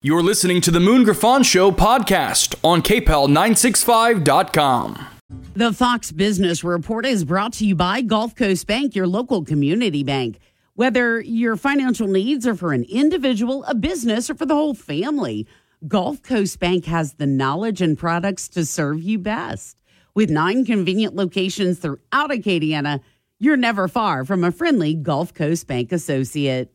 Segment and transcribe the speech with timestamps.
[0.00, 5.06] You're listening to the Moon Griffon Show podcast on KPEL965.com.
[5.54, 10.04] The Fox Business Report is brought to you by Gulf Coast Bank, your local community
[10.04, 10.38] bank.
[10.74, 15.48] Whether your financial needs are for an individual, a business, or for the whole family,
[15.88, 19.82] Gulf Coast Bank has the knowledge and products to serve you best.
[20.14, 23.00] With nine convenient locations throughout Acadiana,
[23.40, 26.72] you're never far from a friendly Gulf Coast Bank associate.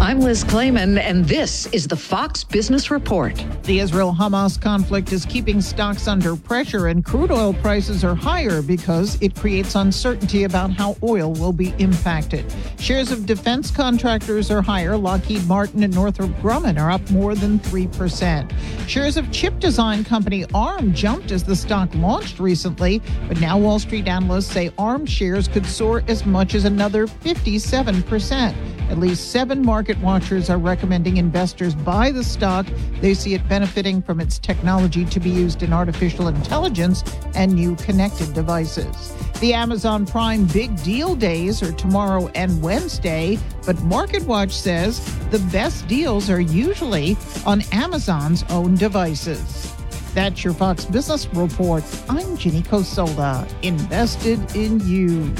[0.00, 3.34] I'm Liz Claman, and this is the Fox Business Report.
[3.62, 8.62] The Israel Hamas conflict is keeping stocks under pressure, and crude oil prices are higher
[8.62, 12.44] because it creates uncertainty about how oil will be impacted.
[12.78, 14.96] Shares of defense contractors are higher.
[14.96, 18.52] Lockheed Martin and Northrop Grumman are up more than 3%.
[18.88, 23.78] Shares of chip design company ARM jumped as the stock launched recently, but now Wall
[23.78, 28.54] Street analysts say ARM shares could soar as much as another 57%.
[28.90, 32.64] At least seven market watchers are recommending investors buy the stock.
[33.00, 37.02] They see it benefiting from its technology to be used in artificial intelligence
[37.34, 39.12] and new connected devices.
[39.40, 45.88] The Amazon Prime Big Deal Days are tomorrow and Wednesday, but MarketWatch says the best
[45.88, 49.74] deals are usually on Amazon's own devices.
[50.14, 51.82] That's your Fox Business Report.
[52.08, 55.34] I'm Ginny Cosola, invested in you.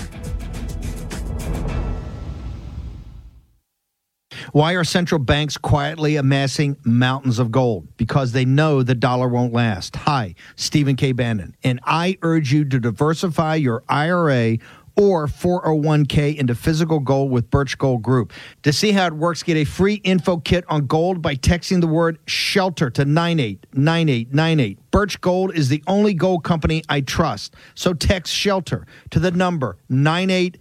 [4.50, 7.86] Why are central banks quietly amassing mountains of gold?
[7.96, 9.94] Because they know the dollar won't last.
[9.96, 11.12] Hi, Stephen K.
[11.12, 14.58] Bannon, and I urge you to diversify your IRA
[14.96, 18.32] or 401k into physical gold with Birch Gold Group.
[18.62, 21.86] To see how it works, get a free info kit on gold by texting the
[21.86, 24.78] word shelter to 989898.
[24.90, 27.54] Birch Gold is the only gold company I trust.
[27.74, 30.58] So text shelter to the number 989898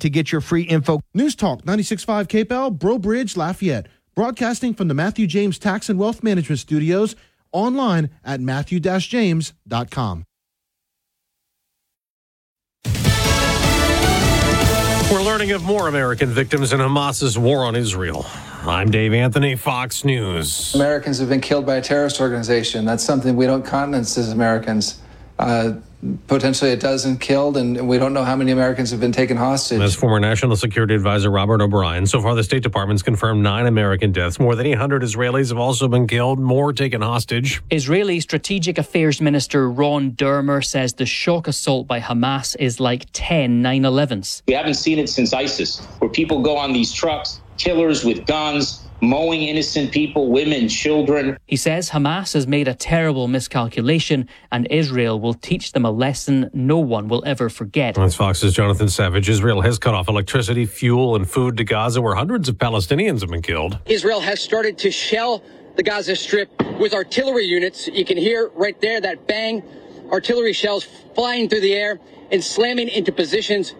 [0.00, 1.00] to get your free info.
[1.14, 3.86] News Talk 965 KPEL, Breaux Bridge, Lafayette.
[4.14, 7.16] Broadcasting from the Matthew James Tax and Wealth Management Studios
[7.50, 10.24] online at matthew-james.com.
[15.12, 18.24] We're learning of more American victims in Hamas's war on Israel.
[18.62, 20.74] I'm Dave Anthony, Fox News.
[20.74, 22.86] Americans have been killed by a terrorist organization.
[22.86, 25.02] That's something we don't countenance as Americans.
[25.38, 25.74] Uh,
[26.26, 29.80] potentially a dozen killed, and we don't know how many Americans have been taken hostage.
[29.80, 34.12] As former National Security Advisor Robert O'Brien, so far the State Department's confirmed nine American
[34.12, 34.40] deaths.
[34.40, 37.62] More than 800 Israelis have also been killed, more taken hostage.
[37.70, 43.62] Israeli Strategic Affairs Minister Ron Dermer says the shock assault by Hamas is like 10
[43.62, 44.42] 9 11s.
[44.48, 48.80] We haven't seen it since ISIS, where people go on these trucks, killers with guns,
[49.02, 51.36] mowing innocent people, women, children.
[51.46, 56.48] He says Hamas has made a terrible miscalculation and Israel will teach them a lesson
[56.54, 57.96] no one will ever forget.
[57.96, 59.28] That's Fox's Jonathan Savage.
[59.28, 63.30] Israel has cut off electricity, fuel, and food to Gaza, where hundreds of Palestinians have
[63.30, 63.78] been killed.
[63.86, 65.42] Israel has started to shell
[65.76, 67.88] the Gaza Strip with artillery units.
[67.88, 69.62] You can hear right there that bang,
[70.12, 70.84] artillery shells
[71.14, 71.98] flying through the air
[72.30, 73.74] and slamming into positions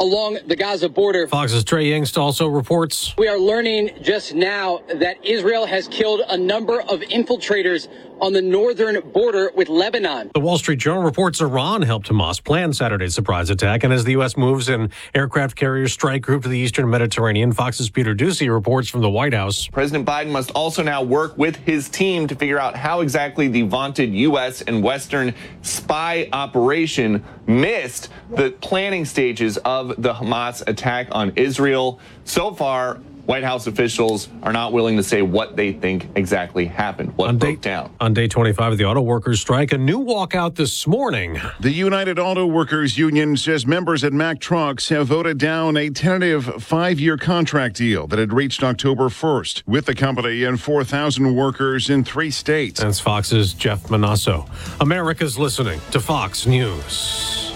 [0.00, 1.26] along the Gaza border.
[1.26, 3.14] Fox's Trey Yingst also reports.
[3.18, 7.88] We are learning just now that Israel has killed a number of infiltrators
[8.20, 10.30] on the northern border with Lebanon.
[10.34, 13.84] The Wall Street Journal reports Iran helped Hamas plan Saturday's surprise attack.
[13.84, 14.36] And as the U.S.
[14.36, 19.02] moves an aircraft carrier strike group to the eastern Mediterranean, Fox's Peter Doocy reports from
[19.02, 19.68] the White House.
[19.68, 23.62] President Biden must also now work with his team to figure out how exactly the
[23.62, 24.62] vaunted U.S.
[24.62, 32.00] and Western spy operation missed the planning stages of the Hamas attack on Israel.
[32.24, 37.14] So far, White House officials are not willing to say what they think exactly happened,
[37.18, 37.94] what on broke day, down.
[38.00, 41.38] On day 25 of the auto workers strike, a new walkout this morning.
[41.60, 46.46] The United Auto Workers Union says members at Mack Trucks have voted down a tentative
[46.64, 51.90] five year contract deal that had reached October 1st with the company and 4,000 workers
[51.90, 52.80] in three states.
[52.80, 54.48] That's Fox's Jeff Monosso.
[54.80, 57.47] America's listening to Fox News.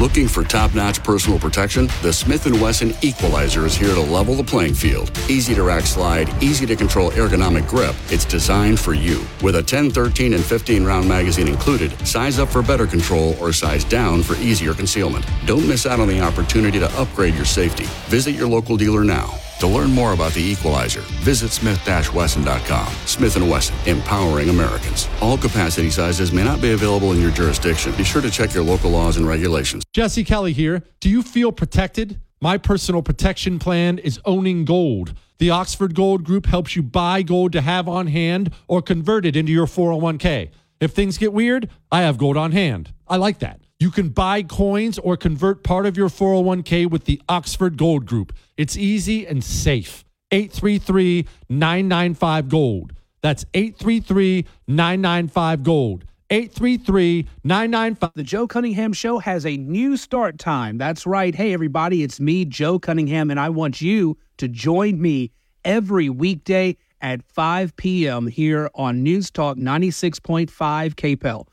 [0.00, 1.88] Looking for top-notch personal protection?
[2.02, 5.10] The Smith & Wesson Equalizer is here to level the playing field.
[5.28, 7.96] Easy to rack slide, easy to control ergonomic grip.
[8.08, 9.26] It's designed for you.
[9.42, 13.52] With a 10, 13, and 15 round magazine included, size up for better control or
[13.52, 15.26] size down for easier concealment.
[15.46, 17.86] Don't miss out on the opportunity to upgrade your safety.
[18.06, 19.34] Visit your local dealer now.
[19.60, 22.92] To learn more about the Equalizer, visit smith-wesson.com.
[23.06, 25.08] Smith & Wesson, empowering Americans.
[25.20, 27.92] All capacity sizes may not be available in your jurisdiction.
[27.96, 29.82] Be sure to check your local laws and regulations.
[29.92, 30.84] Jesse Kelly here.
[31.00, 32.20] Do you feel protected?
[32.40, 35.14] My personal protection plan is owning gold.
[35.38, 39.34] The Oxford Gold Group helps you buy gold to have on hand or convert it
[39.34, 40.50] into your 401k.
[40.80, 42.92] If things get weird, I have gold on hand.
[43.08, 43.60] I like that.
[43.80, 48.32] You can buy coins or convert part of your 401k with the Oxford Gold Group.
[48.56, 50.04] It's easy and safe.
[50.32, 52.92] 833 995 Gold.
[53.22, 56.04] That's 833 995 Gold.
[56.28, 58.10] 833 995.
[58.16, 60.76] The Joe Cunningham Show has a new start time.
[60.76, 61.32] That's right.
[61.32, 65.30] Hey, everybody, it's me, Joe Cunningham, and I want you to join me
[65.64, 68.26] every weekday at 5 p.m.
[68.26, 70.48] here on News Talk 96.5
[70.96, 71.46] KPEL.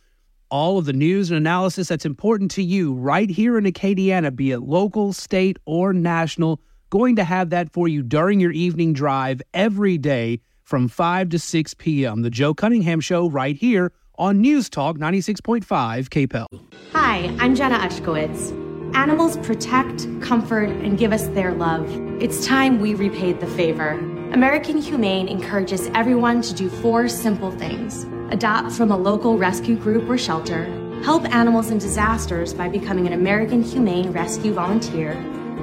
[0.56, 4.52] All of the news and analysis that's important to you right here in Acadiana, be
[4.52, 9.42] it local, state, or national, going to have that for you during your evening drive
[9.54, 12.22] every day from 5 to 6 p.m.
[12.22, 16.48] The Joe Cunningham Show right here on News Talk 96.5 KPEL.
[16.94, 18.54] Hi, I'm Jenna Ushkowitz.
[18.96, 21.86] Animals protect, comfort, and give us their love.
[22.22, 24.00] It's time we repaid the favor.
[24.32, 30.10] American Humane encourages everyone to do four simple things adopt from a local rescue group
[30.10, 30.66] or shelter,
[31.04, 35.14] help animals in disasters by becoming an American Humane Rescue volunteer,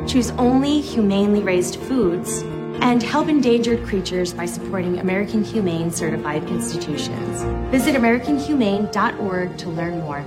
[0.07, 2.43] choose only humanely raised foods,
[2.81, 7.43] and help endangered creatures by supporting American Humane certified institutions.
[7.71, 10.25] Visit AmericanHumane.org to learn more.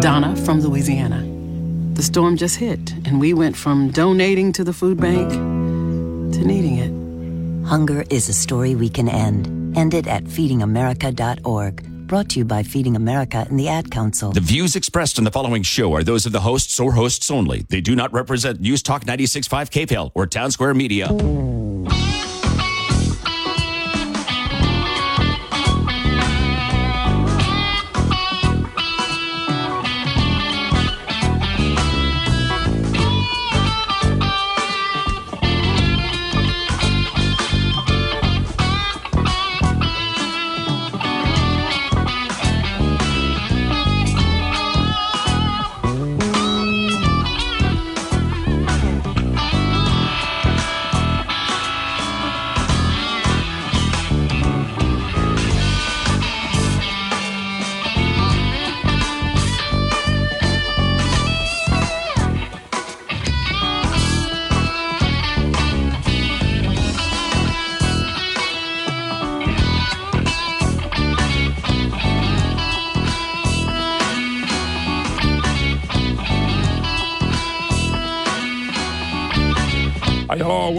[0.00, 1.22] Donna from Louisiana.
[1.94, 6.78] The storm just hit, and we went from donating to the food bank to needing
[6.78, 7.68] it.
[7.68, 9.63] Hunger is a story we can end.
[9.74, 12.06] End it at feedingamerica.org.
[12.06, 14.32] Brought to you by Feeding America and the Ad Council.
[14.32, 17.64] The views expressed in the following show are those of the hosts or hosts only.
[17.70, 21.08] They do not represent News Talk 96.5 KPEL or Town Square Media.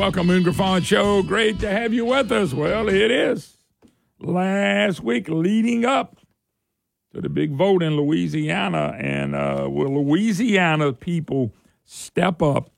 [0.06, 1.24] Welcome, Moon Griffon Show.
[1.24, 2.54] Great to have you with us.
[2.54, 3.58] Well, it is
[4.20, 6.20] last week leading up
[7.12, 11.56] to the big vote in Louisiana, and uh, will Louisiana people
[11.86, 12.70] step up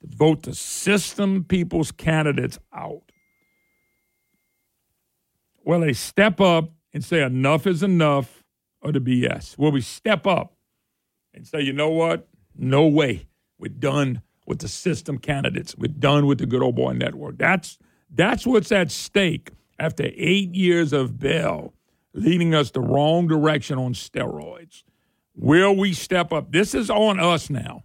[0.00, 3.02] to vote the system people's candidates out?
[5.64, 8.44] Will they step up and say enough is enough
[8.80, 9.58] or the BS?
[9.58, 10.54] Will we step up
[11.34, 12.28] and say, you know what?
[12.56, 13.26] No way.
[13.58, 15.76] We're done with the system candidates.
[15.76, 17.38] We're done with the good old boy network.
[17.38, 17.78] That's
[18.10, 21.74] that's what's at stake after eight years of Bel
[22.12, 24.84] leading us the wrong direction on steroids.
[25.34, 26.52] Will we step up?
[26.52, 27.82] This is on us now.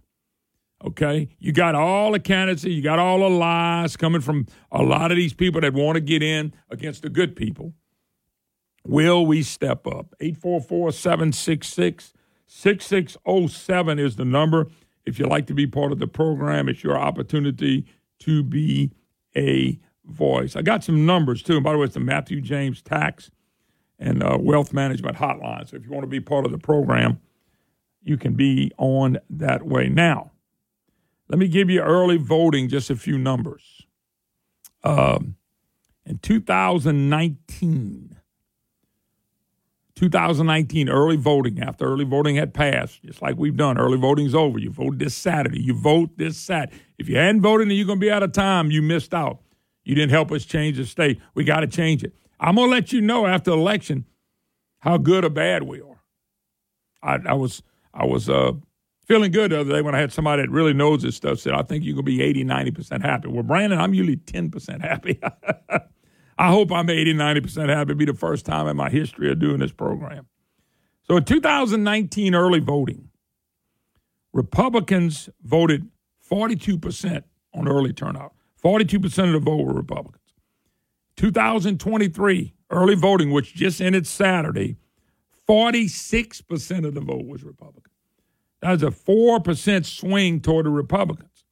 [0.84, 1.28] Okay?
[1.38, 5.16] You got all the candidacy, you got all the lies coming from a lot of
[5.16, 7.74] these people that want to get in against the good people.
[8.86, 10.14] Will we step up?
[10.20, 12.12] 844 766
[12.46, 14.66] 6607 is the number.
[15.04, 17.86] If you'd like to be part of the program, it's your opportunity
[18.20, 18.92] to be
[19.36, 20.56] a voice.
[20.56, 21.54] I got some numbers too.
[21.56, 23.30] And by the way, it's the Matthew James Tax
[23.98, 25.68] and uh, Wealth Management Hotline.
[25.68, 27.20] So if you want to be part of the program,
[28.02, 29.88] you can be on that way.
[29.88, 30.30] Now,
[31.28, 33.82] let me give you early voting, just a few numbers.
[34.82, 35.36] Um,
[36.04, 38.16] in 2019,
[40.00, 44.58] 2019 early voting after early voting had passed just like we've done early voting's over.
[44.58, 45.60] You vote this saturday.
[45.60, 48.32] You vote this saturday if you hadn't voted and you're going to be out of
[48.32, 49.40] time you missed out.
[49.84, 51.20] You didn't help us change the state.
[51.34, 52.14] We got to change it.
[52.40, 54.06] I'm going to let you know after election
[54.78, 56.02] how good or bad we are.
[57.02, 58.52] I, I was i was uh,
[59.06, 61.52] feeling good the other day when i had somebody that really knows this stuff said
[61.52, 63.28] i think you're going to be 80 90% happy.
[63.28, 65.20] Well brandon i'm usually 10% happy
[66.40, 67.90] I hope I'm 80, 90% happy.
[67.90, 70.26] It'll be the first time in my history of doing this program.
[71.02, 73.10] So in 2019 early voting,
[74.32, 75.90] Republicans voted
[76.30, 78.32] 42% on early turnout.
[78.64, 80.22] 42% of the vote were Republicans.
[81.16, 84.78] 2023 early voting, which just ended Saturday,
[85.46, 87.92] 46% of the vote was Republican.
[88.62, 91.44] That's a 4% swing toward the Republicans.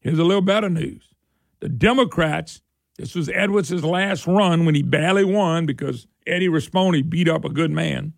[0.00, 1.14] Here's a little better news.
[1.60, 2.60] The Democrats
[2.96, 7.50] this was Edwards' last run when he barely won because Eddie Rispone beat up a
[7.50, 8.14] good man.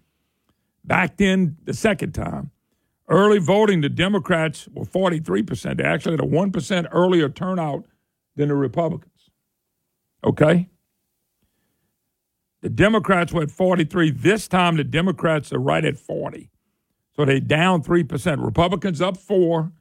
[0.85, 2.51] Back then, the second time,
[3.09, 5.79] early voting, the Democrats were 43%.
[5.79, 7.85] They actually had a 1% earlier turnout
[8.37, 9.31] than the Republicans.
[10.25, 10.69] Okay?
[12.61, 14.13] The Democrats were at 43.
[14.13, 16.51] This time, the Democrats are right at 40.
[17.15, 18.45] So they down 3%.
[18.45, 19.73] Republicans up four,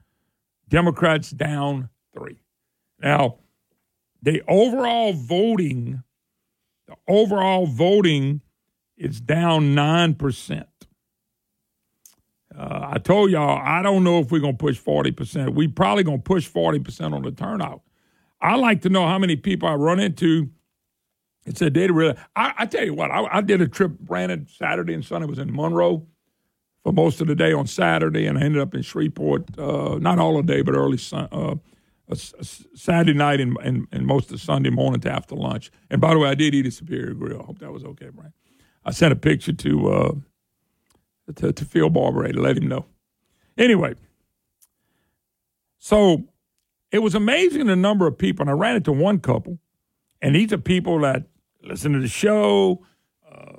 [0.69, 2.41] Democrats down three.
[2.99, 3.37] Now,
[4.27, 6.03] the overall voting,
[6.86, 8.41] the overall voting
[8.98, 10.65] is down 9%.
[12.53, 15.53] Uh, I told y'all, I don't know if we're going to push 40%.
[15.53, 17.84] We probably going to push 40% on the turnout.
[18.41, 20.50] I like to know how many people I run into
[21.46, 22.17] and said they really.
[22.36, 25.25] I, I tell you what, I, I, did a trip, ran it Saturday and Sunday,
[25.25, 26.05] was in Monroe
[26.84, 30.19] for most of the day on Saturday, and I ended up in Shreveport, uh, not
[30.19, 31.55] all the day, but early sun, uh,
[32.15, 35.71] Saturday night and, and, and, most of Sunday morning to after lunch.
[35.89, 37.41] And by the way, I did eat at Superior Grill.
[37.41, 38.31] I hope that was okay, Brian.
[38.85, 40.13] I sent a picture to uh,
[41.35, 42.85] to, to Phil Barber to let him know.
[43.57, 43.95] Anyway,
[45.79, 46.23] so
[46.91, 49.59] it was amazing the number of people, and I ran into one couple,
[50.21, 51.23] and these are people that
[51.61, 52.85] listen to the show,
[53.29, 53.53] uh,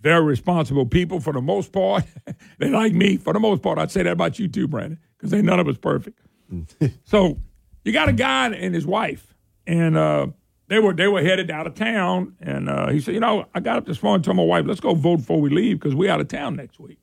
[0.00, 2.04] very responsible people for the most part.
[2.58, 3.78] they like me for the most part.
[3.78, 6.20] I'd say that about you too, Brandon, because ain't none of us perfect.
[7.04, 7.38] so
[7.86, 9.34] you got a guy and his wife,
[9.66, 10.26] and uh,
[10.68, 13.60] they were they were headed out of town, and uh, he said, you know, I
[13.60, 15.94] got up this morning and told my wife, let's go vote before we leave because
[15.94, 16.98] we're out of town next week.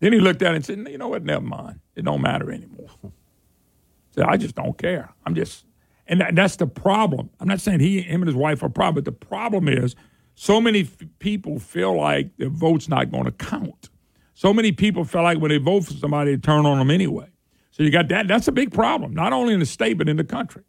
[0.00, 1.80] Then he looked at it and said, you know what, never mind.
[1.94, 2.88] It don't matter anymore.
[4.10, 5.12] said, I just don't care.
[5.26, 5.66] I'm just,
[6.06, 7.28] and that, that's the problem.
[7.38, 9.96] I'm not saying he, him and his wife are problem, but the problem is
[10.34, 13.90] so many f- people feel like their vote's not going to count.
[14.34, 17.28] So many people feel like when they vote for somebody, they turn on them anyway.
[17.78, 18.26] So you got that.
[18.26, 20.64] That's a big problem, not only in the state, but in the country.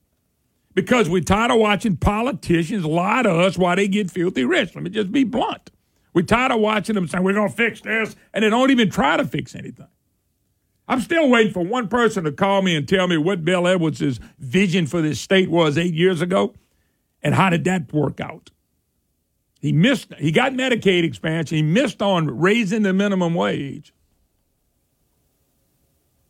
[0.76, 4.76] Because we're tired of watching politicians lie to us while they get filthy rich.
[4.76, 5.72] Let me just be blunt.
[6.14, 8.92] We're tired of watching them saying, we're going to fix this, and they don't even
[8.92, 9.88] try to fix anything.
[10.88, 14.20] I'm still waiting for one person to call me and tell me what Bill Edwards'
[14.40, 16.54] vision for this state was eight years ago
[17.22, 18.52] and how did that work out.
[19.60, 23.94] He missed, he got Medicaid expansion, he missed on raising the minimum wage.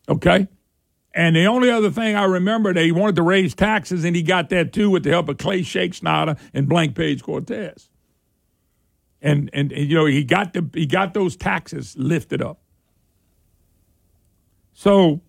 [0.08, 0.48] Okay?
[1.12, 4.22] And the only other thing I remember that he wanted to raise taxes, and he
[4.22, 7.88] got that too with the help of Clay Schexnayder and Blank Page Cortez.
[9.20, 12.60] And, and, and you know he got the he got those taxes lifted up.
[14.72, 15.20] So,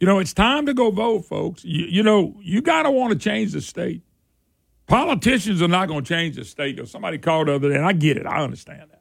[0.00, 1.64] you know, it's time to go vote, folks.
[1.64, 4.02] You, you know, you got to want to change the state.
[4.86, 6.78] Politicians are not going to change the state.
[6.78, 9.00] If somebody called the other day, and I get it, I understand that.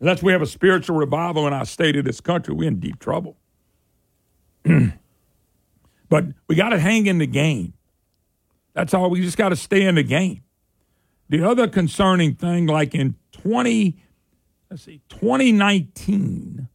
[0.00, 2.98] Unless we have a spiritual revival in our state of this country, we're in deep
[2.98, 3.36] trouble.
[6.08, 7.74] but we got to hang in the game.
[8.74, 9.10] That's all.
[9.10, 10.42] We just got to stay in the game.
[11.28, 13.96] The other concerning thing, like in 20,
[14.70, 16.68] let's see, 2019,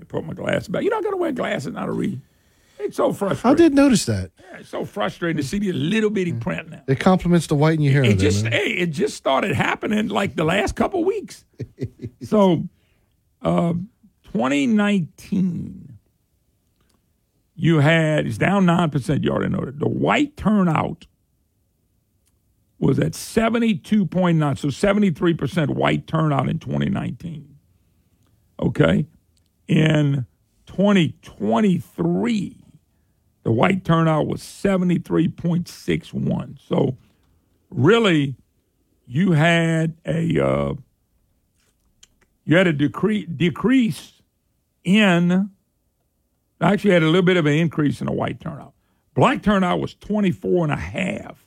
[0.00, 0.82] I put my glasses back.
[0.82, 2.20] You're not going to wear glasses now to read.
[2.78, 3.50] It's so frustrating.
[3.50, 4.30] I did notice that.
[4.38, 6.82] Yeah, it's so frustrating to see the little bitty print now.
[6.86, 8.04] It complements the white in your hair.
[8.04, 11.44] It just hey, it just started happening like the last couple weeks.
[12.22, 12.68] so,
[13.42, 13.74] uh,
[14.32, 15.89] 2019,
[17.60, 19.24] you had it's down nine percent.
[19.24, 21.06] You already know that the white turnout
[22.78, 27.56] was at 72.9, so 73% white turnout in 2019.
[28.58, 29.06] Okay
[29.70, 30.26] in
[30.66, 32.56] 2023,
[33.44, 36.58] the white turnout was 73.61.
[36.58, 36.96] So,
[37.70, 38.34] really,
[39.06, 40.74] you had a uh,
[42.44, 44.14] you had a decrease decrease
[44.82, 45.50] in.
[46.60, 48.74] I actually, had a little bit of an increase in the white turnout.
[49.14, 51.46] Black turnout was 24 and a half.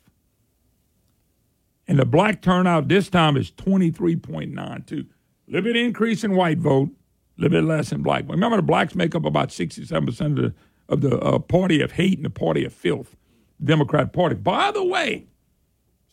[1.87, 4.91] And the black turnout this time is 23.92.
[4.91, 5.05] A
[5.47, 6.89] little bit increase in white vote,
[7.37, 8.25] a little bit less in black.
[8.27, 10.53] Remember, the blacks make up about 67% of the,
[10.89, 13.15] of the uh, party of hate and the party of filth,
[13.63, 14.35] Democrat Party.
[14.35, 15.27] By the way,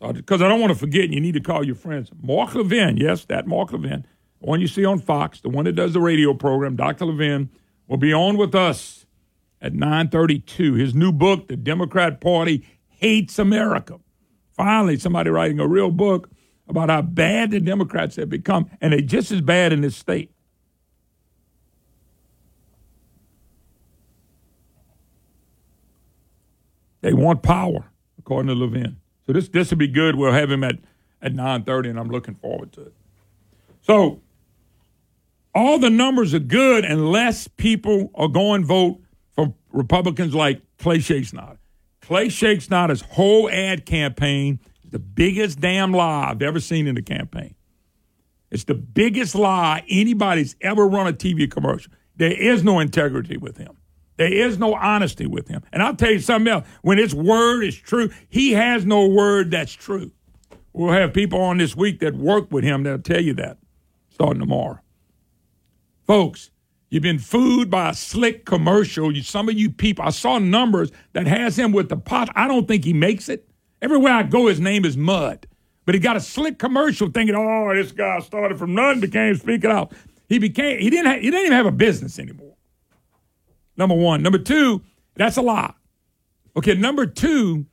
[0.01, 2.11] because I don't want to forget, and you need to call your friends.
[2.21, 4.07] Mark Levin, yes, that Mark Levin,
[4.41, 7.05] the one you see on Fox, the one that does the radio program, Dr.
[7.05, 7.51] Levin,
[7.91, 9.05] will be on with us
[9.61, 10.75] at 932.
[10.75, 13.99] His new book, The Democrat Party Hates America.
[14.53, 16.31] Finally, somebody writing a real book
[16.69, 20.31] about how bad the Democrats have become, and they're just as bad in this state.
[27.01, 28.99] They want power, according to Levin.
[29.27, 30.15] So this this will be good.
[30.15, 30.79] We'll have him at
[31.21, 32.95] at nine thirty, and I'm looking forward to it.
[33.81, 34.21] So
[35.55, 39.01] all the numbers are good unless people are going vote
[39.35, 41.59] for Republicans like Clay Schexnayder.
[42.01, 47.03] Clay Schexnayder's whole ad campaign is the biggest damn lie I've ever seen in a
[47.03, 47.55] campaign.
[48.51, 51.93] It's the biggest lie anybody's ever run a TV commercial.
[52.17, 53.77] There is no integrity with him.
[54.17, 55.63] There is no honesty with him.
[55.73, 56.67] And I'll tell you something else.
[56.83, 60.13] When his word is true, he has no word that's true.
[60.73, 63.59] We'll have people on this week that work with him that'll tell you that
[64.11, 64.81] starting tomorrow.
[66.11, 66.51] Folks,
[66.89, 69.15] you've been fooled by a slick commercial.
[69.15, 72.29] You, some of you people, I saw numbers that has him with the pot.
[72.35, 73.49] I don't think he makes it.
[73.81, 75.47] Everywhere I go, his name is Mud.
[75.87, 79.71] But he got a slick commercial thinking, oh, this guy started from nothing, became speaking
[79.71, 79.93] out.
[80.29, 82.57] He became, he didn't, he didn't even have a business anymore.
[83.77, 84.21] Number one.
[84.21, 84.83] Number two,
[85.15, 85.75] that's a lie.
[86.57, 87.67] Okay, number two,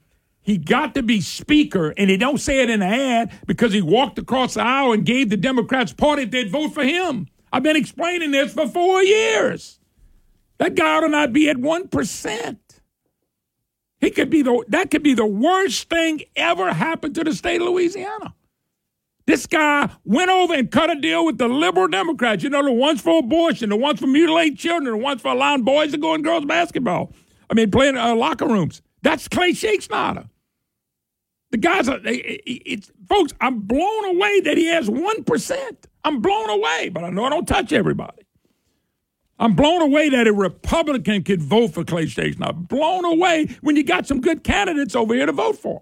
[0.44, 3.82] he got to be speaker, and he don't say it in the ad because he
[3.82, 7.28] walked across the aisle and gave the Democrats party they'd vote for him.
[7.52, 9.80] I've been explaining this for four years.
[10.58, 12.60] That guy ought to not be at one percent.
[14.00, 17.62] He could be the that could be the worst thing ever happened to the state
[17.62, 18.34] of Louisiana.
[19.26, 22.44] This guy went over and cut a deal with the liberal Democrats.
[22.44, 25.64] You know, the ones for abortion, the ones for mutilated children, the ones for allowing
[25.64, 27.12] boys to go in girls' basketball.
[27.50, 28.82] I mean, playing uh, locker rooms.
[29.02, 30.30] That's Clay Schexnayder.
[31.52, 35.78] The guys are, it's, folks, I'm blown away that he has 1%.
[36.08, 38.24] I'm blown away, but I know I don't touch everybody.
[39.40, 42.70] I'm blown away that a Republican could vote for Clay Schexnayder.
[42.70, 45.82] Blown away when you got some good candidates over here to vote for.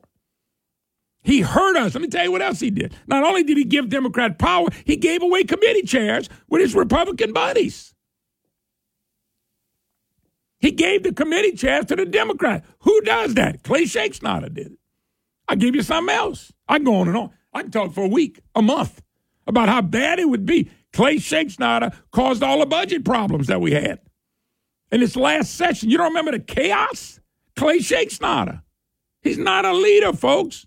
[1.21, 1.93] He hurt us.
[1.93, 2.95] Let me tell you what else he did.
[3.05, 7.31] Not only did he give Democrat power, he gave away committee chairs with his Republican
[7.31, 7.93] buddies.
[10.57, 12.65] He gave the committee chairs to the Democrat.
[12.79, 13.61] Who does that?
[13.61, 14.79] Clay Schexnayder did it.
[15.47, 16.51] I give you something else.
[16.67, 17.29] I can go on and on.
[17.53, 19.01] I can talk for a week, a month,
[19.47, 20.69] about how bad it would be.
[20.93, 23.99] Clay Schexnayder caused all the budget problems that we had.
[24.91, 27.19] In this last session, you don't remember the chaos?
[27.55, 28.61] Clay Schexnayder.
[29.21, 30.65] He's not a leader, folks.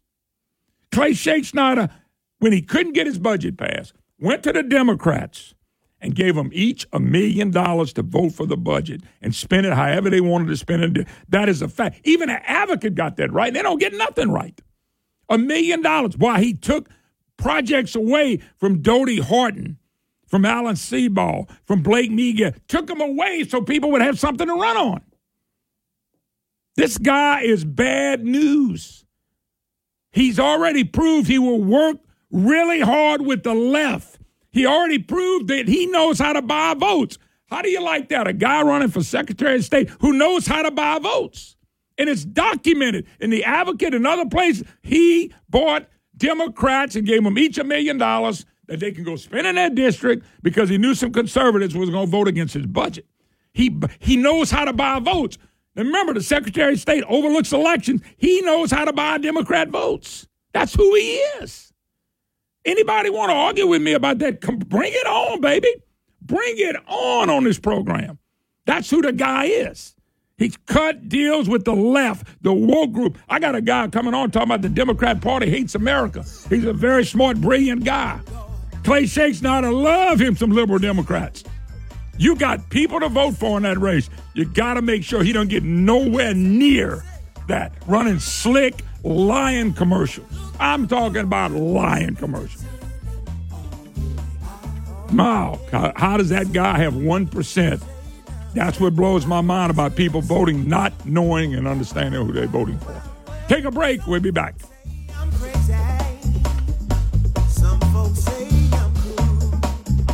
[0.93, 1.91] Clay Schexnayder,
[2.39, 5.55] when he couldn't get his budget passed, went to the Democrats
[6.01, 9.73] and gave them each a million dollars to vote for the budget and spend it
[9.73, 11.09] however they wanted to spend it.
[11.29, 12.01] That is a fact.
[12.05, 13.53] Even an advocate got that right.
[13.53, 14.61] They don't get nothing right.
[15.29, 16.17] A million dollars.
[16.17, 16.89] Why he took
[17.39, 19.79] projects away from Dodie Horton,
[20.27, 24.55] from Alan Seabaugh, from Blake Miguez, took them away so people would have something to
[24.55, 25.01] run on.
[26.77, 29.05] This guy is bad news.
[30.13, 31.97] He's already proved he will work
[32.31, 34.19] really hard with the left.
[34.51, 37.19] He already proved that he knows how to buy votes.
[37.47, 38.27] How do you like that?
[38.27, 41.57] A guy running for Secretary of State who knows how to buy votes.
[41.97, 44.65] And it's documented in the advocate and other places.
[44.83, 49.47] He bought Democrats and gave them each a million dollars that they can go spend
[49.47, 53.07] in their district because he knew some conservatives was going to vote against his budget.
[53.53, 55.39] He, he knows how to buy votes.
[55.75, 58.03] And remember, the Secretary of State overlooks elections.
[58.17, 60.29] He knows how to buy Democrat votes.
[60.53, 61.73] That's who he is.
[62.65, 64.41] Anybody want to argue with me about that?
[64.41, 65.73] Come, bring it on, baby.
[66.21, 68.19] Bring it on on this program.
[68.67, 69.95] That's who the guy is.
[70.39, 73.19] He's cut deals with the left, the woke group.
[73.29, 76.25] I got a guy coming on talking about the Democrat Party hates America.
[76.49, 78.21] He's a very smart, brilliant guy.
[78.85, 81.43] Clay Schexnayder love him some liberal Democrats.
[82.19, 84.09] You got people to vote for in that race.
[84.35, 87.05] You got to make sure he don't get nowhere near
[87.49, 90.31] that running slick lying commercials.
[90.61, 92.65] I'm talking about lying commercials.
[95.13, 95.59] Wow,
[95.97, 97.83] how does that guy have 1%?
[98.59, 102.77] That's what blows my mind about people voting, not knowing and understanding who they're voting
[102.81, 103.01] for.
[103.47, 104.05] Take a break.
[104.05, 104.57] We'll be back.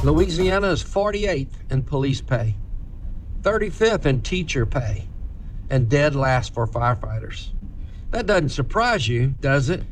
[0.05, 2.55] Louisiana is 48th in police pay,
[3.41, 5.09] 35th in teacher pay,
[5.71, 7.49] and dead last for firefighters.
[8.11, 9.83] That doesn't surprise you, does it?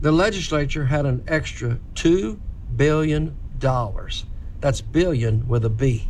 [0.00, 2.40] The legislature had an extra $2
[2.74, 3.36] billion.
[3.60, 6.08] That's billion with a B.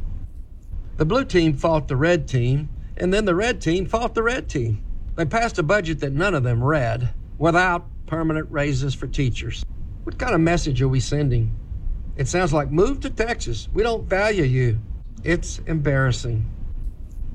[0.96, 4.48] The blue team fought the red team, and then the red team fought the red
[4.48, 4.85] team.
[5.16, 9.64] They passed a budget that none of them read without permanent raises for teachers.
[10.04, 11.57] What kind of message are we sending?
[12.16, 13.68] It sounds like move to Texas.
[13.74, 14.80] We don't value you.
[15.24, 16.48] It's embarrassing.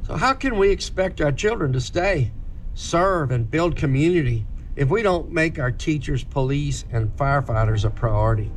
[0.03, 2.31] So, how can we expect our children to stay,
[2.75, 4.45] serve, and build community
[4.77, 8.51] if we don't make our teachers, police, and firefighters a priority?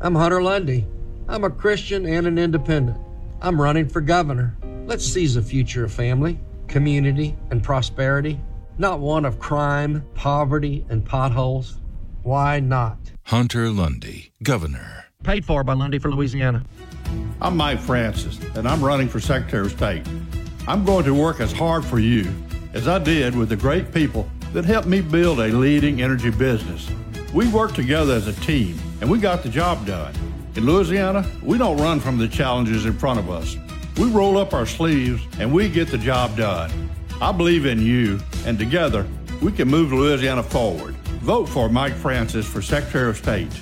[0.00, 0.86] I'm Hunter Lundy.
[1.28, 2.96] I'm a Christian and an independent.
[3.42, 4.54] I'm running for governor.
[4.84, 8.38] Let's seize a future of family, community, and prosperity,
[8.76, 11.78] not one of crime, poverty, and potholes.
[12.22, 12.98] Why not?
[13.24, 15.06] Hunter Lundy, governor.
[15.22, 16.64] Paid for by Lundy for Louisiana.
[17.40, 20.06] I'm Mike Francis, and I'm running for Secretary of State.
[20.68, 22.30] I'm going to work as hard for you
[22.74, 26.90] as I did with the great people that helped me build a leading energy business.
[27.32, 30.12] We worked together as a team, and we got the job done.
[30.56, 33.56] In Louisiana, we don't run from the challenges in front of us.
[33.96, 36.90] We roll up our sleeves and we get the job done.
[37.20, 39.06] I believe in you, and together
[39.40, 40.94] we can move Louisiana forward.
[41.22, 43.52] Vote for Mike Francis for Secretary of State.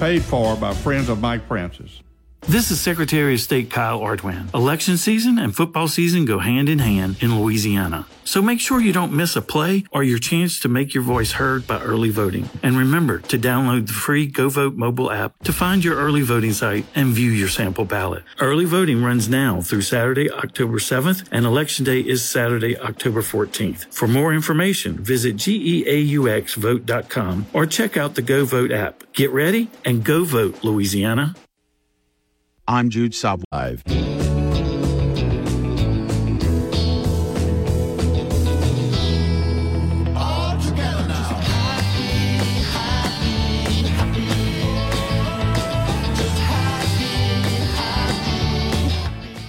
[0.00, 2.03] Paid for by friends of Mike Francis.
[2.46, 4.52] This is Secretary of State Kyle Ardoin.
[4.54, 8.06] Election season and football season go hand in hand in Louisiana.
[8.26, 11.32] So make sure you don't miss a play or your chance to make your voice
[11.32, 12.50] heard by early voting.
[12.62, 16.84] And remember to download the free GeauxVote mobile app to find your early voting site
[16.94, 18.24] and view your sample ballot.
[18.38, 23.90] Early voting runs now through Saturday, October 7th, and Election Day is Saturday, October 14th.
[23.92, 29.02] For more information, visit geauxvote.com or check out the GeauxVote app.
[29.14, 31.34] Get ready and go vote, Louisiana.
[32.66, 33.82] I'm Jude Sublive.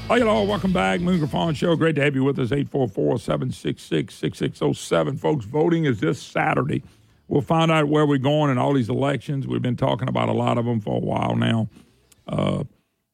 [0.08, 0.44] Hi, hello.
[0.44, 1.00] Welcome back.
[1.00, 1.76] Moon Fawn Show.
[1.78, 2.52] Great to have you with us.
[2.52, 5.18] 844 766 6607.
[5.18, 6.84] Folks, voting is this Saturday.
[7.30, 9.48] We'll find out where we're going in all these elections.
[9.48, 11.70] We've been talking about a lot of them for a while now.
[12.28, 12.66] Uh,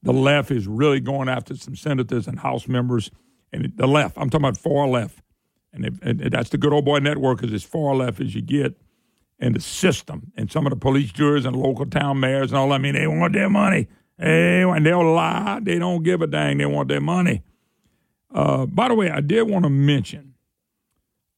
[0.03, 3.11] the left is really going after some senators and House members.
[3.53, 5.19] And the left, I'm talking about far left.
[5.73, 8.41] And, it, and that's the good old boy network because as far left as you
[8.41, 8.75] get.
[9.39, 12.71] And the system and some of the police jurors and local town mayors and all.
[12.73, 13.87] I mean, they want their money.
[14.17, 15.59] Hey, and they'll lie.
[15.63, 16.59] They don't give a dang.
[16.59, 17.41] They want their money.
[18.33, 20.35] Uh, by the way, I did want to mention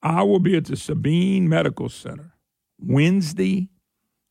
[0.02, 2.34] I will be at the Sabine Medical Center
[2.78, 3.70] Wednesday,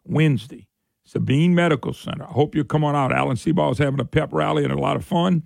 [0.04, 0.68] Wednesday,
[1.12, 2.24] Sabine Medical Center.
[2.24, 3.12] I hope you come on out.
[3.12, 5.42] Alan Seabaugh is having a pep rally and a lot of fun.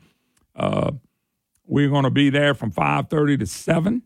[0.54, 0.92] Uh,
[1.66, 4.02] we're going to be there from 5.30 to 7.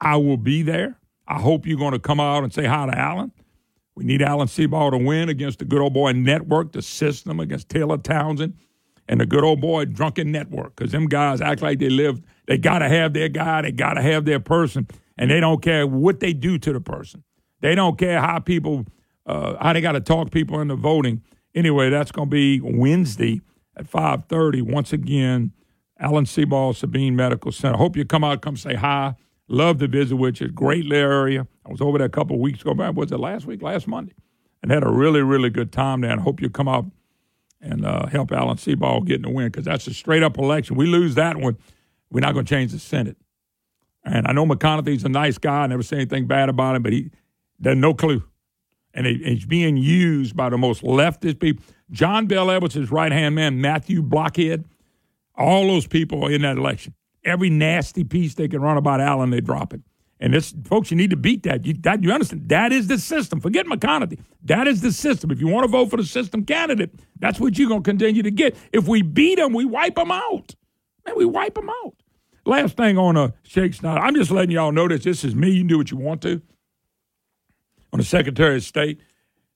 [0.00, 1.00] I will be there.
[1.26, 3.32] I hope you're going to come out and say hi to Alan.
[3.96, 7.68] We need Alan Seabaugh to win against the good old boy network, the system, against
[7.68, 8.56] Taylor Townsend
[9.08, 10.76] and the good old boy drunken network.
[10.76, 13.94] Because them guys act like they live, they got to have their guy, they got
[13.94, 14.86] to have their person,
[15.18, 17.24] and they don't care what they do to the person.
[17.60, 18.86] They don't care how people,
[19.26, 21.22] uh, they got to talk people into voting.
[21.54, 23.40] Anyway, that's going to be Wednesday
[23.76, 24.62] at 5.30.
[24.62, 25.52] Once again,
[25.98, 27.76] Alan Seabaugh, Sabine Medical Center.
[27.76, 29.14] Hope you come out, come say hi.
[29.48, 30.48] Love to visit with you.
[30.48, 31.46] Great little area.
[31.66, 32.72] I was over there a couple weeks ago.
[32.92, 33.62] Was it last week?
[33.62, 34.14] Last Monday.
[34.62, 36.12] And had a really, really good time there.
[36.12, 36.86] And hope you come out
[37.60, 40.76] and uh, help Alan Seabaugh get in the win because that's a straight up election.
[40.76, 41.58] We lose that one,
[42.10, 43.16] we're not going to change the Senate.
[44.04, 45.62] And I know McConathy's a nice guy.
[45.62, 47.10] I never say anything bad about him, but he
[47.58, 48.22] there's no clue.
[48.92, 51.64] And he's being used by the most leftist people.
[51.90, 54.64] John Bel Edwards, right hand man, Matthew Blockhead,
[55.36, 56.94] all those people are in that election.
[57.24, 59.80] Every nasty piece they can run about Allen, they drop it.
[60.20, 61.64] And this, folks, you need to beat that.
[61.64, 62.02] You, that.
[62.02, 62.48] you understand?
[62.50, 63.40] That is the system.
[63.40, 64.20] Forget McConathy.
[64.44, 65.30] That is the system.
[65.30, 68.22] If you want to vote for the system candidate, that's what you're going to continue
[68.22, 68.54] to get.
[68.72, 70.54] If we beat them, we wipe them out.
[71.06, 71.94] Man, we wipe them out.
[72.44, 73.98] Last thing on a uh, Schexnayder.
[74.00, 75.04] I'm just letting y'all know this.
[75.04, 75.50] This is me.
[75.50, 76.42] You can do what you want to.
[77.92, 79.00] On the Secretary of State,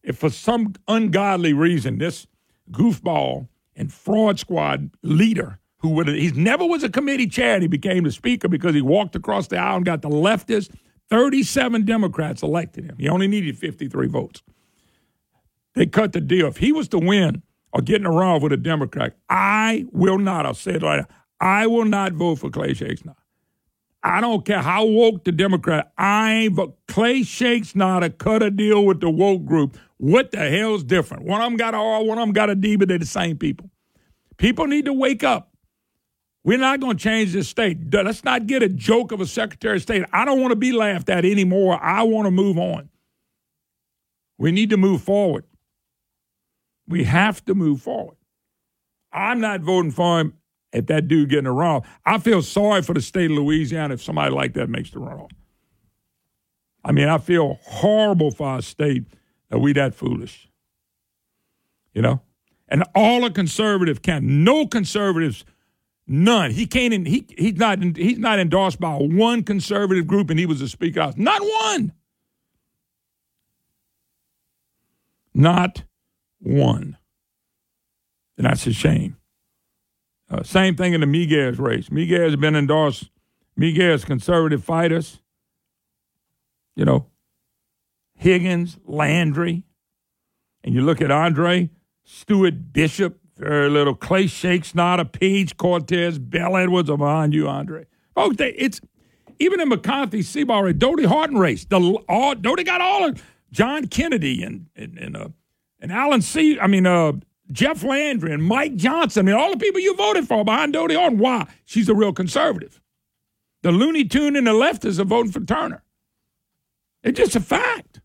[0.03, 2.27] if for some ungodly reason this
[2.71, 7.69] goofball and fraud squad leader who would he never was a committee chair and he
[7.69, 10.71] became the speaker because he walked across the aisle and got the leftist
[11.11, 12.97] 37 Democrats elected him.
[12.99, 14.43] He only needed 53 votes.
[15.75, 16.47] They cut the deal.
[16.47, 17.43] If he was to win
[17.73, 21.01] or get in a row with a Democrat, I will not, I'll say it right
[21.01, 23.15] now, I will not vote for Clay Schexnayder.
[24.07, 25.91] I don't care how woke the Democrat.
[25.97, 29.79] I but Clay Shakes not to cut a deal with the woke group.
[29.97, 31.25] What the hell's different?
[31.25, 33.07] One of them got a R, one of them got a D, but they're the
[33.07, 33.71] same people.
[34.37, 35.55] People need to wake up.
[36.45, 37.79] We're not going to change this state.
[37.91, 40.05] Let's not get a joke of a Secretary of State.
[40.13, 41.83] I don't want to be laughed at anymore.
[41.83, 42.91] I want to move on.
[44.37, 45.45] We need to move forward.
[46.87, 48.19] We have to move forward.
[49.11, 50.35] I'm not voting for him
[50.75, 51.87] if that dude getting a runoff.
[52.05, 55.31] I feel sorry for the state of Louisiana if somebody like that makes the runoff.
[56.85, 59.05] I mean, I feel horrible for our state
[59.49, 60.49] that we that foolish.
[61.95, 62.21] You know?
[62.69, 65.45] And all the conservative can, no conservatives
[66.07, 66.51] None.
[66.51, 67.07] He can't.
[67.07, 67.83] He he's not.
[67.97, 71.15] He's not endorsed by one conservative group, and he was a speaker house.
[71.17, 71.93] Not one.
[75.33, 75.85] Not
[76.41, 76.99] one.
[78.37, 79.17] And that's a shame.
[80.35, 81.89] Uh, same thing in the Miguez race.
[81.89, 83.11] Miguez has been endorsed.
[83.59, 85.21] Miguez conservative fighters.
[86.75, 87.07] You know,
[88.17, 89.63] Higgins, Landry,
[90.65, 91.71] and you look at Andre
[92.03, 93.95] Stewart Bishop very little.
[93.95, 97.87] Clay Shakes, not a Page Cortez, Bel Edwards are behind you, Andre.
[98.17, 98.81] Oh, they, it's
[99.39, 101.65] even in McCarthy, Seabar, Dodie Horton race.
[101.65, 105.29] The all got all of John Kennedy and and and, uh,
[105.81, 106.59] and Alan C.
[106.59, 107.13] I mean, uh,
[107.53, 111.19] Jeff Landry and Mike Johnson and all the people you voted for behind Dodie Horton.
[111.19, 111.47] Why?
[111.65, 112.81] She's a real conservative.
[113.63, 115.83] The Looney Tune and the leftists are voting for Turner.
[117.03, 118.01] It's just a fact.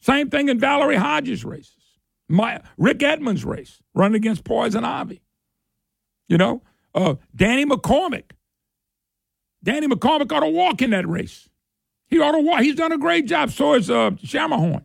[0.00, 1.98] Same thing in Valerie Hodges' races.
[2.28, 5.22] My Rick Edmonds' race, running against Poison Ivy.
[6.28, 6.62] You know,
[6.94, 8.32] uh, Danny McCormick.
[9.62, 11.48] Danny McCormick ought to walk in that race.
[12.06, 12.60] He ought to walk.
[12.60, 13.50] He's done a great job.
[13.50, 14.84] So is uh, Schamerhorn.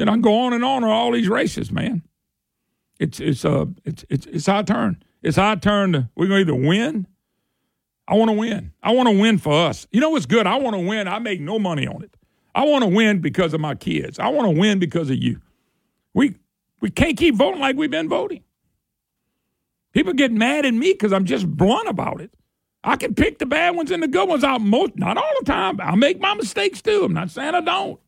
[0.00, 2.00] You know, I can go on and on on all these races, man.
[2.98, 5.02] It's it's uh it's it's it's our turn.
[5.22, 7.06] It's our turn to we're gonna either win.
[8.08, 8.72] I want to win.
[8.82, 9.86] I want to win for us.
[9.92, 10.46] You know what's good?
[10.46, 11.06] I want to win.
[11.06, 12.16] I make no money on it.
[12.54, 14.18] I want to win because of my kids.
[14.18, 15.42] I want to win because of you.
[16.14, 16.36] We
[16.80, 18.42] we can't keep voting like we've been voting.
[19.92, 22.32] People get mad at me because I'm just blunt about it.
[22.82, 25.44] I can pick the bad ones and the good ones out most, not all the
[25.44, 25.78] time.
[25.78, 27.04] I make my mistakes too.
[27.04, 28.00] I'm not saying I don't.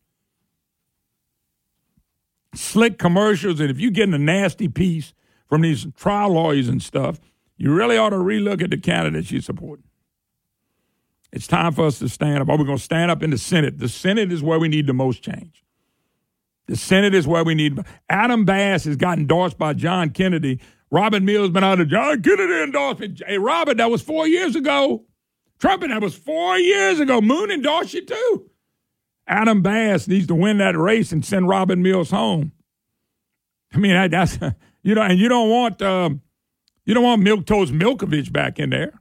[2.55, 5.15] Slick commercials, and if you're getting a nasty piece
[5.49, 7.19] from these trial lawyers and stuff,
[7.57, 9.81] you really ought to relook at the candidates you support.
[11.33, 12.49] It's time for us to stand up.
[12.49, 13.79] Are we going to stand up in the Senate?
[13.79, 15.65] The Senate is where we need the most change.
[16.67, 17.79] The Senate is where we need.
[18.09, 20.61] Adam Bass has got endorsed by John Kennedy.
[20.91, 23.23] Robin Mills has been out of John Kennedy endorsement.
[23.27, 25.05] Hey, Robin, that was four years ago.
[25.59, 27.21] Trump, that was four years ago.
[27.21, 28.51] Moon endorsed you too.
[29.27, 32.53] Adam Bass needs to win that race and send Robin Mills home.
[33.73, 34.39] I mean, that's
[34.83, 36.21] you know, and you don't want um,
[36.85, 39.01] you don't want Milk Toast Milkovich back in there.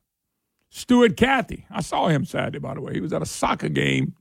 [0.69, 2.93] Stewart Cathey, I saw him Saturday, by the way.
[2.93, 4.15] He was at a soccer game.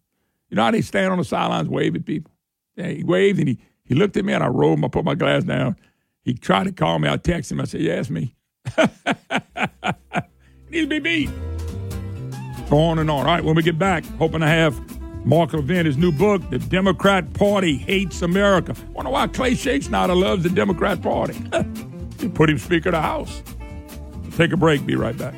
[0.48, 2.32] You know how they stand on the sidelines, wave at people.
[2.74, 4.84] Yeah, he waved and he he looked at me and I rolled.
[4.84, 5.76] I put my glass down.
[6.22, 7.08] He tried to call me.
[7.08, 7.60] I texted him.
[7.60, 8.34] I said, "Yeah, it's me."
[8.76, 8.86] he
[10.70, 11.30] needs to be beat.
[12.68, 13.18] Go on and on.
[13.20, 14.74] All right, when we get back, hoping to have
[15.24, 18.74] Mark Levin, his new book, The Democrat Party Hates America.
[18.92, 21.34] Wonder why Clay Shakespeare loves the Democrat Party.
[22.18, 23.42] he put him Speaker of the House.
[24.36, 24.86] Take a break.
[24.86, 25.34] Be right back.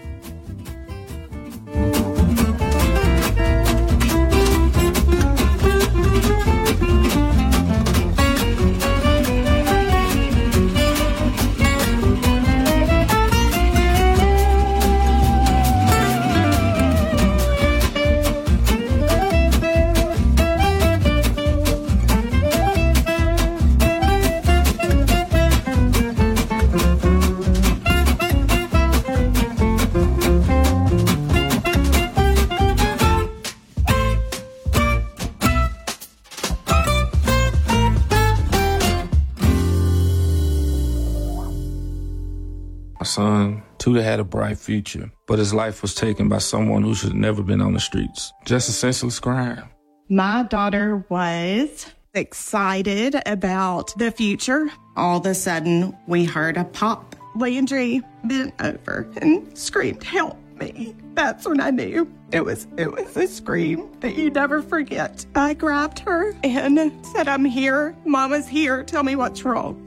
[43.12, 47.10] Son, Tudor had a bright future, but his life was taken by someone who should
[47.10, 48.32] have never been on the streets.
[48.44, 49.68] Just a senseless crime.
[50.08, 54.68] My daughter was excited about the future.
[54.96, 57.16] All of a sudden, we heard a pop.
[57.34, 60.94] Landry bent over and screamed, Help me.
[61.14, 65.24] That's when I knew it was it was a scream that you never forget.
[65.34, 67.96] I grabbed her and said, I'm here.
[68.04, 68.84] Mama's here.
[68.84, 69.78] Tell me what's wrong.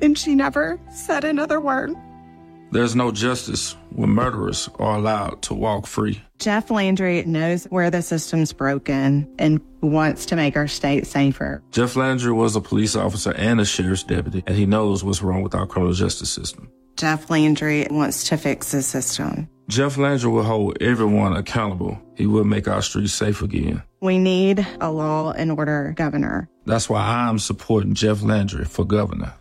[0.00, 1.94] And she never said another word.
[2.74, 6.20] There's no justice when murderers are allowed to walk free.
[6.40, 11.62] Jeff Landry knows where the system's broken and wants to make our state safer.
[11.70, 15.44] Jeff Landry was a police officer and a sheriff's deputy, and he knows what's wrong
[15.44, 16.68] with our criminal justice system.
[16.96, 19.48] Jeff Landry wants to fix the system.
[19.68, 21.96] Jeff Landry will hold everyone accountable.
[22.16, 23.84] He will make our streets safe again.
[24.00, 26.48] We need a law and order governor.
[26.66, 29.32] That's why I'm supporting Jeff Landry for governor.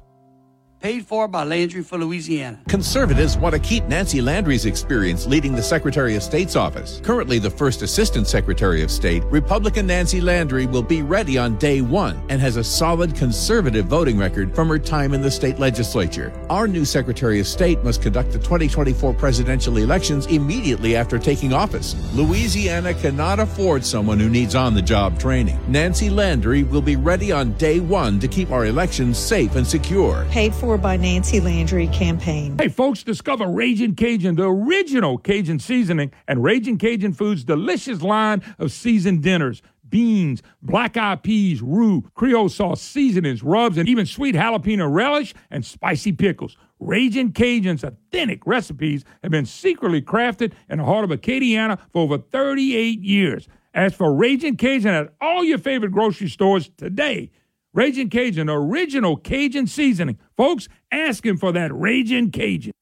[0.84, 2.60] Paid for by Landry for Louisiana.
[2.68, 7.00] Conservatives want to keep Nancy Landry's experience leading the Secretary of State's office.
[7.06, 11.80] Currently the first Assistant Secretary of State, Republican Nancy Landry will be ready on day
[11.80, 16.34] one and has a solid conservative voting record from her time in the state legislature.
[16.50, 21.96] Our new Secretary of State must conduct the 2024 presidential elections immediately after taking office.
[22.14, 25.58] Louisiana cannot afford someone who needs on the job training.
[25.70, 30.26] Nancy Landry will be ready on day one to keep our elections safe and secure.
[30.30, 32.58] Paid for by Nancy Landry campaign.
[32.58, 38.42] Hey, folks, discover Raging Cajun, the original Cajun seasoning, and Raging Cajun Foods' delicious line
[38.60, 39.62] of seasoned dinners.
[39.88, 45.64] Beans, black eyed peas, roux, Creole sauce, seasonings, rubs, and even sweet jalapeno relish and
[45.64, 46.58] spicy pickles.
[46.80, 52.18] Raging Cajun's authentic recipes have been secretly crafted in the heart of Acadiana for over
[52.18, 53.48] 38 years.
[53.74, 57.32] As for Raging Cajun at all your favorite grocery stores today,
[57.74, 60.20] Raging Cajun, original Cajun seasoning.
[60.36, 62.74] Folks, asking for that Raging Cajun.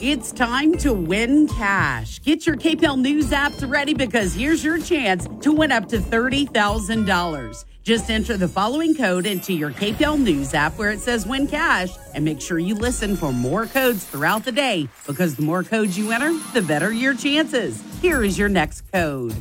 [0.00, 2.20] It's time to win cash.
[2.22, 7.64] Get your KPEL News apps ready because here's your chance to win up to $30,000.
[7.84, 11.90] Just enter the following code into your KPEL News app where it says win cash
[12.12, 15.96] and make sure you listen for more codes throughout the day because the more codes
[15.96, 17.82] you enter, the better your chances.
[18.02, 19.34] Here is your next code.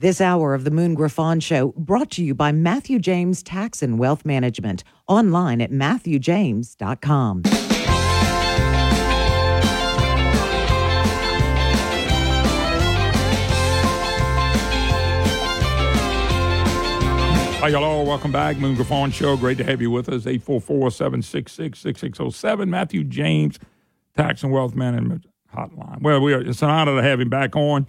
[0.00, 3.98] This hour of the Moon Griffon Show brought to you by Matthew James Tax and
[3.98, 4.82] Wealth Management.
[5.06, 7.42] Online at MatthewJames.com.
[17.60, 18.02] Hi, hello.
[18.02, 18.56] Welcome back.
[18.56, 19.36] Moon Griffon Show.
[19.36, 20.24] Great to have you with us.
[20.24, 22.68] 844-766-6607.
[22.70, 23.58] Matthew James,
[24.16, 26.00] Tax and Wealth Management Hotline.
[26.00, 27.86] Well, we are, it's an honor to have him back on.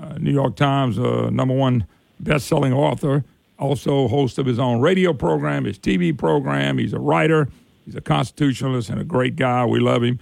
[0.00, 1.86] Uh, New York Times uh, number one
[2.20, 3.24] best-selling author,
[3.58, 6.78] also host of his own radio program, his TV program.
[6.78, 7.48] He's a writer.
[7.84, 9.64] He's a constitutionalist and a great guy.
[9.64, 10.18] We love him.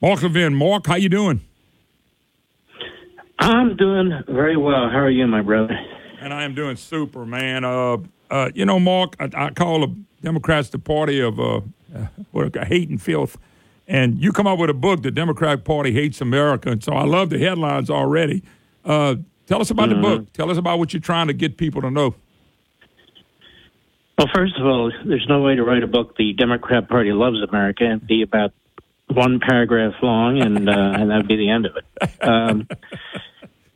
[0.00, 0.54] Mark Levin.
[0.54, 1.40] Mark, how you doing?
[3.38, 4.90] I'm doing very well.
[4.90, 5.78] How are you, my brother?
[6.20, 7.64] And I am doing super, man.
[7.64, 7.98] Uh,
[8.30, 11.60] uh, you know, Mark, I, I, call the Democrats the party of uh,
[12.32, 13.38] what hate and filth.
[13.86, 16.70] And you come up with a book, The Democratic Party Hates America.
[16.70, 18.42] And so I love the headlines already.
[18.88, 20.00] Uh, tell us about mm-hmm.
[20.00, 20.32] the book.
[20.32, 22.14] Tell us about what you're trying to get people to know.
[24.16, 27.40] Well, first of all, there's no way to write a book, The Democrat Party Loves
[27.48, 28.52] America, and be about
[29.06, 32.26] one paragraph long, and, uh, and that'd be the end of it.
[32.28, 32.66] Um,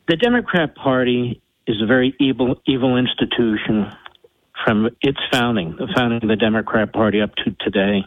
[0.07, 3.89] the Democrat Party is a very evil, evil institution
[4.65, 8.03] from its founding, the founding of the Democrat Party up to today.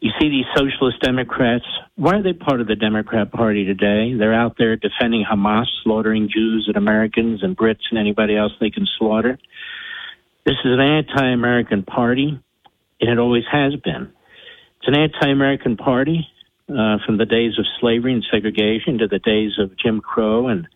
[0.00, 4.14] You see these socialist Democrats, why are they part of the Democrat Party today?
[4.16, 8.70] They're out there defending Hamas, slaughtering Jews and Americans and Brits and anybody else they
[8.70, 9.38] can slaughter.
[10.46, 12.40] This is an anti American party,
[13.00, 14.10] and it always has been.
[14.78, 16.26] It's an anti American party
[16.70, 20.66] uh, from the days of slavery and segregation to the days of Jim Crow and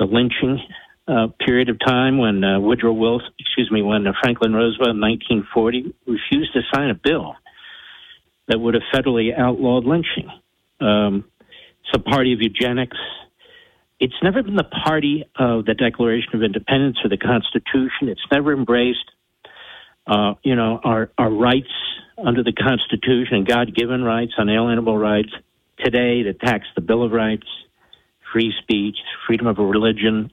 [0.00, 0.58] the lynching
[1.06, 5.00] uh, period of time when uh, Woodrow Wilson, excuse me, when uh, Franklin Roosevelt in
[5.00, 7.36] 1940 refused to sign a bill
[8.48, 10.28] that would have federally outlawed lynching.
[10.80, 11.24] Um,
[11.80, 12.96] it's a party of eugenics.
[14.00, 18.08] It's never been the party of the Declaration of Independence or the Constitution.
[18.08, 19.10] It's never embraced,
[20.06, 21.72] uh, you know, our, our rights
[22.16, 25.30] under the Constitution, and God-given rights, unalienable rights.
[25.78, 27.46] Today, it attacks the Bill of Rights,
[28.32, 30.32] free speech, freedom of religion,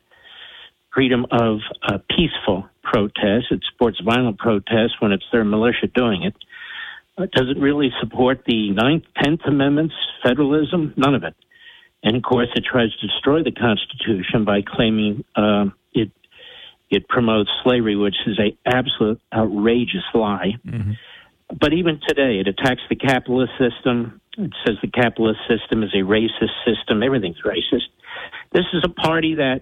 [0.93, 3.47] freedom of uh, peaceful protest.
[3.51, 6.35] It supports violent protest when it's their militia doing it.
[7.17, 10.93] Does it really support the Ninth, Tenth Amendments, federalism?
[10.97, 11.33] None of it.
[12.03, 16.11] And of course, it tries to destroy the Constitution by claiming uh, it
[16.89, 20.53] it promotes slavery, which is a absolute outrageous lie.
[20.67, 20.91] Mm-hmm.
[21.59, 24.21] But even today, it attacks the capitalist system.
[24.37, 27.01] It says the capitalist system is a racist system.
[27.01, 27.87] Everything's racist.
[28.51, 29.61] This is a party that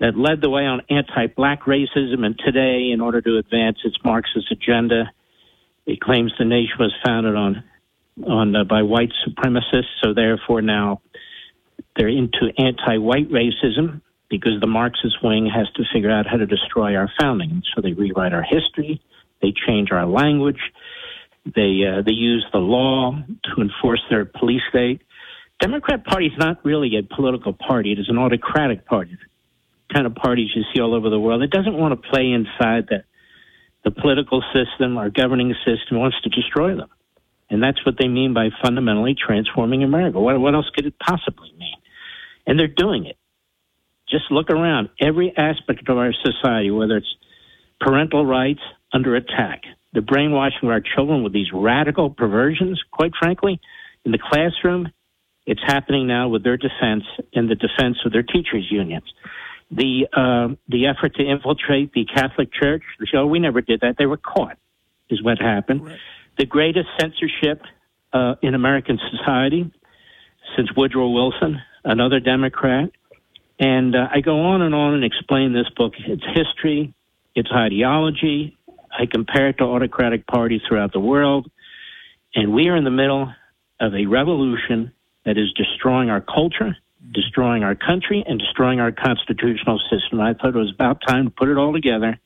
[0.00, 4.52] that led the way on anti-black racism, and today, in order to advance its Marxist
[4.52, 5.10] agenda,
[5.88, 7.64] it claims the nation was founded on
[8.26, 9.94] on uh, by white supremacists.
[10.04, 11.00] So therefore, now
[11.96, 16.94] they're into anti-white racism because the Marxist wing has to figure out how to destroy
[16.94, 17.62] our founding.
[17.74, 19.00] So they rewrite our history,
[19.40, 20.60] they change our language,
[21.46, 25.00] they uh, they use the law to enforce their police state.
[25.58, 29.16] Democrat Party is not really a political party; it is an autocratic party
[29.92, 31.42] kind of parties you see all over the world.
[31.42, 33.04] It doesn't want to play inside the
[33.84, 36.88] the political system, our governing system wants to destroy them.
[37.50, 40.20] And that's what they mean by fundamentally transforming America.
[40.20, 41.76] What, what else could it possibly mean?
[42.46, 43.16] And they're doing it.
[44.08, 44.88] Just look around.
[45.00, 47.14] Every aspect of our society, whether it's
[47.80, 48.60] parental rights
[48.92, 49.62] under attack,
[49.92, 53.60] the brainwashing of our children with these radical perversions, quite frankly,
[54.04, 54.88] in the classroom,
[55.46, 59.04] it's happening now with their defense and the defense of their teachers' unions
[59.70, 62.82] the uh, the effort to infiltrate the Catholic Church.
[63.12, 63.96] So we never did that.
[63.98, 64.56] They were caught,
[65.10, 65.86] is what happened.
[65.86, 65.98] Right.
[66.38, 67.62] The greatest censorship
[68.12, 69.70] uh, in American society
[70.56, 72.90] since Woodrow Wilson, another Democrat.
[73.60, 76.94] And uh, I go on and on and explain this book, its history,
[77.34, 78.56] its ideology.
[78.90, 81.50] I compare it to autocratic parties throughout the world.
[82.34, 83.32] And we are in the middle
[83.80, 84.92] of a revolution
[85.24, 86.76] that is destroying our culture
[87.12, 90.20] destroying our country and destroying our constitutional system.
[90.20, 92.18] I thought it was about time to put it all together,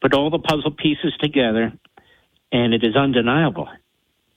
[0.00, 1.72] put all the puzzle pieces together,
[2.50, 3.68] and it is undeniable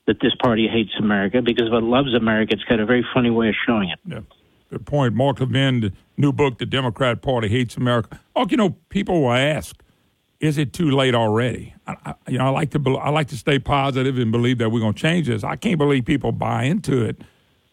[0.06, 3.30] that this party hates America because if it loves America, it's got a very funny
[3.30, 3.98] way of showing it.
[4.06, 4.20] Yeah.
[4.70, 5.14] Good point.
[5.14, 8.20] Mark Levin, new book, The Democrat Party Hates America.
[8.34, 9.80] Oh, you know, people will ask,
[10.40, 11.74] is it too late already?
[11.86, 14.70] I, I, you know, I like to I like to stay positive and believe that
[14.70, 15.44] we're going to change this.
[15.44, 17.22] I can't believe people buy into it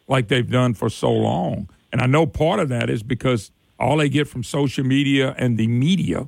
[0.08, 1.70] like they've done for so long.
[1.92, 5.58] And I know part of that is because all they get from social media and
[5.58, 6.28] the media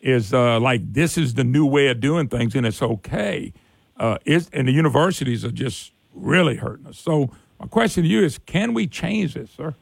[0.00, 3.52] is uh, like this is the new way of doing things and it's okay.
[3.96, 6.98] Uh, and the universities are just really hurting us.
[6.98, 9.74] So my question to you is, can we change this, sir?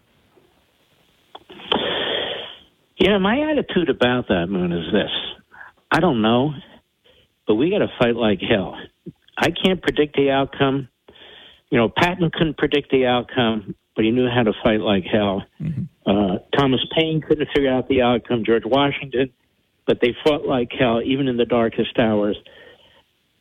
[3.16, 5.10] Know, my attitude about that, Moon, is this.
[5.90, 6.52] I don't know,
[7.46, 8.76] but we got to fight like hell.
[9.38, 10.88] I can't predict the outcome.
[11.70, 15.44] You know, Patton couldn't predict the outcome, but he knew how to fight like hell.
[15.60, 15.82] Mm-hmm.
[16.06, 18.44] Uh, Thomas Paine couldn't figure out the outcome.
[18.44, 19.32] George Washington,
[19.86, 22.36] but they fought like hell, even in the darkest hours.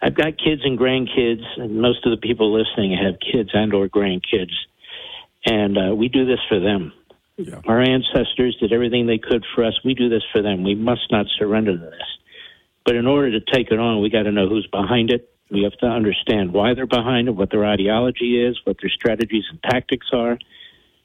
[0.01, 3.87] I've got kids and grandkids, and most of the people listening have kids and or
[3.87, 4.53] grandkids,
[5.45, 6.93] and uh, we do this for them.
[7.37, 7.59] Yeah.
[7.67, 9.77] Our ancestors did everything they could for us.
[9.83, 10.63] We do this for them.
[10.63, 12.17] We must not surrender to this.
[12.85, 15.34] But in order to take it on, we got to know who's behind it.
[15.51, 19.43] We have to understand why they're behind it, what their ideology is, what their strategies
[19.49, 20.37] and tactics are.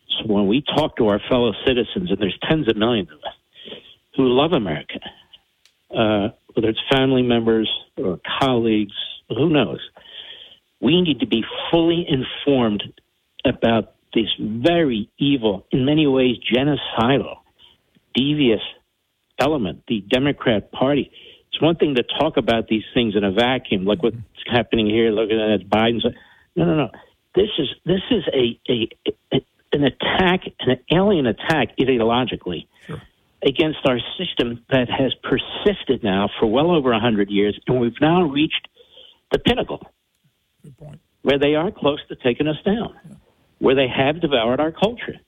[0.09, 3.34] So when we talk to our fellow citizens, and there's tens of millions of us
[4.16, 5.01] who love America,
[5.91, 8.95] uh, whether it's family members or colleagues,
[9.28, 9.80] who knows,
[10.80, 12.82] we need to be fully informed
[13.45, 17.36] about this very evil, in many ways genocidal,
[18.14, 18.61] devious
[19.38, 21.12] element, the Democrat Party.
[21.61, 24.16] It's one thing to talk about these things in a vacuum, like what's
[24.50, 25.11] happening here.
[25.11, 26.06] Look at Biden's.
[26.56, 26.90] No, no, no.
[27.34, 28.88] This is this is a, a,
[29.34, 29.40] a
[29.74, 33.02] an attack, an alien attack, ideologically, sure.
[33.46, 38.00] against our system that has persisted now for well over a hundred years, and we've
[38.00, 38.66] now reached
[39.30, 39.86] the pinnacle,
[41.20, 43.16] where they are close to taking us down, yeah.
[43.58, 45.20] where they have devoured our culture,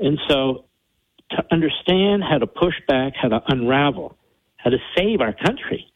[0.00, 0.64] and so
[1.30, 4.18] to understand how to push back, how to unravel
[4.62, 5.86] how to save our country.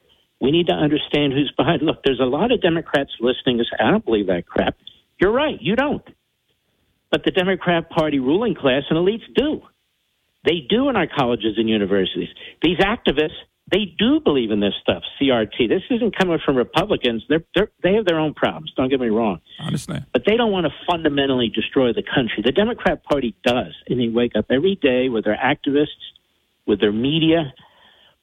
[0.40, 1.82] We need to understand who's behind.
[1.82, 3.58] Look, there's a lot of Democrats listening.
[3.58, 4.76] Say, I don't believe that crap.
[5.20, 5.60] You're right.
[5.60, 6.06] You don't.
[7.10, 9.62] But the Democrat Party ruling class and elites do.
[10.44, 12.28] They do in our colleges and universities.
[12.62, 13.38] These activists,
[13.70, 15.68] they do believe in this stuff, CRT.
[15.68, 17.24] This isn't coming from Republicans.
[17.28, 18.72] They're, they're, they have their own problems.
[18.76, 19.40] Don't get me wrong.
[19.60, 20.06] I understand.
[20.12, 22.42] But they don't want to fundamentally destroy the country.
[22.44, 23.74] The Democrat Party does.
[23.88, 25.86] And they wake up every day with their activists,
[26.66, 27.52] with their media,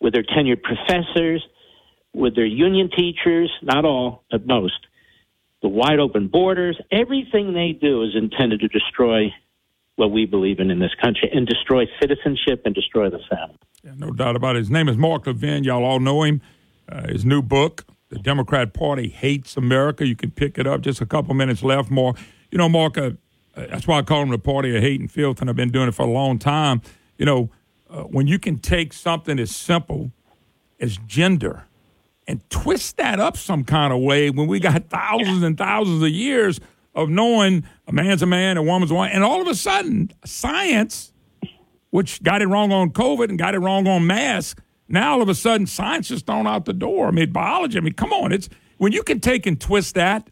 [0.04, 1.43] with their tenured professors,
[2.14, 4.86] with their union teachers, not all, but most,
[5.64, 9.34] the wide open borders, everything they do is intended to destroy
[9.95, 13.58] what we believe in in this country and destroy citizenship and destroy the family.
[13.84, 14.60] Yeah, no doubt about it.
[14.60, 15.64] His name is Mark Levin.
[15.64, 16.41] Y'all all know him.
[16.89, 20.06] Uh, his new book, The Democrat Party Hates America.
[20.06, 20.82] You can pick it up.
[20.82, 21.89] Just a couple minutes left.
[21.89, 22.14] More,
[22.51, 22.97] you know, Mark.
[22.97, 23.12] Uh,
[23.56, 25.88] that's why I call him the party of hate and filth, and I've been doing
[25.88, 26.82] it for a long time.
[27.18, 27.51] You know,
[27.94, 30.12] uh, when you can take something as simple
[30.80, 31.66] as gender
[32.28, 36.10] and twist that up some kind of way when we got thousands and thousands of
[36.10, 36.60] years
[36.96, 40.12] of knowing a man's a man, a woman's a woman, and all of a sudden,
[40.26, 41.12] science,
[41.91, 45.30] which got it wrong on COVID and got it wrong on masks, now all of
[45.30, 47.08] a sudden science is thrown out the door.
[47.08, 47.78] I mean, biology.
[47.78, 50.30] I mean, come on, it's when you can take and twist that,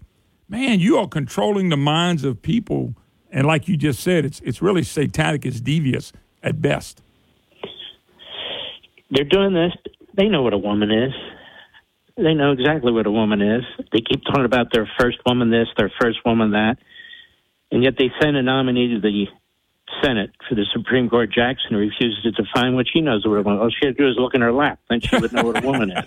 [0.49, 2.95] man, you are controlling the minds of people.
[3.31, 6.11] And like you just said, it's it's really satanic, it's devious
[6.43, 7.01] at best
[9.11, 9.73] they're doing this.
[10.17, 11.13] They know what a woman is.
[12.17, 13.63] They know exactly what a woman is.
[13.91, 16.77] They keep talking about their first woman this, their first woman that,
[17.71, 19.27] and yet they send a nominee to the
[20.03, 23.59] Senate for the Supreme Court, Jackson, refuses to define what she knows what a woman.
[23.59, 25.63] All she has to do is look in her lap, then she would know what
[25.63, 26.05] a woman is.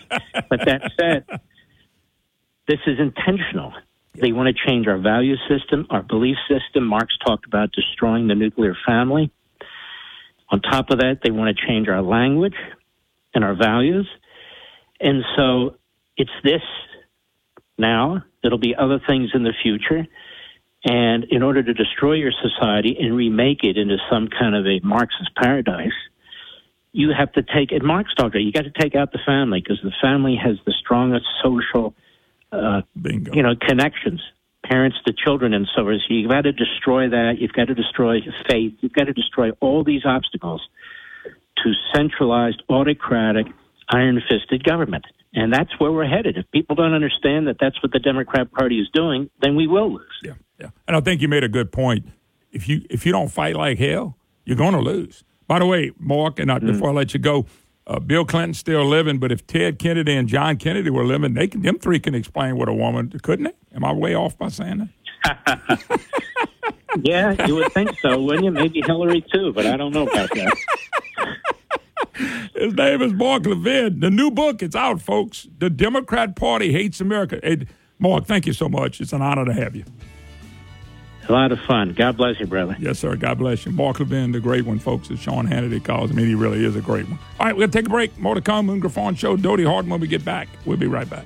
[0.48, 1.24] But that said,
[2.66, 3.72] this is intentional.
[4.14, 6.86] They want to change our value system, our belief system.
[6.86, 9.30] Marx talked about destroying the nuclear family.
[10.50, 12.54] On top of that, they want to change our language
[13.34, 14.08] and our values.
[15.00, 15.76] And so
[16.16, 16.62] it's this
[17.78, 18.24] now.
[18.42, 20.06] It'll be other things in the future.
[20.84, 24.80] And in order to destroy your society and remake it into some kind of a
[24.86, 25.92] Marxist paradise,
[26.92, 29.60] you have to take, and Marx talked about, you got to take out the family
[29.60, 31.94] because the family has the strongest social,
[32.52, 34.20] uh, you know, connections,
[34.64, 35.98] parents to children and so on.
[36.06, 37.38] So you've got to destroy that.
[37.40, 38.74] You've got to destroy faith.
[38.80, 40.62] You've got to destroy all these obstacles
[41.62, 43.46] to centralized, autocratic,
[43.88, 45.04] iron fisted government.
[45.34, 46.36] And that's where we're headed.
[46.36, 49.92] If people don't understand that that's what the Democrat Party is doing, then we will
[49.92, 50.20] lose.
[50.22, 50.68] Yeah, yeah.
[50.86, 52.06] And I think you made a good point.
[52.52, 55.24] If you if you don't fight like hell, you're going to lose.
[55.48, 56.68] By the way, Mark, and I, mm-hmm.
[56.68, 57.46] before I let you go,
[57.86, 61.48] uh, Bill Clinton's still living, but if Ted Kennedy and John Kennedy were living, they
[61.48, 63.76] can them three can explain what a woman couldn't they?
[63.76, 64.88] Am I way off by saying
[65.24, 65.90] that?
[67.02, 68.50] yeah, you would think so, wouldn't you?
[68.50, 70.56] Maybe Hillary too, but I don't know about that.
[72.54, 74.00] His name is Mark Levin.
[74.00, 75.48] The new book, it's out, folks.
[75.58, 77.40] The Democrat Party Hates America.
[77.42, 77.66] Hey,
[77.98, 79.00] Mark, thank you so much.
[79.00, 79.84] It's an honor to have you.
[81.28, 81.94] A lot of fun.
[81.94, 82.76] God bless you, brother.
[82.78, 83.16] Yes, sir.
[83.16, 83.72] God bless you.
[83.72, 86.18] Mark Levin, the great one, folks, as Sean Hannity calls him.
[86.18, 87.18] He really is a great one.
[87.40, 88.16] All right, we're going to take a break.
[88.18, 88.66] More to come.
[88.66, 89.36] Moon Griffon Show.
[89.36, 90.48] Dodie Horton when we get back.
[90.66, 91.24] We'll be right back.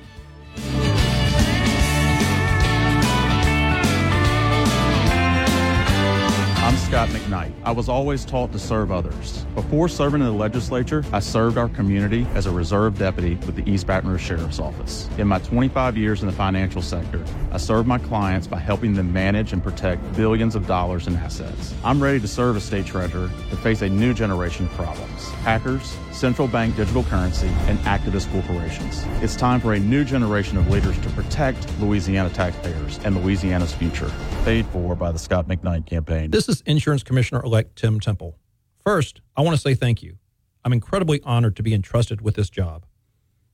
[6.89, 7.53] Scott McKnight.
[7.65, 9.45] I was always taught to serve others.
[9.55, 13.71] Before serving in the legislature, I served our community as a reserve deputy with the
[13.71, 15.07] East Baton Rouge Sheriff's Office.
[15.19, 17.23] In my 25 years in the financial sector,
[17.53, 21.75] I served my clients by helping them manage and protect billions of dollars in assets.
[21.85, 25.95] I'm ready to serve as state treasurer to face a new generation of problems hackers,
[26.19, 29.05] central bank digital currency, and activist corporations.
[29.23, 34.11] It's time for a new generation of leaders to protect Louisiana taxpayers and Louisiana's future.
[34.45, 36.31] Paid for by the Scott McKnight campaign.
[36.31, 38.37] This is Insurance Commissioner elect Tim Temple.
[38.81, 40.19] First, I want to say thank you.
[40.65, 42.85] I'm incredibly honored to be entrusted with this job.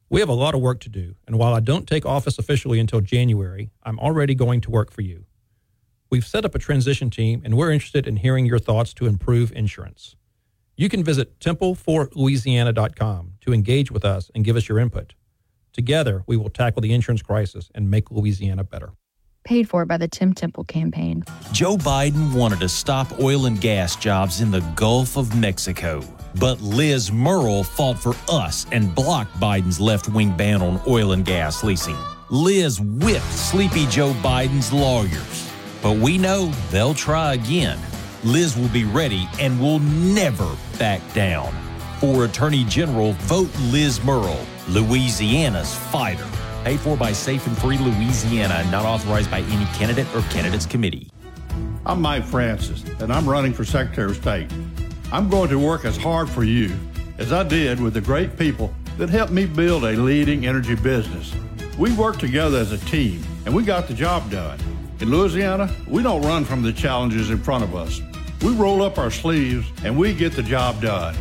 [0.08, 2.78] We have a lot of work to do, and while I don't take office officially
[2.78, 5.26] until January, I'm already going to work for you.
[6.10, 9.50] We've set up a transition team, and we're interested in hearing your thoughts to improve
[9.52, 10.16] insurance.
[10.76, 15.14] You can visit templeforlouisiana.com to engage with us and give us your input.
[15.72, 18.92] Together, we will tackle the insurance crisis and make Louisiana better.
[19.44, 21.22] Paid for by the Tim Temple campaign.
[21.52, 26.02] Joe Biden wanted to stop oil and gas jobs in the Gulf of Mexico.
[26.40, 31.24] But Liz Murrill fought for us and blocked Biden's left wing ban on oil and
[31.24, 31.96] gas leasing.
[32.30, 35.50] Liz whipped Sleepy Joe Biden's lawyers.
[35.82, 37.78] But we know they'll try again.
[38.24, 41.52] Liz will be ready and will never back down.
[41.98, 46.26] For Attorney General, vote Liz Murrill, Louisiana's fighter.
[46.64, 51.10] Paid for by Safe and Free Louisiana, not authorized by any candidate or candidates committee.
[51.84, 54.50] I'm Mike Francis, and I'm running for Secretary of State.
[55.12, 56.74] I'm going to work as hard for you
[57.18, 61.34] as I did with the great people that helped me build a leading energy business.
[61.78, 64.58] We worked together as a team, and we got the job done.
[65.00, 68.00] In Louisiana, we don't run from the challenges in front of us.
[68.42, 71.16] We roll up our sleeves and we get the job done.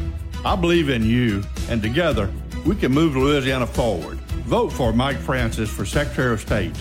[0.45, 2.30] I believe in you, and together
[2.66, 4.18] we can move Louisiana forward.
[4.45, 6.76] Vote for Mike Francis for Secretary of State.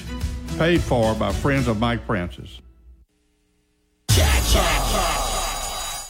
[0.59, 2.61] Paid for by friends of Mike Francis.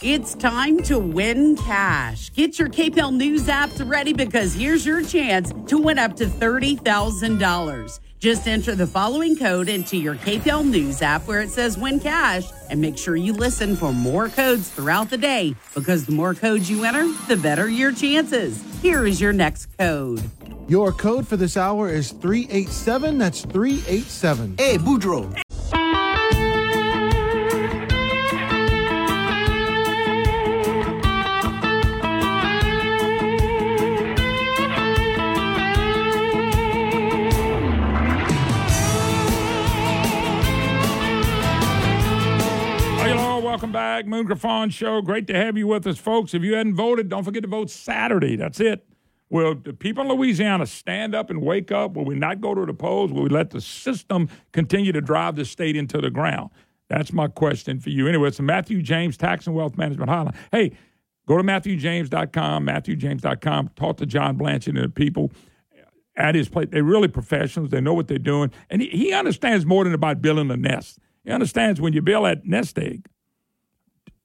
[0.04, 2.32] It's time to win cash.
[2.32, 8.00] Get your KPEL News apps ready because here's your chance to win up to $30,000.
[8.22, 12.44] Just enter the following code into your KPEL News app where it says win cash
[12.70, 16.70] and make sure you listen for more codes throughout the day because the more codes
[16.70, 18.62] you enter, the better your chances.
[18.80, 20.22] Here is your next code.
[20.68, 23.18] Your code for this hour is 387.
[23.18, 24.54] That's 387.
[24.56, 25.42] Hey, Boudreaux.
[44.12, 45.00] Moon Griffon Show.
[45.00, 46.34] Great to have you with us, folks.
[46.34, 48.36] If you hadn't voted, don't forget to vote Saturday.
[48.36, 48.86] That's it.
[49.30, 51.94] Will the people in Louisiana stand up and wake up?
[51.94, 53.10] Will we not go to the polls?
[53.10, 56.50] Will we let the system continue to drive the state into the ground?
[56.88, 58.06] That's my question for you.
[58.06, 60.36] Anyway, it's the Matthew James Tax and Wealth Management Hotline.
[60.50, 60.72] Hey,
[61.26, 63.70] go to MatthewJames.com, MatthewJames.com.
[63.76, 65.32] Talk to John Blanchard and the people
[66.16, 66.68] at his place.
[66.70, 67.70] They're really professionals.
[67.70, 68.50] They know what they're doing.
[68.68, 70.98] And he, he understands more than about building a nest.
[71.24, 73.06] He understands when you build that nest egg,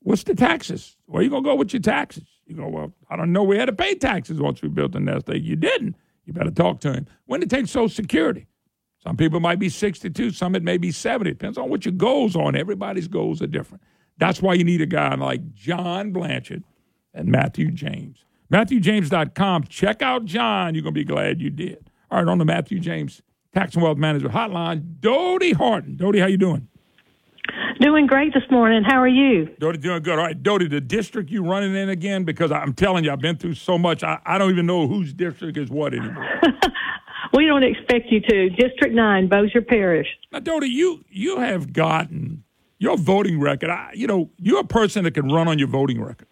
[0.07, 0.95] what's the taxes?
[1.07, 2.23] Where you going to go with your taxes?
[2.45, 3.43] You go, well, I don't know.
[3.43, 5.43] We had to pay taxes once we built the nest egg.
[5.43, 5.97] You didn't.
[6.25, 7.07] You better talk to him.
[7.25, 8.47] When to take Social Security?
[9.03, 11.29] Some people might be 62, some it may be 70.
[11.31, 13.83] Depends on what your goals are, everybody's goals are different.
[14.17, 16.63] That's why you need a guy like John Blanchard
[17.13, 18.25] and Matthew James.
[18.51, 19.65] MatthewJames.com.
[19.65, 20.73] Check out John.
[20.73, 21.89] You're going to be glad you did.
[22.09, 23.21] All right, on the Matthew James
[23.53, 25.97] Tax and Wealth Management Hotline, Dodie Horton.
[25.97, 26.69] Dodie, how you doing?
[27.79, 28.83] Doing great this morning.
[28.83, 29.45] How are you?
[29.59, 30.17] Dodie, doing good.
[30.17, 32.23] All right, Dodie, the district you running in again?
[32.23, 35.13] Because I'm telling you, I've been through so much, I, I don't even know whose
[35.13, 36.41] district is what anymore.
[37.33, 38.49] We don't expect you to.
[38.49, 40.07] District 9, Bossier Parish.
[40.31, 42.43] Now, Dodie, you you have gotten
[42.79, 43.69] your voting record.
[43.69, 46.27] I, you know, you're a person that can run on your voting record,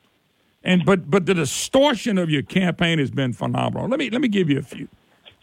[0.64, 3.88] and but but the distortion of your campaign has been phenomenal.
[3.88, 4.88] Let me let me give you a few.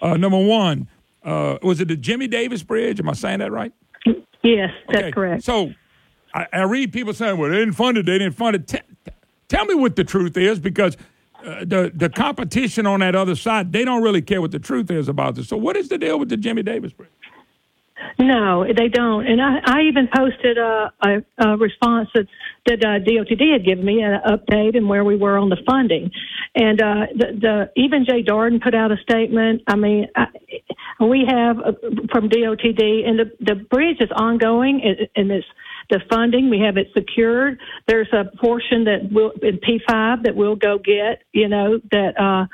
[0.00, 0.88] Uh, number one,
[1.22, 2.98] uh, was it the Jimmy Davis Bridge?
[2.98, 3.72] Am I saying that right?
[4.42, 5.44] Yes, that's Okay, correct.
[5.44, 5.72] So
[6.34, 8.06] I, I read people saying, "Well, they didn't fund it.
[8.06, 9.12] They didn't fund it." T-
[9.48, 10.96] tell me what the truth is, because
[11.44, 14.90] uh, the the competition on that other side, they don't really care what the truth
[14.90, 15.48] is about this.
[15.48, 17.10] So, what is the deal with the Jimmy Davis Bridge?
[18.18, 19.26] No, they don't.
[19.26, 22.26] And I, I even posted a, a, a response that,
[22.66, 26.10] that uh, DOTD had given me, an update and where we were on the funding.
[26.56, 29.62] And uh, the, the even Jay Darden put out a statement.
[29.68, 30.26] I mean, I,
[31.00, 31.72] we have uh,
[32.10, 35.46] from DOTD, and the, the bridge is ongoing, and- and it's
[35.90, 36.50] the funding.
[36.50, 37.58] We have it secured.
[37.86, 41.22] There's a portion that will in P5 that we'll go get.
[41.32, 42.46] You know that uh,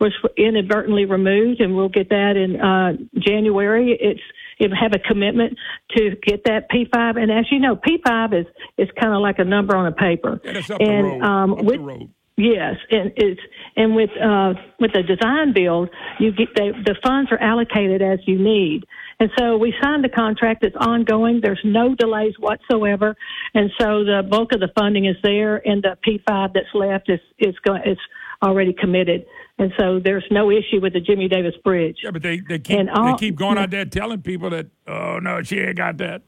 [0.00, 3.96] was inadvertently removed, and we'll get that in uh, January.
[4.00, 4.20] It's
[4.58, 5.58] it have a commitment
[5.96, 8.46] to get that P5, and as you know, P5 is
[8.78, 10.40] is kind of like a number on a paper.
[10.44, 11.22] And it's up and the road.
[11.22, 12.10] Um, up with, the road.
[12.36, 13.40] Yes, and it's
[13.76, 18.18] and with uh, with the design build, you get they, the funds are allocated as
[18.26, 18.84] you need,
[19.24, 20.62] and so we signed the contract.
[20.66, 21.40] It's ongoing.
[21.42, 23.16] There's no delays whatsoever,
[23.54, 27.20] and so the bulk of the funding is there, and the P5 that's left is
[27.38, 28.00] is going it's
[28.42, 29.24] already committed,
[29.58, 31.96] and so there's no issue with the Jimmy Davis Bridge.
[32.04, 35.20] Yeah, but they, they keep all- they keep going out there telling people that oh
[35.20, 36.20] no, she ain't got that.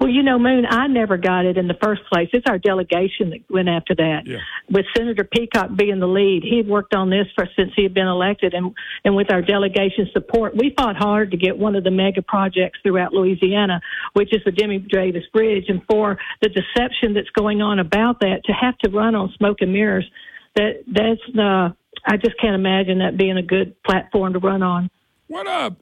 [0.00, 2.28] Well, you know, Moon, I never got it in the first place.
[2.32, 4.22] It's our delegation that went after that.
[4.26, 4.38] Yeah.
[4.68, 7.94] With Senator Peacock being the lead, he had worked on this for since he had
[7.94, 11.84] been elected, and and with our delegation support, we fought hard to get one of
[11.84, 13.80] the mega projects throughout Louisiana,
[14.14, 18.42] which is the Jimmy Davis Bridge, and for the deception that's going on about that
[18.46, 20.10] to have to run on smoke and mirrors,
[20.56, 21.70] that that's uh,
[22.06, 24.90] I just can't imagine that being a good platform to run on.
[25.26, 25.76] What up?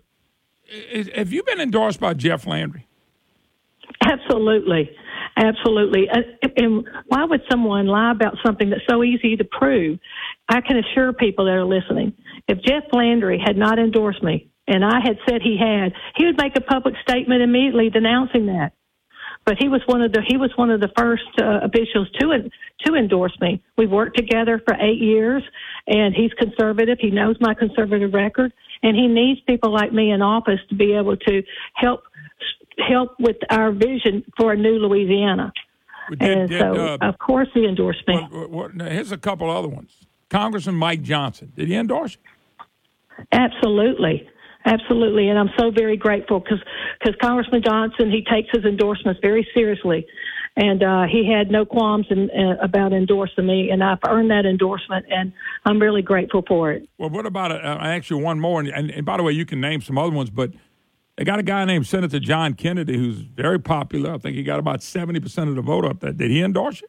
[1.14, 2.87] Have you been endorsed by Jeff Landry?
[4.04, 4.90] Absolutely.
[5.36, 6.08] Absolutely.
[6.10, 9.98] And, and why would someone lie about something that's so easy to prove?
[10.48, 12.12] I can assure people that are listening,
[12.48, 16.36] if Jeff Landry had not endorsed me and I had said he had, he would
[16.40, 18.72] make a public statement immediately denouncing that.
[19.44, 22.50] But he was one of the he was one of the first uh, officials to
[22.84, 23.62] to endorse me.
[23.78, 25.42] We've worked together for eight years,
[25.86, 26.98] and he's conservative.
[27.00, 30.92] He knows my conservative record, and he needs people like me in office to be
[30.92, 31.42] able to
[31.74, 32.02] help
[32.78, 35.52] help with our vision for a new Louisiana.
[36.10, 38.16] Did- and did, so, uh, of course, he endorsed me.
[38.30, 40.06] What, what, here's a couple other ones.
[40.30, 41.52] Congressman Mike Johnson.
[41.54, 43.24] Did he endorse you?
[43.32, 44.28] Absolutely.
[44.64, 45.28] Absolutely.
[45.28, 50.06] And I'm so very grateful because Congressman Johnson, he takes his endorsements very seriously.
[50.56, 54.44] And uh, he had no qualms in, uh, about endorsing me, and I've earned that
[54.44, 55.32] endorsement, and
[55.64, 56.88] I'm really grateful for it.
[56.98, 59.32] Well, what about uh, I asked you one more, and, and, and by the way,
[59.32, 60.50] you can name some other ones, but
[61.18, 64.14] they got a guy named Senator John Kennedy who's very popular.
[64.14, 66.12] I think he got about seventy percent of the vote up there.
[66.12, 66.88] Did he endorse you?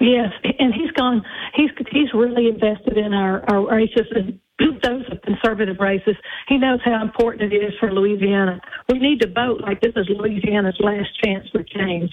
[0.00, 1.22] Yes, and he's gone.
[1.54, 4.40] He's he's really invested in our our races and
[4.82, 6.16] those conservative races.
[6.48, 8.58] He knows how important it is for Louisiana.
[8.88, 12.10] We need to vote like this is Louisiana's last chance for change.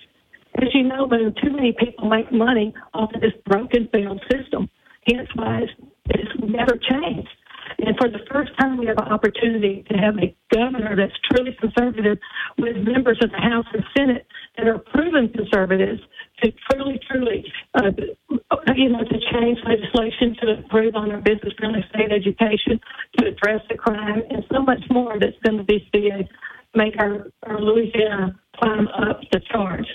[0.62, 4.70] As you know, Moon, too many people make money off of this broken failed system.
[5.07, 5.72] Hence why it's,
[6.10, 7.30] it's never changed.
[7.80, 11.56] And for the first time, we have an opportunity to have a governor that's truly
[11.60, 12.18] conservative
[12.58, 14.28] with members of the House and Senate
[14.58, 16.02] that are proven conservatives
[16.44, 17.92] to truly, truly, uh,
[18.76, 22.80] you know, to change legislation to improve on our business real estate education,
[23.18, 26.28] to address the crime, and so much more that's going to be to
[26.76, 29.88] make our, our Louisiana climb up the charts.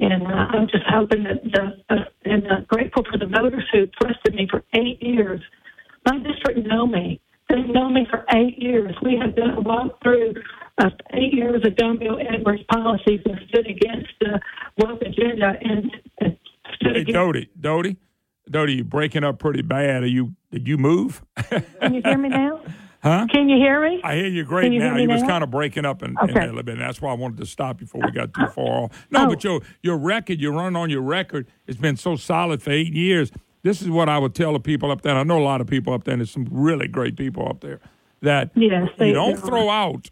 [0.00, 3.86] And uh, I'm just hoping that the uh, and uh, grateful for the voters who
[4.00, 5.40] trusted me for eight years.
[6.06, 7.20] My district know me.
[7.48, 8.94] They've known me for eight years.
[9.02, 10.34] We have done walked through
[10.78, 14.40] uh, eight years of John Bel Edwards policies and stood against the
[14.78, 15.90] woke agenda and,
[16.20, 16.36] and
[16.76, 17.12] stood Hey, against.
[17.14, 17.96] Dodie, Dodie,
[18.50, 20.02] Dodie, you breaking up pretty bad.
[20.02, 20.34] Are you?
[20.50, 21.22] Did you move?
[21.80, 22.60] Can you hear me now?
[23.02, 23.26] Huh?
[23.32, 24.00] Can you hear me?
[24.02, 24.86] I hear you great you now.
[24.86, 25.28] hear me you was now?
[25.28, 26.32] kind of breaking up in, in Okay.
[26.32, 26.72] there a little bit.
[26.72, 29.06] And that's why I wanted to stop before we got too far off.
[29.10, 29.28] No, Oh.
[29.28, 31.46] but your your record, you're running on your record.
[31.66, 33.30] It's been so solid for eight years.
[33.62, 35.14] This is what I would tell the people up there.
[35.16, 37.60] I know a lot of people up there, and there's some really great people up
[37.60, 37.80] there.
[38.22, 39.46] That Yes, you don't are.
[39.46, 40.10] throw out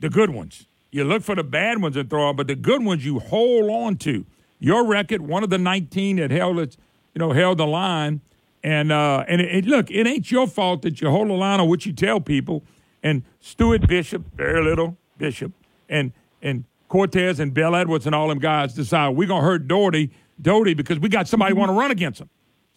[0.00, 0.66] the good ones.
[0.90, 3.70] You look for the bad ones and throw out, but the good ones you hold
[3.70, 4.24] on to.
[4.58, 6.76] Your record, one of the 19 that held it,
[7.14, 8.20] you know, held the line.
[8.64, 11.60] And uh, and it, it- look, it ain't your fault that you hold the line
[11.60, 12.64] on what you tell people.
[13.02, 15.52] And Stuart Bishop, very little Bishop,
[15.88, 16.12] and
[16.42, 20.10] and Cortez and Bel Edwards and all them guys decide we're gonna hurt Doherty,
[20.40, 22.28] Doherty because we got somebody want to run against him.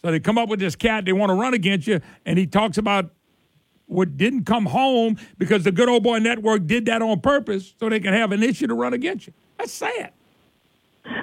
[0.04, 2.48] So they come up with this cat they want to run against you, and he
[2.48, 3.12] talks about
[3.86, 7.90] what didn't come home because the good old boy network did that on purpose so
[7.90, 9.34] they can have an issue to run against you.
[9.58, 10.14] That's sad.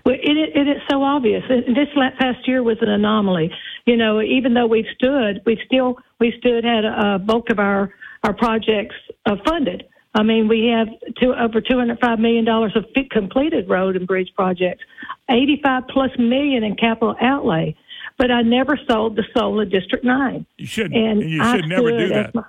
[0.05, 1.43] Well, it, it, it is so obvious.
[1.49, 3.51] This past year was an anomaly.
[3.87, 7.59] You know, even though we've stood, we still we stood had a, a bulk of
[7.59, 9.85] our our projects uh, funded.
[10.15, 10.89] I mean, we have
[11.21, 14.85] two, over two hundred five million dollars of completed road and bridge projects,
[15.31, 17.77] eighty five plus million in capital outlay.
[18.19, 20.45] But I never sold the soul of District Nine.
[20.57, 20.95] You shouldn't.
[20.97, 22.35] And And you I should never do that.
[22.35, 22.43] my-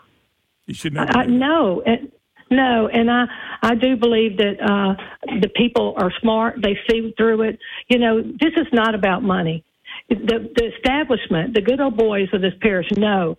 [0.65, 1.15] You should never.
[1.15, 2.11] I, I, no, and,
[2.51, 3.25] no, and I
[3.61, 4.95] I do believe that uh,
[5.41, 6.59] the people are smart.
[6.63, 7.59] They see through it.
[7.87, 9.63] You know, this is not about money.
[10.09, 13.37] The the establishment, the good old boys of this parish know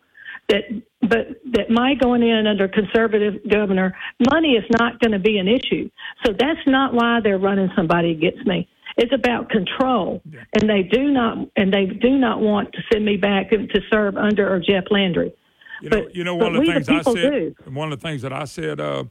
[0.49, 0.63] that
[1.03, 3.97] but that my going in under conservative governor,
[4.33, 5.91] money is not going to be an issue.
[6.25, 8.69] So that's not why they're running somebody against me.
[9.01, 10.21] It's about control,
[10.53, 14.19] and they do not and they do not want to send me back to serve
[14.19, 15.33] under or Jeff Landry.
[15.81, 17.15] You know, but, you know one of the things the I said.
[17.15, 17.55] do.
[17.71, 19.05] One of the things that I said, uh,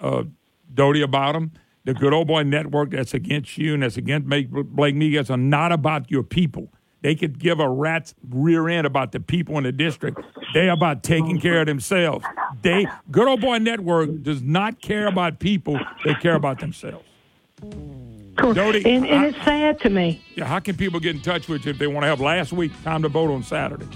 [0.00, 0.22] uh,
[0.72, 1.50] Dodie, about them,
[1.84, 5.72] the good old boy network that's against you and that's against Blake Miguez are not
[5.72, 6.68] about your people.
[7.02, 10.20] They could give a rat's rear end about the people in the district.
[10.54, 12.24] They about taking care of themselves.
[12.62, 15.80] They good old boy network does not care about people.
[16.04, 17.04] They care about themselves.
[18.36, 20.22] Dodie, and, and I- it's sad to me.
[20.34, 22.52] yeah, how can people get in touch with you if they want to have last
[22.52, 23.86] week time to vote on Saturday?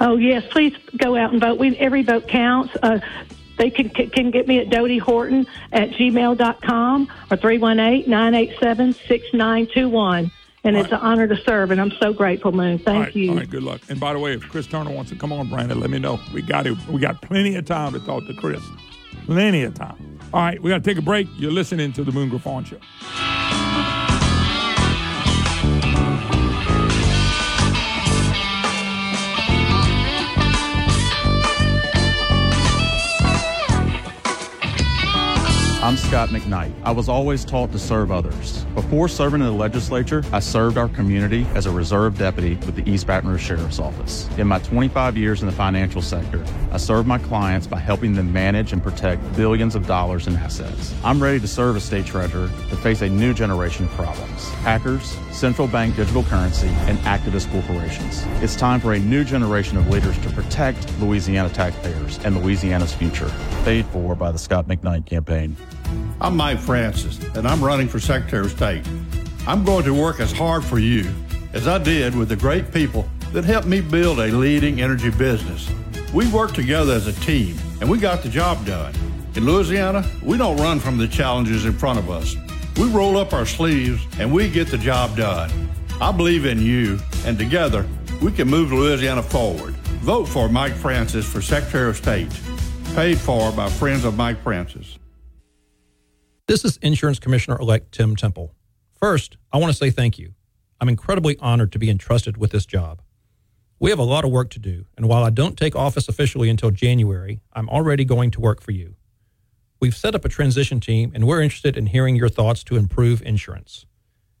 [0.00, 1.58] Oh yes, please go out and vote.
[1.58, 2.74] We, every vote counts.
[2.82, 3.00] Uh,
[3.56, 10.30] they can can get me at Dodie Horton at gmail.com or 318-987-6921.
[10.64, 12.80] And it's an honor to serve, and I'm so grateful, Moon.
[12.80, 13.30] Thank right, you.
[13.30, 13.82] All right, good luck.
[13.88, 16.18] And by the way, if Chris Turner wants to come on, Brandon, let me know.
[16.34, 16.76] We got it.
[16.88, 18.60] We got plenty of time to talk to Chris.
[19.26, 20.15] Plenty of time.
[20.36, 21.28] All right, we got to take a break.
[21.38, 22.76] You're listening to the Moon Griffon Show.
[35.86, 36.72] I'm Scott McKnight.
[36.82, 38.64] I was always taught to serve others.
[38.74, 42.90] Before serving in the legislature, I served our community as a reserve deputy with the
[42.90, 44.28] East Baton Rouge Sheriff's Office.
[44.36, 48.32] In my 25 years in the financial sector, I served my clients by helping them
[48.32, 50.92] manage and protect billions of dollars in assets.
[51.04, 55.16] I'm ready to serve as state treasurer to face a new generation of problems hackers,
[55.30, 58.24] central bank digital currency, and activist corporations.
[58.42, 63.30] It's time for a new generation of leaders to protect Louisiana taxpayers and Louisiana's future.
[63.62, 65.56] Paid for by the Scott McKnight campaign.
[66.20, 68.86] I'm Mike Francis, and I'm running for Secretary of State.
[69.46, 71.08] I'm going to work as hard for you
[71.52, 75.70] as I did with the great people that helped me build a leading energy business.
[76.12, 78.94] We worked together as a team, and we got the job done.
[79.34, 82.34] In Louisiana, we don't run from the challenges in front of us.
[82.78, 85.50] We roll up our sleeves and we get the job done.
[86.00, 87.86] I believe in you, and together
[88.22, 89.74] we can move Louisiana forward.
[90.02, 92.28] Vote for Mike Francis for Secretary of State.
[92.94, 94.98] Paid for by Friends of Mike Francis.
[96.48, 98.54] This is Insurance Commissioner elect Tim Temple.
[98.92, 100.34] First, I want to say thank you.
[100.80, 103.02] I'm incredibly honored to be entrusted with this job.
[103.80, 106.48] We have a lot of work to do, and while I don't take office officially
[106.48, 108.94] until January, I'm already going to work for you.
[109.80, 113.22] We've set up a transition team, and we're interested in hearing your thoughts to improve
[113.22, 113.84] insurance.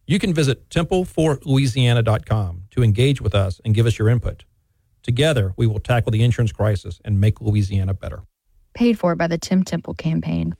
[0.06, 4.44] You can visit templeforlouisiana.com to engage with us and give us your input.
[5.02, 8.22] Together, we will tackle the insurance crisis and make Louisiana better.
[8.74, 10.54] Paid for by the Tim Temple campaign.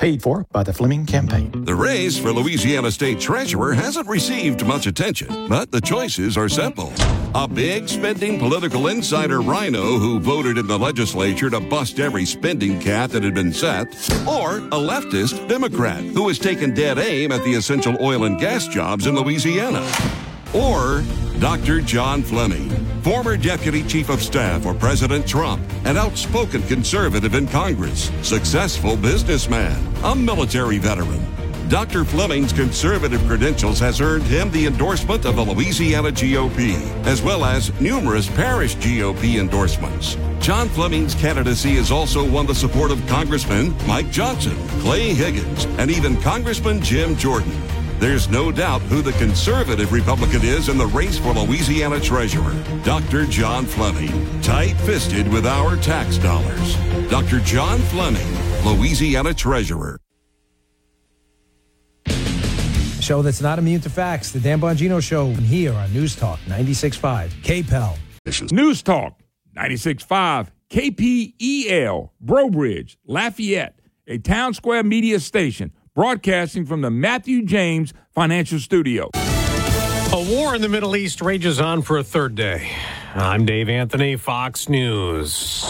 [0.00, 1.52] Paid for by the Fleming campaign.
[1.66, 6.90] The race for Louisiana State Treasurer hasn't received much attention, but the choices are simple.
[7.34, 12.80] A big spending political insider rhino who voted in the legislature to bust every spending
[12.80, 13.88] cap that had been set,
[14.26, 18.66] or a leftist Democrat who has taken dead aim at the essential oil and gas
[18.68, 19.86] jobs in Louisiana.
[20.54, 21.04] Or
[21.38, 21.80] Dr.
[21.80, 22.70] John Fleming,
[23.02, 29.80] former Deputy Chief of Staff for President Trump, an outspoken conservative in Congress, successful businessman,
[30.02, 31.24] a military veteran.
[31.68, 32.04] Dr.
[32.04, 36.74] Fleming's conservative credentials has earned him the endorsement of the Louisiana GOP,
[37.06, 40.16] as well as numerous parish GOP endorsements.
[40.40, 45.92] John Fleming's candidacy has also won the support of Congressman Mike Johnson, Clay Higgins, and
[45.92, 47.52] even Congressman Jim Jordan.
[48.00, 52.54] There's no doubt who the conservative Republican is in the race for Louisiana Treasurer.
[52.82, 53.26] Dr.
[53.26, 56.76] John Fleming, tight fisted with our tax dollars.
[57.10, 57.40] Dr.
[57.40, 58.26] John Fleming,
[58.64, 60.00] Louisiana Treasurer.
[63.02, 64.30] Show that's not immune to facts.
[64.30, 68.50] The Dan Bongino Show here on News Talk 96.5 KPEL.
[68.50, 69.20] News Talk
[69.54, 77.92] 96.5 KPEL, Breaux Bridge, Lafayette, a town square media station broadcasting from the Matthew James
[78.14, 79.10] Financial Studio.
[79.12, 82.70] A war in the Middle East rages on for a third day.
[83.14, 85.62] I'm Dave Anthony, Fox News.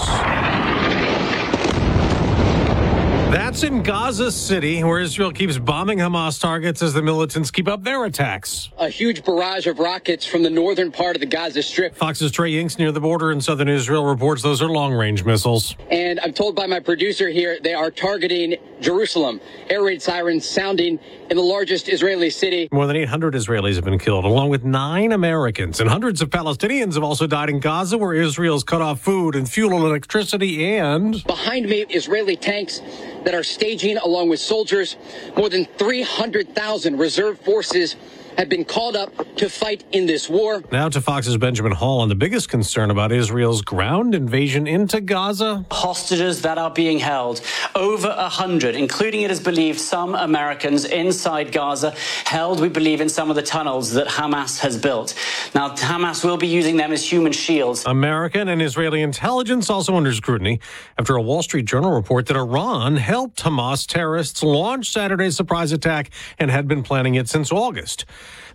[3.40, 7.82] That's in Gaza City, where Israel keeps bombing Hamas targets as the militants keep up
[7.82, 8.68] their attacks.
[8.76, 11.96] A huge barrage of rockets from the northern part of the Gaza Strip.
[11.96, 15.74] Fox's Trey Yingst near the border in southern Israel reports those are long range missiles.
[15.90, 19.40] And I'm told by my producer here they are targeting Jerusalem.
[19.70, 20.98] Air raid sirens sounding
[21.30, 22.68] in the largest Israeli city.
[22.70, 25.80] More than 800 Israelis have been killed, along with nine Americans.
[25.80, 29.48] And hundreds of Palestinians have also died in Gaza, where Israel's cut off food and
[29.48, 30.76] fuel and electricity.
[30.76, 32.82] And behind me, Israeli tanks
[33.30, 34.96] that are staging along with soldiers.
[35.36, 37.94] More than 300,000 reserve forces
[38.40, 40.62] have been called up to fight in this war.
[40.72, 45.66] Now to Fox's Benjamin Hall on the biggest concern about Israel's ground invasion into Gaza.
[45.70, 47.42] Hostages that are being held,
[47.74, 53.10] over a hundred, including it is believed some Americans inside Gaza, held, we believe, in
[53.10, 55.14] some of the tunnels that Hamas has built.
[55.54, 57.84] Now, Hamas will be using them as human shields.
[57.84, 60.60] American and Israeli intelligence also under scrutiny
[60.96, 66.08] after a Wall Street Journal report that Iran helped Hamas terrorists launch Saturday's surprise attack
[66.38, 68.06] and had been planning it since August.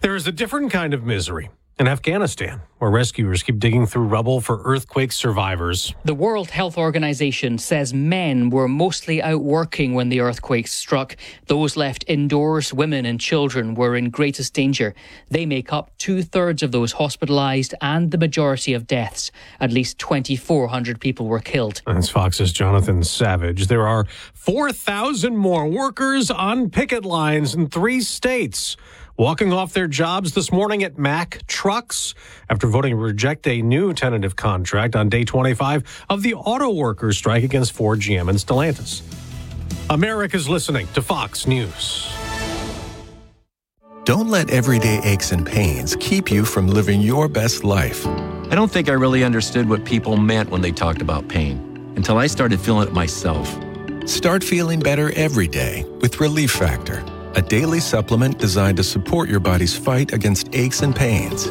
[0.01, 4.39] There is a different kind of misery in Afghanistan, where rescuers keep digging through rubble
[4.39, 5.93] for earthquake survivors.
[6.05, 11.17] The World Health Organization says men were mostly out working when the earthquake struck.
[11.47, 14.95] Those left indoors, women and children, were in greatest danger.
[15.29, 19.29] They make up two thirds of those hospitalized and the majority of deaths.
[19.59, 21.81] At least 2,400 people were killed.
[21.85, 23.67] That's Fox's Jonathan Savage.
[23.67, 28.77] There are 4,000 more workers on picket lines in three states
[29.17, 32.13] walking off their jobs this morning at Mack Trucks
[32.49, 37.17] after voting to reject a new tentative contract on day 25 of the auto workers'
[37.17, 39.01] strike against Ford, GM, and Stellantis.
[39.89, 42.11] America's listening to Fox News.
[44.03, 48.05] Don't let everyday aches and pains keep you from living your best life.
[48.05, 52.17] I don't think I really understood what people meant when they talked about pain until
[52.17, 53.57] I started feeling it myself.
[54.05, 57.03] Start feeling better every day with Relief Factor
[57.35, 61.47] a daily supplement designed to support your body's fight against aches and pains.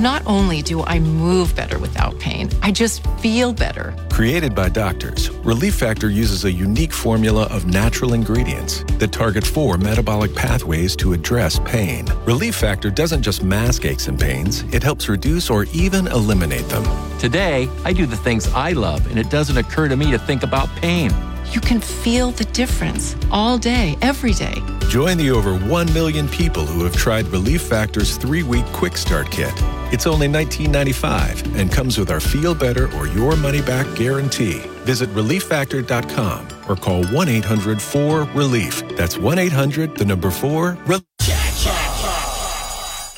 [0.00, 3.94] Not only do I move better without pain, I just feel better.
[4.10, 9.78] Created by doctors, Relief Factor uses a unique formula of natural ingredients that target four
[9.78, 12.06] metabolic pathways to address pain.
[12.26, 16.84] Relief Factor doesn't just mask aches and pains, it helps reduce or even eliminate them.
[17.18, 20.42] Today, I do the things I love, and it doesn't occur to me to think
[20.42, 21.10] about pain.
[21.52, 24.54] You can feel the difference all day, every day.
[24.88, 29.30] Join the over 1 million people who have tried Relief Factor's three week quick start
[29.30, 29.52] kit.
[29.92, 34.58] It's only $19.95 and comes with our Feel Better or Your Money Back guarantee.
[34.84, 38.86] Visit relieffactor.com or call 1 800 4 Relief.
[38.96, 41.02] That's 1 800 the number 4 Relief.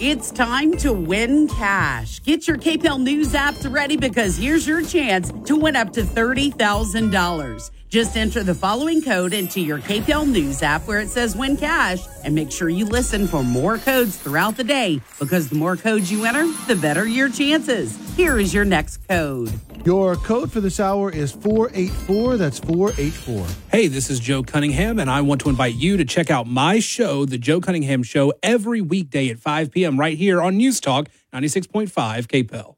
[0.01, 2.22] It's time to win cash.
[2.22, 7.70] Get your KPEL News apps ready because here's your chance to win up to $30,000.
[7.89, 12.01] Just enter the following code into your KPEL News app where it says win cash
[12.22, 16.12] and make sure you listen for more codes throughout the day because the more codes
[16.12, 17.97] you enter, the better your chances.
[18.14, 19.59] Here is your next code.
[19.86, 22.36] Your code for this hour is 484.
[22.36, 23.47] That's 484.
[23.70, 26.80] Hey, this is Joe Cunningham, and I want to invite you to check out my
[26.80, 29.99] show, The Joe Cunningham Show, every weekday at 5 p.m.
[29.99, 31.89] right here on News Talk 96.5
[32.26, 32.78] KPEL.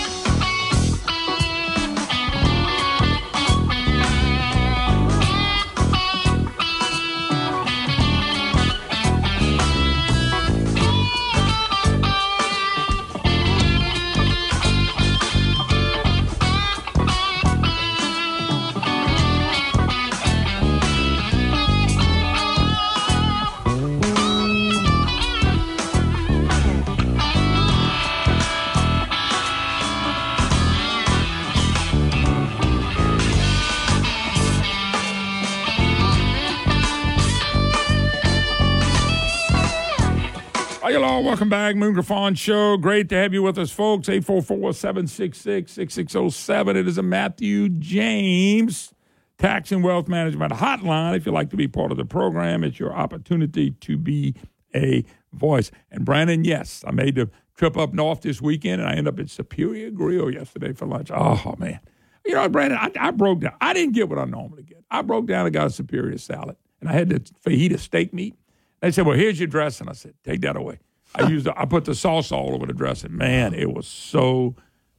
[40.91, 41.77] Hello, welcome back.
[41.77, 42.75] Moon Griffon Show.
[42.75, 44.09] Great to have you with us, folks.
[44.09, 46.75] 844 766 6607.
[46.75, 48.93] It is a Matthew James
[49.37, 51.15] Tax and Wealth Management hotline.
[51.15, 54.35] If you'd like to be part of the program, it's your opportunity to be
[54.75, 55.71] a voice.
[55.91, 59.19] And Brandon, yes, I made the trip up north this weekend and I ended up
[59.21, 61.09] at Superior Grill yesterday for lunch.
[61.09, 61.79] Oh, man.
[62.25, 63.53] You know, Brandon, I, I broke down.
[63.61, 64.83] I didn't get what I normally get.
[64.91, 68.35] I broke down and got a Superior salad and I had the fajita steak meat.
[68.81, 70.79] They said, "Well, here's your dressing." I said, "Take that away."
[71.15, 73.15] I used the, I put the sauce all over the dressing.
[73.15, 74.55] Man, it was so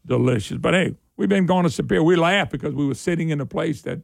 [0.07, 0.59] delicious.
[0.59, 2.03] But hey, we've been going to Superior.
[2.03, 4.01] We laughed because we were sitting in a place that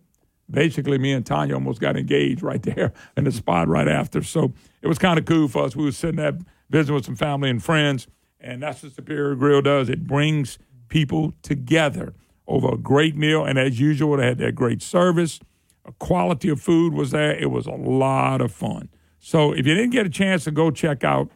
[0.50, 4.22] basically me and Tanya almost got engaged right there in the spot right after.
[4.22, 4.52] So
[4.82, 5.76] it was kind of cool for us.
[5.76, 6.38] We were sitting there
[6.70, 8.06] visiting with some family and friends,
[8.40, 9.88] and that's what Superior Grill does.
[9.88, 10.58] It brings
[10.88, 12.14] people together
[12.46, 15.38] over a great meal, and as usual, they had that great service.
[15.84, 17.34] A quality of food was there.
[17.34, 18.88] It was a lot of fun.
[19.18, 21.30] So if you didn't get a chance to go check out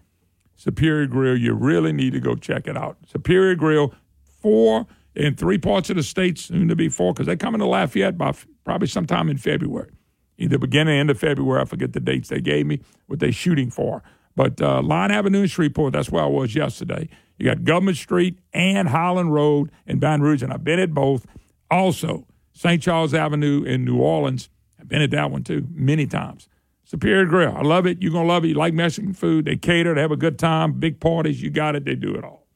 [0.54, 2.96] Superior Grill, you really need to go check it out.
[3.06, 3.94] Superior Grill,
[4.40, 7.66] four in three parts of the state, soon to be four, because they come into
[7.66, 9.90] Lafayette by f- probably sometime in February,
[10.38, 11.60] either beginning or end of February.
[11.60, 14.02] I forget the dates they gave me, what they're shooting for.
[14.34, 17.08] But uh, Line Avenue and Shreveport, that's where I was yesterday.
[17.38, 21.26] You got Government Street and Highland Road in Baton Rouge, and I've been at both.
[21.70, 22.82] Also, St.
[22.82, 24.48] Charles Avenue in New Orleans.
[24.78, 26.48] I've been at that one too many times.
[26.92, 27.56] Superior Grill.
[27.56, 28.02] I love it.
[28.02, 28.48] You're going to love it.
[28.48, 29.46] You like Mexican food.
[29.46, 29.94] They cater.
[29.94, 30.74] They have a good time.
[30.74, 31.40] Big parties.
[31.40, 31.86] You got it.
[31.86, 32.46] They do it all.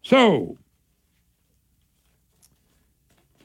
[0.00, 0.56] So,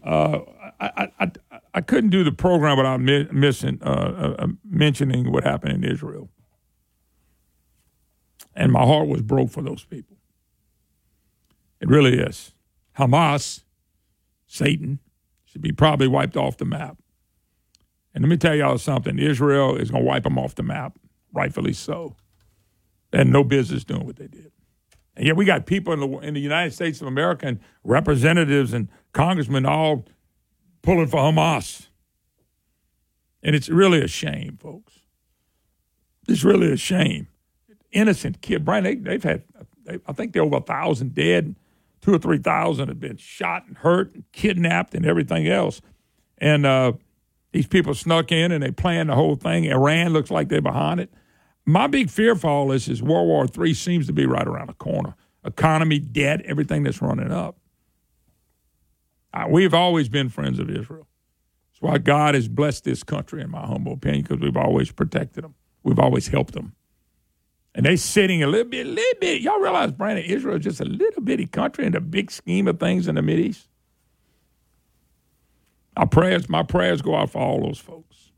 [0.02, 0.40] uh,
[0.80, 5.44] I, I, I, I couldn't do the program without mi- missing, uh, uh, mentioning what
[5.44, 6.30] happened in Israel.
[8.56, 10.16] And my heart was broke for those people.
[11.82, 12.54] It really is.
[12.98, 13.64] Hamas,
[14.48, 15.00] Satan,
[15.44, 16.96] should be probably wiped off the map.
[18.20, 21.00] And let me tell y'all something Israel is going to wipe them off the map,
[21.32, 22.18] rightfully so.
[23.14, 24.52] Had no business doing what they did.
[25.16, 28.74] And yet we got people in the, in the United States of America and representatives
[28.74, 30.04] and congressmen all
[30.82, 31.88] pulling for Hamas.
[33.42, 35.00] And it's really a shame, folks.
[36.28, 37.30] It's really a shame.
[37.94, 38.66] Innocent kid.
[38.66, 39.44] Brian, they, they've had,
[39.86, 41.56] they, I think they're over a thousand dead.
[42.02, 45.80] Two or three thousand have been shot and hurt and kidnapped and everything else.
[46.38, 46.94] And uh,
[47.52, 49.66] these people snuck in and they planned the whole thing.
[49.66, 51.12] Iran looks like they're behind it.
[51.66, 54.68] My big fear for all this is World War III seems to be right around
[54.70, 55.16] the corner.
[55.46, 57.58] Economy, debt, everything that's running up.
[59.48, 61.08] We've always been friends of Israel.
[61.72, 65.44] That's why God has blessed this country, in my humble opinion, because we've always protected
[65.44, 65.56] them.
[65.84, 66.74] We've always helped them.
[67.74, 69.42] And they sitting a little bit, a little bit.
[69.42, 72.80] Y'all realize, Brandon, Israel is just a little bitty country in the big scheme of
[72.80, 73.69] things in the Mideast.
[76.00, 78.32] Our prayers, my prayers go out for all those folks.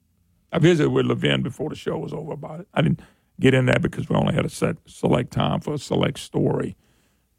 [0.51, 2.67] I visited with Levin before the show was over about it.
[2.73, 3.01] I didn't
[3.39, 6.75] get in that because we only had a set select time for a select story.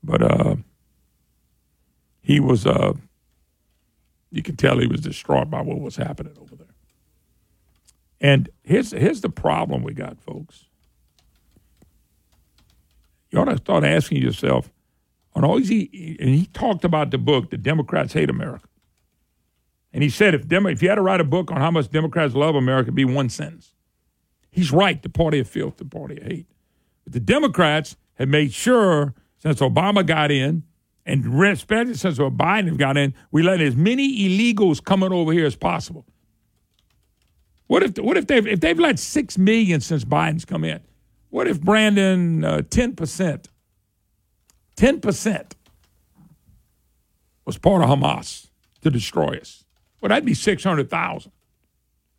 [0.01, 0.57] But uh,
[2.20, 2.93] he was, uh,
[4.31, 6.68] you can tell he was distraught by what was happening over there.
[8.20, 10.66] And here's here's the problem we got, folks.
[13.33, 14.70] You ought to start asking yourself,
[15.35, 15.70] on all these,
[16.20, 18.68] and he talked about the book, The Democrats Hate America.
[19.93, 21.90] And he said, if, Demo, if you had to write a book on how much
[21.90, 23.74] Democrats love America, it'd be one sentence.
[24.51, 26.47] He's right, the party of filth, the party of hate.
[27.05, 30.62] But the Democrats have made sure since Obama got in,
[31.05, 35.57] and especially since Biden got in, we let as many illegals coming over here as
[35.57, 36.07] possible.
[37.66, 40.80] What if what if they've if they've let six million since Biden's come in?
[41.30, 43.49] What if Brandon uh, ten percent,
[44.76, 45.57] ten percent
[47.47, 48.49] was part of Hamas
[48.82, 49.62] to destroy us?
[50.03, 51.30] Well, that'd be six hundred thousand.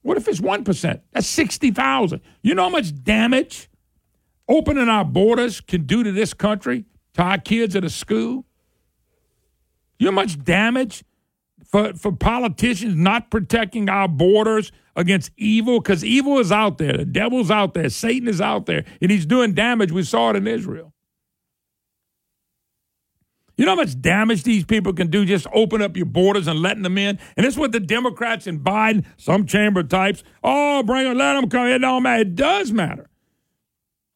[0.02, 1.02] What if it's one percent?
[1.12, 2.22] That's sixty thousand.
[2.42, 3.70] You know how much damage
[4.48, 8.46] opening our borders can do to this country, to our kids at a school?
[10.00, 11.04] You know how much damage
[11.66, 15.82] for, for politicians not protecting our borders against evil?
[15.82, 16.96] Because evil is out there.
[16.98, 17.90] The devil's out there.
[17.90, 18.86] Satan is out there.
[19.02, 19.92] And he's doing damage.
[19.92, 20.93] We saw it in Israel.
[23.56, 26.60] You know how much damage these people can do just open up your borders and
[26.60, 27.20] letting them in?
[27.38, 31.50] And is what the Democrats and Biden, some chamber types, oh, bring them, let them
[31.50, 31.68] come.
[31.68, 32.22] It don't matter.
[32.22, 33.10] It does matter.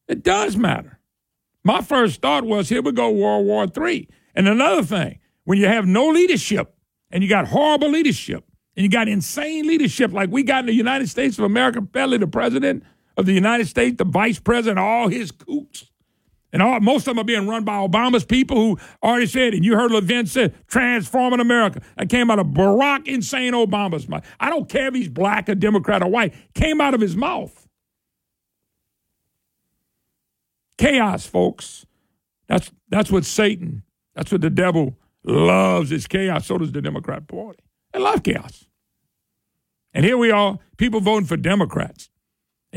[0.08, 1.00] It does matter.
[1.64, 4.08] My first thought was here we go, World War III.
[4.34, 6.74] And another thing, when you have no leadership
[7.12, 8.44] and you got horrible leadership
[8.76, 12.18] and you got insane leadership like we got in the United States of America, Pelly,
[12.18, 12.84] the president
[13.18, 15.90] of the United States, the vice president, all his kooks.
[16.54, 19.66] And all, most of them are being run by Obama's people who already said, and
[19.66, 21.82] you heard Levin say, transforming America.
[21.98, 24.26] That came out of Barack insane Obama's mouth.
[24.40, 26.34] I don't care if he's black or Democrat or white.
[26.54, 27.68] Came out of his mouth.
[30.78, 31.86] Chaos, folks.
[32.48, 33.84] That's that's what Satan,
[34.16, 36.46] that's what the devil loves is chaos.
[36.46, 37.60] So does the Democrat Party.
[37.92, 38.66] They love chaos.
[39.94, 42.10] And here we are, people voting for Democrats.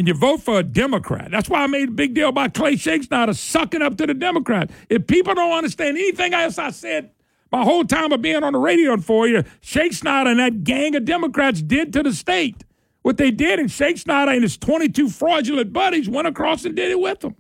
[0.01, 1.31] And you vote for a Democrat.
[1.31, 4.73] That's why I made a big deal about Clay Schexnayder sucking up to the Democrats.
[4.89, 7.11] If people don't understand anything else I said
[7.53, 11.05] my whole time of being on the radio for you, Schexnayder and that gang of
[11.05, 12.65] Democrats did to the state
[13.03, 16.99] what they did, and Schexnayder and his 22 fraudulent buddies went across and did it
[16.99, 17.37] with them.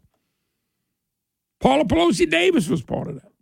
[1.60, 3.32] Paula Pelosi Davis was part of that.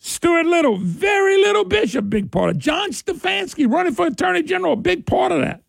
[0.00, 2.58] Stuart Little, very little bishop, big part of.
[2.58, 5.62] John Stefanski running for Attorney General, big part of that.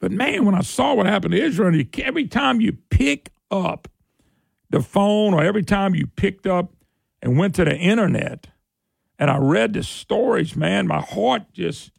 [0.00, 3.88] But man, when I saw what happened to Israel, every time you pick up
[4.70, 6.72] the phone or every time you picked up
[7.22, 8.46] and went to the internet
[9.18, 11.90] and I read the stories, man, my heart just,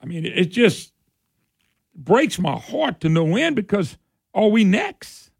[0.00, 0.92] I mean, it just
[1.94, 3.98] breaks my heart to no end because
[4.32, 5.30] are we next?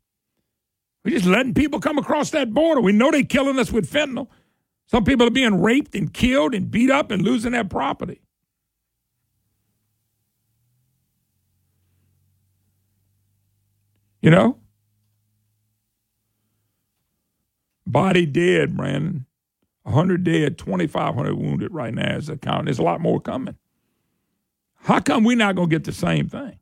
[1.05, 2.81] We're just letting people come across that border.
[2.81, 4.29] We know they're killing us with fentanyl.
[4.89, 8.21] Some people are being raped and killed and beat up and losing their property.
[14.27, 14.59] You know?
[17.87, 19.25] Body dead, Brandon.
[19.85, 22.65] 100 dead, 2,500 wounded right now as a count.
[22.65, 23.55] There's a lot more coming.
[24.75, 26.59] How come we're not going to get the same thing?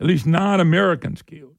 [0.00, 1.56] At least nine Americans killed.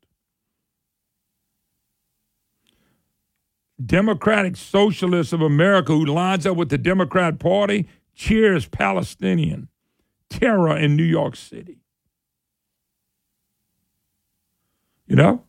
[3.86, 9.68] Democratic Socialists of America, who lines up with the Democrat Party, cheers Palestinian
[10.32, 11.83] terror in New York City.
[15.08, 15.44] You know?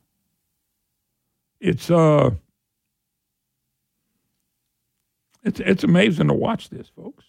[1.60, 2.30] It's uh
[5.42, 7.24] it's it's amazing to watch this, folks.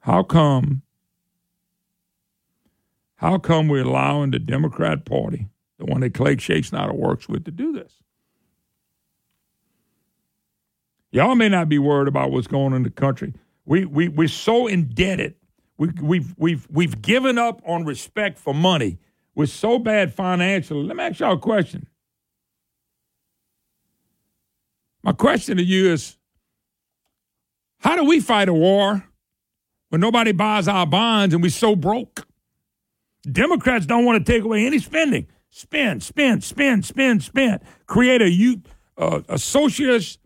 [0.00, 0.82] How come
[3.16, 5.48] how come we're allowing the Democrat Party,
[5.78, 7.92] the one that Clay Schexnayder works with, to do this?
[11.10, 13.32] Y'all may not be worried about what's going on in the country.
[13.64, 15.34] We, we, we're so indebted.
[15.78, 18.98] We, we've, we've, we've given up on respect for money.
[19.34, 20.82] We're so bad financially.
[20.82, 21.86] Let me ask y'all a question.
[25.02, 26.16] My question to you is
[27.78, 29.04] how do we fight a war
[29.90, 32.26] when nobody buys our bonds and we're so broke?
[33.30, 35.26] Democrats don't want to take away any spending.
[35.50, 37.60] Spend, spend, spend, spend, spend.
[37.86, 38.60] Create a,
[38.98, 40.18] uh, a socialist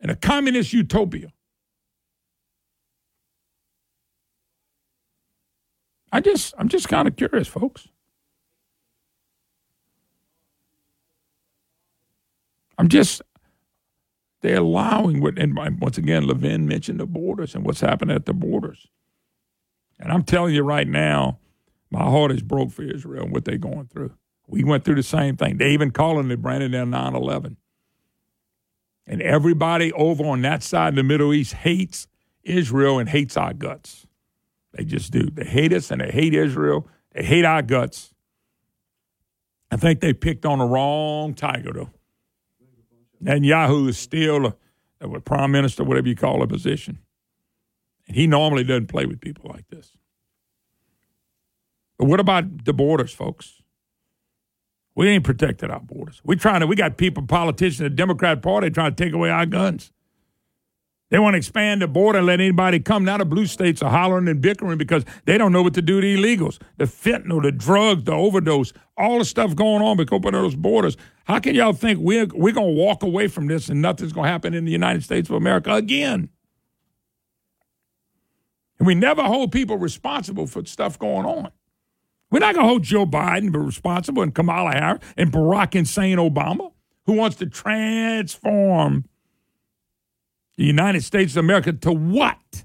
[0.00, 1.32] and a communist utopia.
[6.12, 7.88] I just, I'm just kind of curious, folks.
[12.76, 13.22] I'm just,
[14.42, 18.34] they're allowing what, and once again, Levin mentioned the borders and what's happening at the
[18.34, 18.86] borders.
[19.98, 21.38] And I'm telling you right now,
[21.90, 24.12] my heart is broke for Israel and what they're going through.
[24.48, 25.58] We went through the same thing.
[25.58, 27.56] They even calling it Brandon down 9 11.
[29.06, 32.06] And everybody over on that side of the Middle East hates
[32.42, 34.06] Israel and hates our guts.
[34.72, 35.28] They just do.
[35.30, 36.88] They hate us and they hate Israel.
[37.12, 38.14] They hate our guts.
[39.70, 41.90] I think they picked on the wrong tiger, though.
[43.22, 44.56] Netanyahu is still a,
[45.00, 46.98] a prime minister, whatever you call a position.
[48.06, 49.96] And he normally doesn't play with people like this.
[51.98, 53.62] But what about the borders, folks?
[54.94, 56.20] We ain't protected our borders.
[56.24, 56.66] We trying to.
[56.66, 59.92] We got people, politicians, the Democrat Party trying to take away our guns.
[61.12, 63.04] They want to expand the border and let anybody come.
[63.04, 66.00] Now the blue states are hollering and bickering because they don't know what to do
[66.00, 66.58] to illegals.
[66.78, 70.96] The fentanyl, the drugs, the overdose, all the stuff going on because of those borders.
[71.24, 74.24] How can y'all think we're, we're going to walk away from this and nothing's going
[74.24, 76.30] to happen in the United States of America again?
[78.78, 81.50] And we never hold people responsible for stuff going on.
[82.30, 86.72] We're not going to hold Joe Biden responsible and Kamala Harris and Barack insane Obama,
[87.04, 89.04] who wants to transform
[90.62, 92.64] the United States of America to what?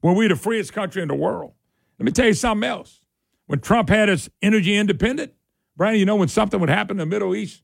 [0.00, 1.52] When we're the freest country in the world.
[1.98, 3.02] Let me tell you something else.
[3.48, 5.34] When Trump had us energy independent,
[5.76, 7.62] Brian, you know, when something would happen in the Middle East,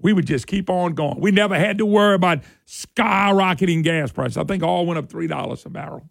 [0.00, 1.20] we would just keep on going.
[1.20, 4.36] We never had to worry about skyrocketing gas prices.
[4.36, 6.10] I think all went up $3 a barrel.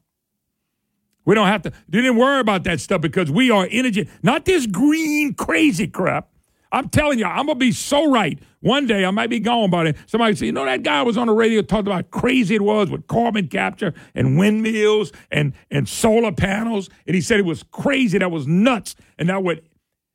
[1.25, 4.65] We don't have to, didn't worry about that stuff because we are energy, not this
[4.65, 6.29] green crazy crap.
[6.71, 8.39] I'm telling you, I'm going to be so right.
[8.63, 9.97] One day I might be gone about it.
[10.05, 12.61] Somebody say, you know, that guy was on the radio talking about how crazy it
[12.61, 16.89] was with carbon capture and windmills and, and solar panels.
[17.05, 18.19] And he said it was crazy.
[18.19, 18.95] That was nuts.
[19.19, 19.67] And that would,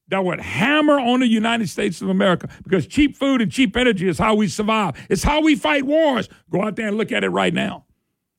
[0.08, 4.08] that would hammer on the United States of America because cheap food and cheap energy
[4.08, 4.94] is how we survive.
[5.10, 6.30] It's how we fight wars.
[6.48, 7.84] Go out there and look at it right now.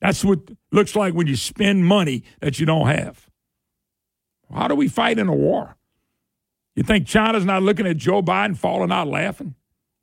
[0.02, 0.40] That's what
[0.72, 3.30] looks like when you spend money that you don't have.
[4.52, 5.76] How do we fight in a war?
[6.74, 9.54] You think China's not looking at Joe Biden falling out laughing?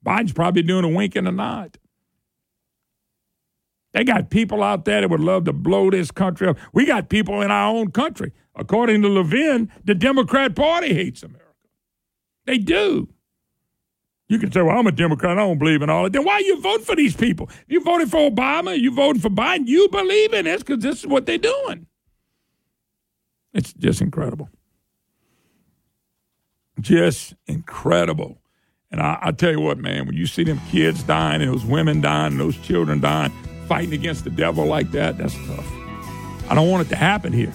[0.05, 1.78] Biden's probably doing a wink and a nod.
[3.92, 6.59] They got people out there that would love to blow this country up.
[6.72, 8.33] We got people in our own country.
[8.54, 11.45] According to Levin, the Democrat Party hates America.
[12.45, 13.08] They do.
[14.29, 15.38] You can say, well, I'm a Democrat.
[15.38, 16.12] I don't believe in all it.
[16.12, 17.49] Then why you vote for these people?
[17.68, 18.79] You voted for Obama.
[18.79, 19.66] You voted for Biden.
[19.66, 21.87] You believe in this because this is what they're doing.
[23.54, 24.50] It's just incredible.
[26.80, 28.38] Just incredible.
[28.91, 31.64] And I, I tell you what, man, when you see them kids dying and those
[31.64, 33.33] women dying and those children dying,
[33.67, 35.72] fighting against the devil like that, that's tough.
[36.49, 37.53] I don't want it to happen here.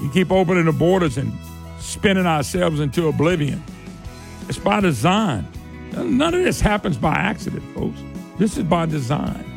[0.00, 1.32] You keep opening the borders and
[1.78, 3.62] spinning ourselves into oblivion.
[4.48, 5.46] It's by design.
[5.92, 7.98] None of this happens by accident, folks.
[8.38, 9.48] This is by design.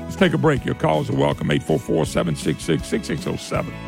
[0.00, 0.64] Let's take a break.
[0.64, 3.87] Your calls are welcome 844 766 6607.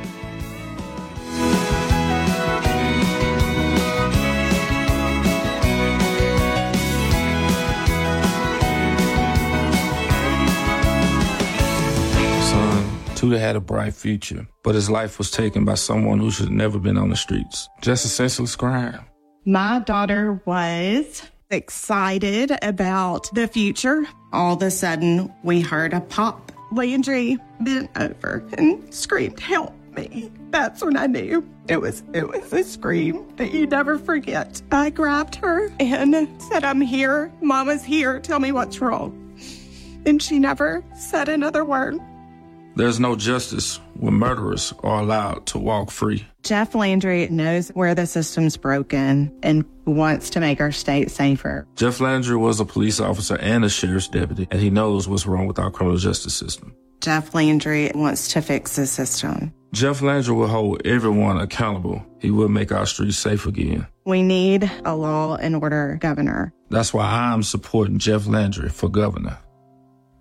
[13.21, 16.55] Tudor had a bright future, but his life was taken by someone who should have
[16.55, 17.69] never been on the streets.
[17.83, 19.05] Just a senseless crime.
[19.45, 24.07] My daughter was excited about the future.
[24.33, 26.51] All of a sudden, we heard a pop.
[26.73, 30.33] Landry bent over and screamed, Help me.
[30.49, 34.63] That's when I knew it was it was a scream that you never forget.
[34.73, 37.31] I grabbed her and said, I'm here.
[37.43, 38.19] Mama's here.
[38.19, 39.13] Tell me what's wrong.
[40.07, 42.01] And she never said another word.
[42.77, 46.27] There's no justice when murderers are allowed to walk free.
[46.43, 51.67] Jeff Landry knows where the system's broken and wants to make our state safer.
[51.77, 55.47] Jeff Landry was a police officer and a sheriff's deputy, and he knows what's wrong
[55.47, 56.75] with our criminal justice system.
[57.01, 59.53] Jeff Landry wants to fix the system.
[59.73, 62.05] Jeff Landry will hold everyone accountable.
[62.19, 63.87] He will make our streets safe again.
[64.05, 66.53] We need a law and order governor.
[66.71, 69.39] That's why I'm supporting Jeff Landry for governor.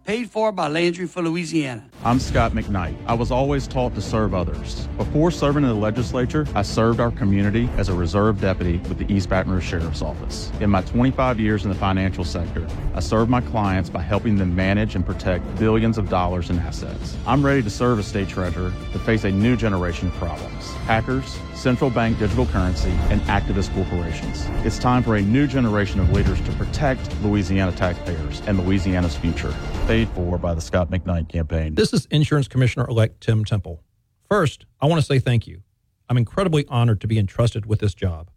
[0.10, 1.88] Paid for by Landry for Louisiana.
[2.04, 2.98] I'm Scott McKnight.
[3.06, 4.88] I was always taught to serve others.
[4.98, 9.06] Before serving in the legislature, I served our community as a reserve deputy with the
[9.14, 10.52] East Baton Rouge Sheriff's Office.
[10.62, 14.56] In my 25 years in the financial sector, I served my clients by helping them
[14.56, 17.16] manage and protect billions of dollars in assets.
[17.28, 21.38] I'm ready to serve as state treasurer to face a new generation of problems hackers,
[21.60, 24.48] central bank digital currency, and activist corporations.
[24.66, 29.54] It's time for a new generation of leaders to protect Louisiana taxpayers and Louisiana's future.
[29.86, 31.76] Paid for by the Scott McKnight campaign.
[31.76, 33.84] This is Insurance Commissioner elect Tim Temple.
[34.30, 35.62] First, I want to say thank you.
[36.08, 38.32] I'm incredibly honored to be entrusted with this job.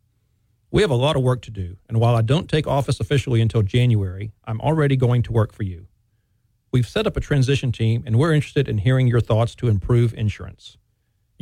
[0.71, 3.41] We have a lot of work to do, and while I don't take office officially
[3.41, 5.87] until January, I'm already going to work for you.
[6.73, 10.15] We've set up a transition team, and we're interested in hearing your thoughts to improve
[10.15, 10.79] insurance.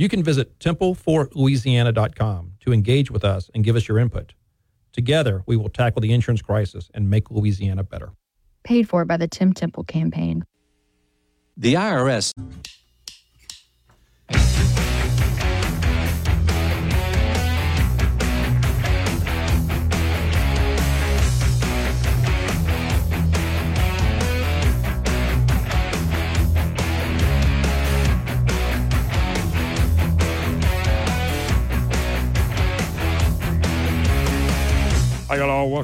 [0.00, 4.32] You can visit templeforlouisiana.com to engage with us and give us your input.
[4.94, 8.12] Together, we will tackle the insurance crisis and make Louisiana better.
[8.64, 10.46] Paid for by the Tim Temple campaign.
[11.54, 12.32] The IRS.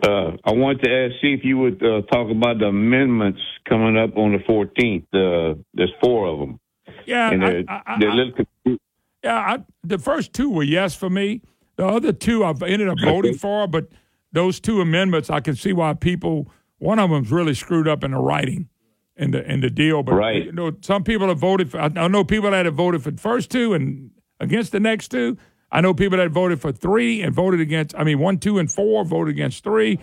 [0.02, 3.96] Uh, I wanted to ask, see if you would uh, talk about the amendments coming
[3.96, 5.04] up on the 14th.
[5.12, 6.60] Uh, there's four of them.
[7.06, 8.78] Yeah, And they're, I- I- they're a little confu-
[9.24, 11.40] Yeah, I, the first two were yes for me.
[11.76, 13.88] The other two I've ended up voting for, but
[14.32, 16.50] those two amendments, I can see why people.
[16.78, 18.68] One of them's really screwed up in the writing,
[19.16, 20.02] in the in the deal.
[20.02, 20.44] But Right.
[20.46, 21.80] you know, some people have voted for.
[21.80, 24.10] I know people that have voted for the first two and
[24.40, 25.36] against the next two.
[25.72, 27.94] I know people that voted for three and voted against.
[27.98, 29.98] I mean, one, two, and four voted against three.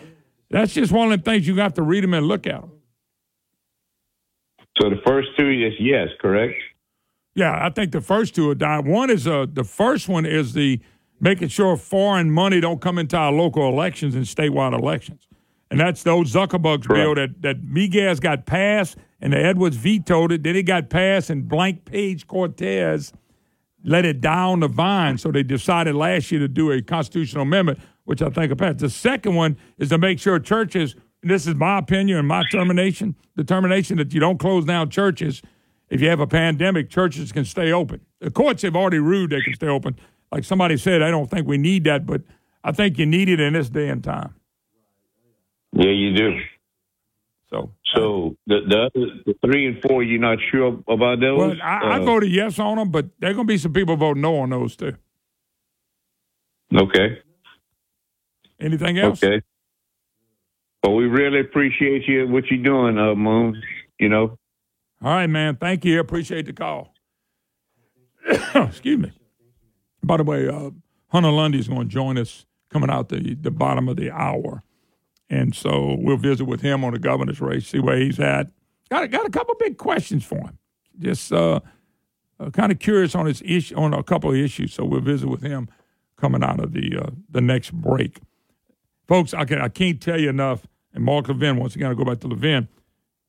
[0.50, 2.72] That's just one of the things you have to read them and look at them.
[4.80, 6.56] so the first two is yes, correct?
[7.36, 8.88] Yeah, I think the first two are dying.
[8.88, 10.80] One is uh, the first one is the
[11.20, 15.28] making sure foreign money don't come into our local elections and statewide elections,
[15.74, 20.32] and that's the old Zuckerbucks bill that that Miguez got passed and the Edwards vetoed
[20.32, 20.44] it.
[20.44, 23.12] Then it got passed and Blank Page Cortez
[23.84, 25.18] let it down the vine.
[25.18, 28.76] So they decided last year to do a constitutional amendment, which I think will pass.
[28.76, 30.96] The second one is to make sure churches.
[31.24, 35.42] And this is my opinion and my termination determination that you don't close down churches
[35.90, 38.02] if you have a pandemic, churches can stay open.
[38.20, 39.96] The courts have already ruled they can stay open.
[40.32, 42.22] Like somebody said, I don't think we need that, but
[42.64, 44.36] I think you need it in this day and time.
[45.74, 46.38] Yeah, you do.
[47.50, 51.38] So, so the the, the three and four, you're not sure about those?
[51.38, 53.74] Well, I, I Uh, voted yes on them, but there are going to be some
[53.74, 54.96] people voting no on those too.
[56.76, 57.20] Okay.
[58.60, 59.24] Anything else?
[59.24, 59.42] Okay.
[60.84, 63.62] Well, we really appreciate you what you're doing, uh, Moon.
[64.00, 64.38] You know.
[65.02, 65.56] All right, man.
[65.58, 66.00] Thank you.
[66.00, 66.94] Appreciate the call.
[68.56, 69.12] Excuse me.
[70.04, 70.72] By the way, uh,
[71.10, 74.64] Hunter Lundy is going to join us coming out the the bottom of the hour,
[75.34, 78.52] and so we'll visit with him on the governor's race, see where he's at.
[78.90, 80.60] Got got a couple big questions for him.
[81.00, 81.60] Just uh,
[82.40, 85.28] uh, kind of curious on his issue on a couple of issues, so we'll visit
[85.28, 85.70] with him
[86.18, 88.20] coming out of the uh, the next break.
[89.08, 90.68] Folks, I can I can't tell you enough.
[90.94, 92.68] And Mark Levin, once again, I go back to Levin.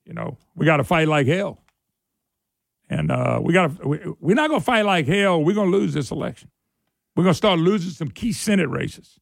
[0.04, 1.62] You know, we got to fight like hell.
[2.90, 3.82] And uh, we got.
[3.82, 5.42] We, we're not going to fight like hell.
[5.42, 6.50] We're going to lose this election.
[7.16, 9.18] We're going to start losing some key Senate races.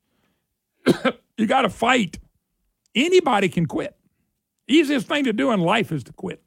[1.37, 2.19] you got to fight.
[2.95, 3.97] Anybody can quit.
[4.69, 6.43] Easiest thing to do in life is to quit.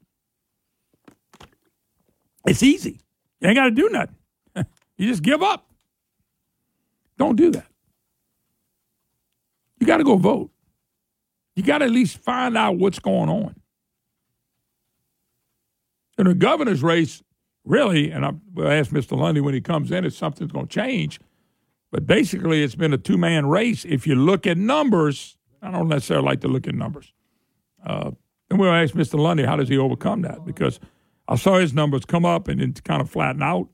[2.46, 3.00] It's easy.
[3.40, 4.16] You ain't got to do nothing.
[4.96, 5.68] you just give up.
[7.18, 7.66] Don't do that.
[9.80, 10.50] You got to go vote.
[11.54, 13.54] You got to at least find out what's going on.
[16.18, 17.22] In the governor's race,
[17.64, 19.18] really, and I will ask Mr.
[19.18, 21.20] Lundy when he comes in if something's going to change.
[21.90, 23.84] But basically, it's been a two man race.
[23.84, 27.12] If you look at numbers, I don't necessarily like to look at numbers.
[27.84, 28.12] Uh,
[28.50, 29.18] and we'll ask Mr.
[29.18, 30.78] Lundy how does he overcome that because
[31.28, 33.68] I saw his numbers come up and then kind of flatten out.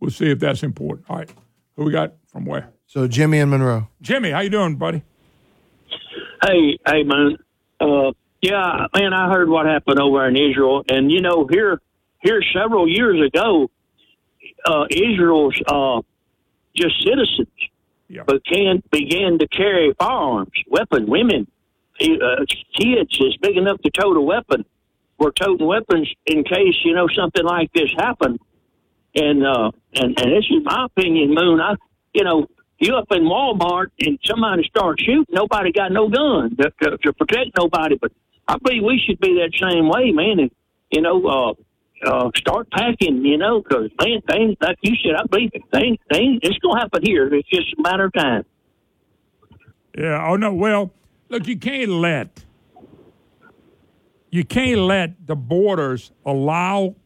[0.00, 1.08] We'll see if that's important.
[1.08, 1.30] All right,
[1.76, 2.70] who we got from where?
[2.86, 3.88] So Jimmy and Monroe.
[4.00, 5.02] Jimmy, how you doing, buddy?
[6.44, 7.38] Hey, hey, man.
[7.80, 11.80] Uh, yeah, man, I heard what happened over in Israel, and you know, here,
[12.20, 13.70] here, several years ago,
[14.66, 16.02] uh, Israel's uh,
[16.76, 17.48] just citizens
[18.26, 21.46] began began to carry firearms, weapon, women,
[22.00, 22.44] uh,
[22.78, 24.64] kids is big enough to tote a weapon.
[25.18, 28.40] Were toting weapons in case you know something like this happened.
[29.14, 31.60] And uh, and and this is my opinion, Moon.
[31.60, 31.74] I,
[32.12, 32.46] you know,
[32.78, 37.12] you up in Walmart and somebody starts shooting, nobody got no gun to, to, to
[37.12, 37.96] protect nobody.
[38.00, 38.12] But
[38.48, 40.40] I believe we should be that same way, man.
[40.40, 40.50] And
[40.90, 41.52] you know, uh,
[42.06, 45.62] uh, start packing, you know, because man, things like you said, I believe it.
[45.72, 47.32] Things, things, it's gonna happen here.
[47.34, 48.44] It's just a matter of time.
[49.96, 50.26] Yeah.
[50.28, 50.52] Oh no.
[50.54, 50.92] Well,
[51.28, 52.44] look, you can't let
[54.30, 56.96] you can't let the borders allow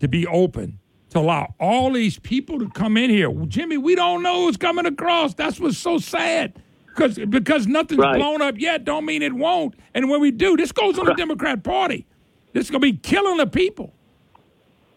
[0.00, 0.78] to be open
[1.10, 3.30] to allow all these people to come in here.
[3.46, 5.34] Jimmy, we don't know who's coming across.
[5.34, 6.54] That's what's so sad.
[6.88, 8.16] Because because nothing's Right.
[8.18, 9.74] blown up yet, don't mean it won't.
[9.94, 12.06] And when we do, this goes on the Democrat Party.
[12.52, 13.94] This is gonna be killing the people.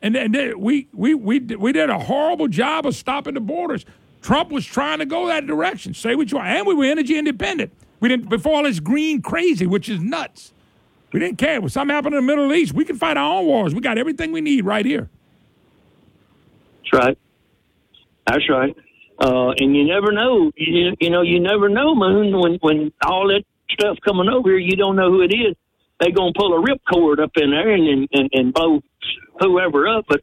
[0.06, 3.86] And then we we we we did a horrible job of stopping the borders.
[4.22, 5.96] Trump was trying to go that direction.
[5.96, 7.72] Say what you want, and we were energy independent.
[8.00, 10.54] We didn't before all this green crazy, which is nuts.
[11.12, 11.60] We didn't care.
[11.60, 13.74] When something happened in the Middle East, we can fight our own wars.
[13.74, 15.10] We got everything we need right here.
[16.84, 17.18] That's right.
[18.28, 18.78] That's right.
[19.20, 20.52] Uh, and you never know.
[20.56, 22.38] You, you know, you never know, Moon.
[22.40, 25.56] When when all that stuff coming over here, you don't know who it is.
[26.00, 28.84] They're gonna pull a ripcord up in there and and, and blow
[29.40, 30.06] whoever up.
[30.08, 30.22] But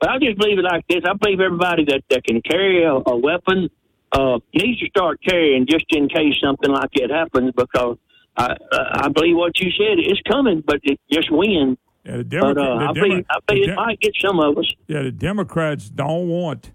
[0.00, 1.00] but I just believe it like this.
[1.08, 3.70] I believe everybody that that can carry a, a weapon
[4.12, 7.52] uh, needs to start carrying just in case something like that happens.
[7.56, 7.98] Because
[8.36, 11.76] I I believe what you said is coming, but it just when.
[12.04, 14.40] Yeah, the But uh, the I Demo- believe I believe De- it might get some
[14.40, 14.72] of us.
[14.88, 16.72] Yeah, the Democrats don't want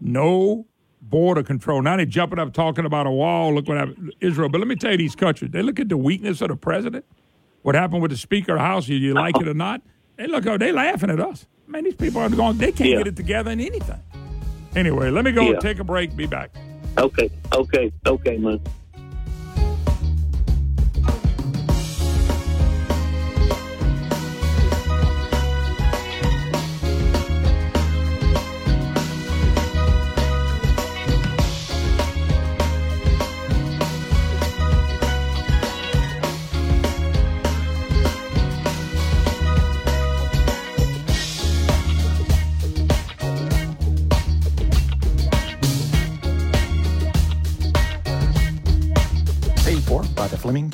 [0.00, 0.66] no
[1.00, 1.82] border control.
[1.82, 3.54] Now they're jumping up talking about a wall.
[3.54, 4.48] Look what happened Israel.
[4.48, 7.04] But let me tell you, these countries, they look at the weakness of the president.
[7.62, 9.82] What happened with the Speaker of the House, you like it or not.
[10.16, 11.46] They look, oh, they laughing at us.
[11.66, 12.98] Man, these people are going, they can't Yeah.
[12.98, 13.98] get it together in anything.
[14.76, 15.50] Anyway, let me go Yeah.
[15.52, 16.14] and take a break.
[16.16, 16.50] Be back.
[16.98, 18.60] Okay, okay, okay, man.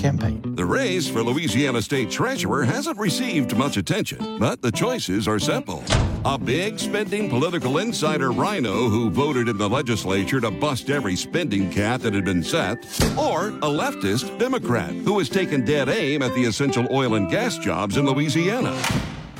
[0.09, 0.55] Campaign.
[0.55, 5.85] The race for Louisiana State Treasurer hasn't received much attention, but the choices are simple.
[6.25, 11.71] A big spending political insider rhino who voted in the legislature to bust every spending
[11.71, 12.79] cap that had been set,
[13.19, 17.59] or a leftist Democrat who has taken dead aim at the essential oil and gas
[17.59, 18.81] jobs in Louisiana.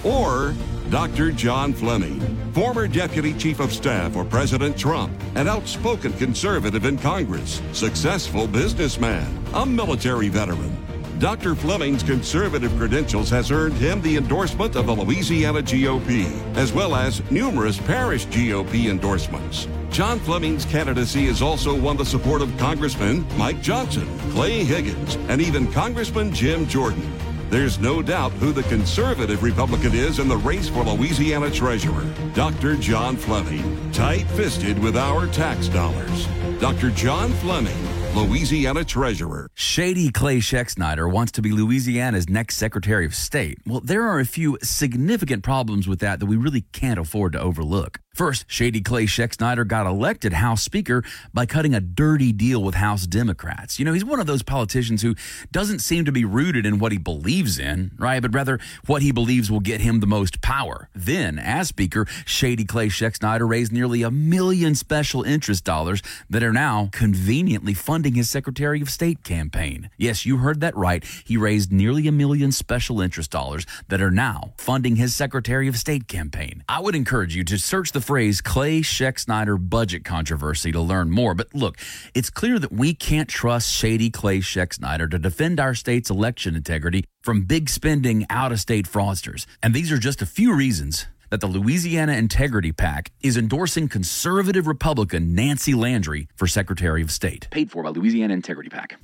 [0.05, 0.55] Or
[0.91, 1.33] Dr.
[1.33, 2.19] John Fleming,
[2.53, 9.45] former Deputy Chief of Staff for President Trump, an outspoken conservative in Congress, successful businessman,
[9.53, 10.75] a military veteran.
[11.19, 11.55] Dr.
[11.55, 16.25] Fleming's conservative credentials has earned him the endorsement of the Louisiana GOP,
[16.57, 19.69] as well as numerous parish GOP endorsements.
[19.91, 25.43] John Fleming's candidacy has also won the support of Congressman Mike Johnson, Clay Higgins, and
[25.43, 27.13] even Congressman Jim Jordan.
[27.51, 32.05] There's no doubt who the conservative Republican is in the race for Louisiana Treasurer.
[32.35, 32.77] Dr.
[32.77, 36.27] John Fleming, tight fisted with our tax dollars.
[36.61, 36.91] Dr.
[36.91, 37.75] John Fleming,
[38.15, 39.49] Louisiana Treasurer.
[39.55, 43.59] Shady Clay Schexnayder wants to be Louisiana's next Secretary of State.
[43.67, 47.41] Well, there are a few significant problems with that that we really can't afford to
[47.41, 48.01] overlook.
[48.19, 53.07] First, Shady Clay Schexnayder got elected House Speaker by cutting a dirty deal with House
[53.07, 53.79] Democrats.
[53.79, 55.15] You know, he's one of those politicians who
[55.53, 58.21] doesn't seem to be rooted in what he believes in, right?
[58.21, 60.89] But rather what he believes will get him the most power.
[60.97, 66.53] Then, as Speaker, Shady Clay Schexnayder raised nearly a million special interest dollars that are
[66.53, 69.91] now conveniently funding his Secretary of State campaign.
[69.97, 71.05] Yes, you heard that right.
[71.25, 75.77] He raised nearly a million special interest dollars that are now funding his Secretary of
[75.77, 76.65] State campaign.
[76.69, 81.35] I would encourage you to search the phrase Clay Schexnayder budget controversy to learn more.
[81.35, 81.77] But look,
[82.15, 87.05] it's clear that we can't trust shady Clay Schexnayder to defend our state's election integrity
[87.23, 89.45] from big spending out of state fraudsters.
[89.63, 94.67] And these are just a few reasons that the Louisiana Integrity PAC is endorsing conservative
[94.67, 97.49] Republican Nancy Landry for Secretary of State.
[97.51, 98.99] Paid for by Louisiana Integrity PAC.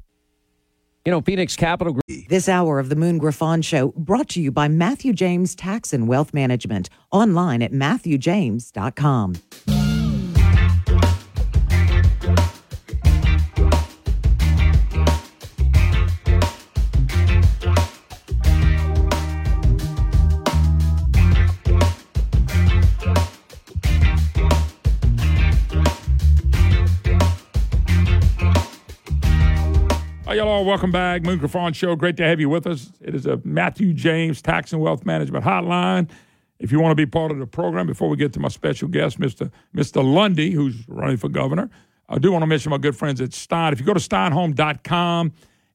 [1.04, 2.28] You know, Phoenix Capital Group.
[2.28, 6.08] This hour of the Moon Griffon Show brought to you by Matthew James Tax and
[6.08, 6.88] Wealth Management.
[7.12, 9.34] Online at MatthewJames.com.
[30.34, 30.48] y'all.
[30.48, 30.64] all.
[30.64, 31.22] Welcome back.
[31.22, 31.94] Moon Griffon Show.
[31.94, 32.90] Great to have you with us.
[33.00, 36.10] It is a Matthew James Tax and Wealth Management Hotline.
[36.58, 38.88] If you want to be part of the program, before we get to my special
[38.88, 39.50] guest, Mr.
[39.76, 40.02] Mr.
[40.02, 41.70] Lundy, who's running for governor,
[42.08, 43.72] I do want to mention my good friends at Stine.
[43.72, 45.32] If you go to stinehome.com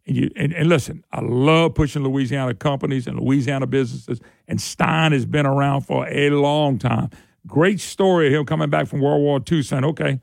[0.08, 5.14] and you and, and listen, I love pushing Louisiana companies and Louisiana businesses, and Stine
[5.14, 7.12] has been around for a long time.
[7.48, 10.20] Great story of him coming back from World War II, saying, "Okay,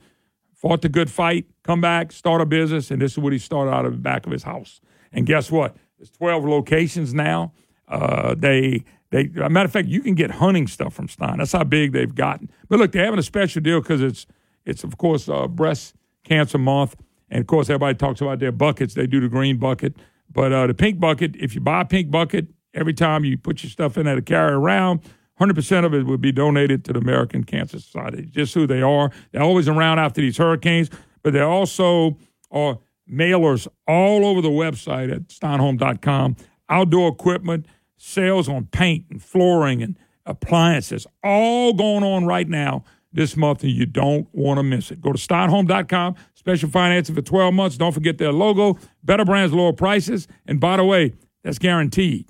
[0.66, 3.70] fought the good fight, come back, start a business, and this is what he started
[3.70, 4.80] out of the back of his house.
[5.12, 5.76] And guess what?
[5.96, 7.52] There's 12 locations now.
[7.86, 11.38] Uh, they, they, a matter of fact, you can get hunting stuff from Stine.
[11.38, 12.50] That's how big they've gotten.
[12.68, 14.26] But look, they're having a special deal because it's,
[14.64, 15.94] it's of course uh, breast
[16.24, 16.96] cancer month,
[17.30, 18.94] and of course everybody talks about their buckets.
[18.94, 19.94] They do the green bucket,
[20.32, 21.36] but uh, the pink bucket.
[21.36, 24.22] If you buy a pink bucket, every time you put your stuff in there to
[24.22, 25.02] carry around,
[25.40, 28.26] 100% of it would be donated to the American Cancer Society.
[28.30, 29.10] Just who they are.
[29.32, 30.88] They're always around after these hurricanes,
[31.22, 32.16] but they also
[32.50, 32.78] are
[33.10, 36.36] mailers all over the website at stinehome.com.
[36.68, 43.36] Outdoor equipment, sales on paint and flooring and appliances, all going on right now this
[43.36, 45.00] month, and you don't want to miss it.
[45.00, 47.76] Go to stinehome.com, special financing for 12 months.
[47.76, 50.26] Don't forget their logo, better brands, lower prices.
[50.46, 52.26] And by the way, that's guaranteed.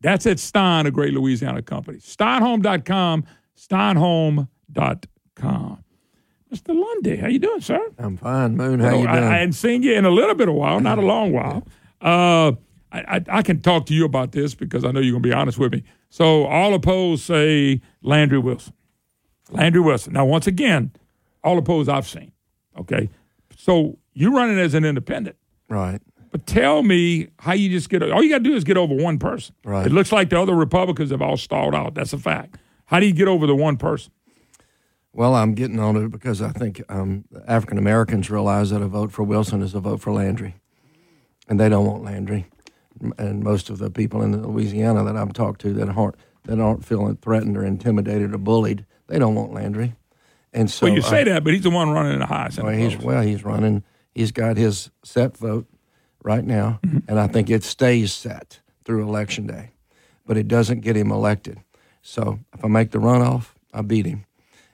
[0.00, 1.98] That's at Stine, a great Louisiana company.
[1.98, 3.24] Stinehome.com,
[3.56, 5.84] stinehome.com.
[6.52, 6.74] Mr.
[6.74, 7.80] Lundy, how you doing, sir?
[7.98, 8.80] I'm fine, Moon.
[8.80, 9.28] How you I, doing?
[9.28, 11.66] I hadn't seen you in a little bit of while, not a long while.
[12.00, 12.52] Uh,
[12.92, 15.28] I, I, I can talk to you about this because I know you're going to
[15.28, 15.84] be honest with me.
[16.08, 18.72] So all opposed say Landry Wilson.
[19.50, 20.12] Landry Wilson.
[20.12, 20.90] Now, once again,
[21.44, 22.32] all opposed I've seen.
[22.78, 23.08] Okay.
[23.56, 25.36] So you're running as an independent.
[25.68, 26.00] Right.
[26.30, 28.94] But tell me how you just get all you got to do is get over
[28.94, 29.54] one person.
[29.64, 29.86] Right.
[29.86, 31.94] It looks like the other Republicans have all stalled out.
[31.94, 32.56] That's a fact.
[32.86, 34.12] How do you get over the one person?
[35.12, 39.10] Well, I'm getting on it because I think um, African Americans realize that a vote
[39.10, 40.54] for Wilson is a vote for Landry,
[41.48, 42.46] and they don't want Landry.
[43.18, 46.84] And most of the people in Louisiana that I've talked to that aren't that aren't
[46.84, 49.94] feeling threatened or intimidated or bullied, they don't want Landry.
[50.52, 52.62] And so well, you say I- that, but he's the one running in the highest.
[52.62, 53.82] Well, he's well, he's running.
[54.14, 55.66] He's got his set vote
[56.22, 56.98] right now, Mm-hmm.
[57.08, 59.70] and I think it stays set through election day,
[60.26, 61.58] but it doesn't get him elected.
[62.02, 64.24] So if I make the runoff, I beat him,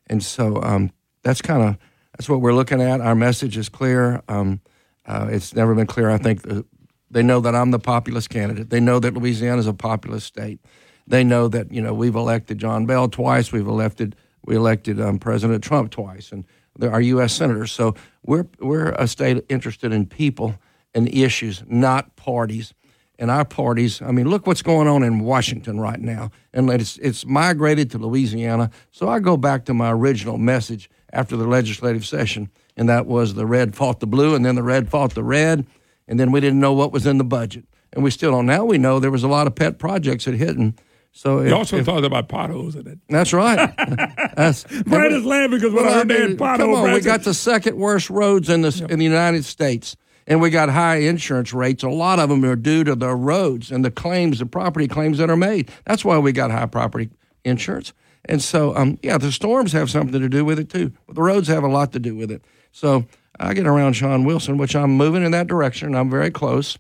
[0.07, 0.91] and so um,
[1.23, 1.77] that's kind of
[2.17, 3.01] that's what we're looking at.
[3.01, 4.23] Our message is clear.
[4.29, 4.61] Um,
[5.07, 6.11] uh, it's never been clear.
[6.11, 6.65] I think the,
[7.11, 8.71] they know that I'm the populist candidate.
[8.71, 10.61] They know that Louisiana is a populist state.
[11.07, 13.53] They know that you know we've elected John Bel twice.
[13.53, 16.45] We've elected we elected um, President Trump twice, and
[16.83, 17.33] our U.S.
[17.33, 17.73] senators.
[17.73, 17.95] So
[18.25, 20.55] we're we're a state interested in people
[20.97, 22.75] and issues, not parties.
[23.19, 26.99] And our parties, I mean, look what's going on in Washington right now, and it's
[26.99, 28.71] it's migrated to Louisiana.
[28.91, 33.33] So I go back to my original message after the legislative session, and that was
[33.33, 35.67] the red fought the blue, and then the red fought the red,
[36.07, 37.65] and then we didn't know what was in the budget,
[37.95, 38.45] and we still don't.
[38.45, 40.79] Now we know there was a lot of pet projects that hit, and
[41.13, 42.99] so You also if- talked about potholes in it.
[43.09, 43.73] That's right.
[44.37, 47.79] That's, Brad is laughing because when I heard had Come on, we got the second
[47.79, 49.97] worst roads in the in the United States,
[50.27, 51.83] and we got high insurance rates.
[51.83, 55.19] A lot of them are due to the roads and the claims, the property claims
[55.19, 55.71] that are made.
[55.85, 57.11] That's why we got high property
[57.45, 57.93] insurance.
[58.25, 60.93] And so, um, yeah, the storms have something to do with it too.
[61.07, 62.45] But the roads have a lot to do with it.
[62.73, 63.07] So
[63.39, 65.95] I get around Shawn Wilson, which I'm moving in that direction.
[65.95, 66.77] I'm very close.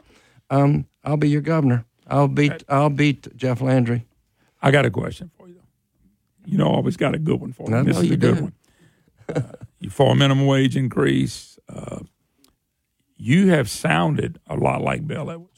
[0.50, 1.84] Um, I'll be your governor.
[2.08, 2.64] I'll beat.
[2.68, 4.06] I'll beat Jeff Landry.
[4.62, 5.60] I got a question for you.
[6.44, 7.84] You know, I always got a good one for you.
[7.84, 8.52] This is a good one.
[9.28, 9.42] Uh,
[9.80, 11.58] you for a minimum wage increase.
[11.68, 12.00] Uh,
[13.16, 15.52] you have sounded a lot like Bel Edwards.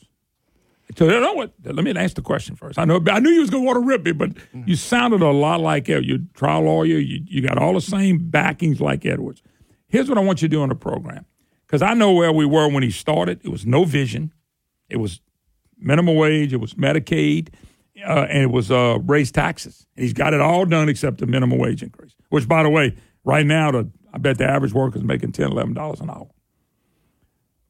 [0.96, 1.52] So you know what?
[1.64, 2.78] Let me ask the question first.
[2.78, 4.30] I know I knew you was going to want to rip me, but
[4.66, 6.04] you sounded a lot like Ed.
[6.04, 6.98] You're a trial lawyer.
[6.98, 9.42] You, you got all the same backings like Edwards.
[9.88, 11.26] Here's what I want you to do on the program,
[11.66, 13.40] because I know where we were when he started.
[13.44, 14.32] It was no vision.
[14.88, 15.20] It was
[15.76, 16.54] minimum wage.
[16.54, 17.50] It was Medicaid,
[18.06, 18.98] uh, and it was uh,
[19.32, 19.86] taxes.
[19.94, 22.14] And he's got it all done except the minimum wage increase.
[22.30, 25.52] Which, by the way, right now, the I bet the average worker is making ten,
[25.52, 26.28] eleven dollars an hour.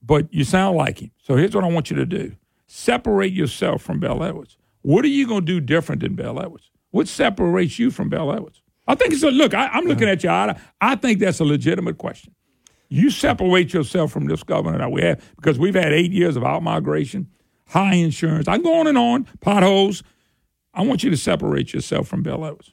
[0.09, 1.11] But you sound like him.
[1.23, 2.35] So here's what I want you to do:
[2.67, 4.57] separate yourself from Bel Edwards.
[4.81, 6.71] What are you going to do different than Bel Edwards?
[6.91, 8.63] What separates you from Bel Edwards?
[8.87, 9.53] I think it's a look.
[9.53, 10.31] I, I'm looking at you.
[10.31, 12.35] I, I think that's a legitimate question.
[12.89, 16.43] You separate yourself from this governor that we have because we've had eight years of
[16.43, 17.29] out migration,
[17.69, 18.49] high insurance.
[18.49, 20.03] I can go on and on, potholes.
[20.73, 22.73] I want you to separate yourself from Bel Edwards.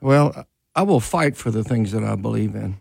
[0.00, 0.46] Well,
[0.76, 2.80] I will fight for the things that I believe in.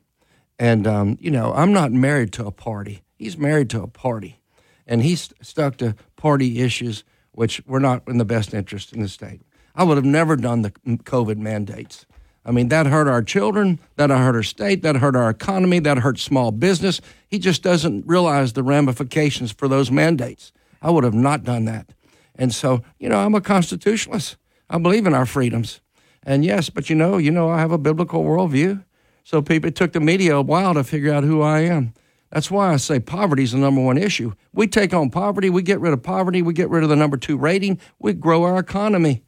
[0.60, 3.04] And, um, you know, I'm not married to a party.
[3.16, 4.40] He's married to a party.
[4.86, 9.08] And he's stuck to party issues which were not in the best interest in the
[9.08, 9.42] state.
[9.76, 12.06] I would have never done the COVID mandates.
[12.46, 16.00] I mean, that hurt our children, that hurt our state, that hurt our economy, that
[16.00, 17.00] hurt small business.
[17.28, 20.52] He just doesn't realize the ramifications for those mandates.
[20.82, 21.90] I would have not done that.
[22.36, 24.38] And so, you know, I'm a constitutionalist.
[24.70, 25.80] I believe in our freedoms.
[26.24, 28.84] And yes, but you know, you know, I have a biblical worldview.
[29.24, 31.94] So people it took the media a while to figure out who I am.
[32.32, 34.34] That's why I say poverty is the number one issue.
[34.54, 37.16] We take on poverty, we get rid of poverty, we get rid of the number
[37.16, 39.24] two rating, we grow our economy.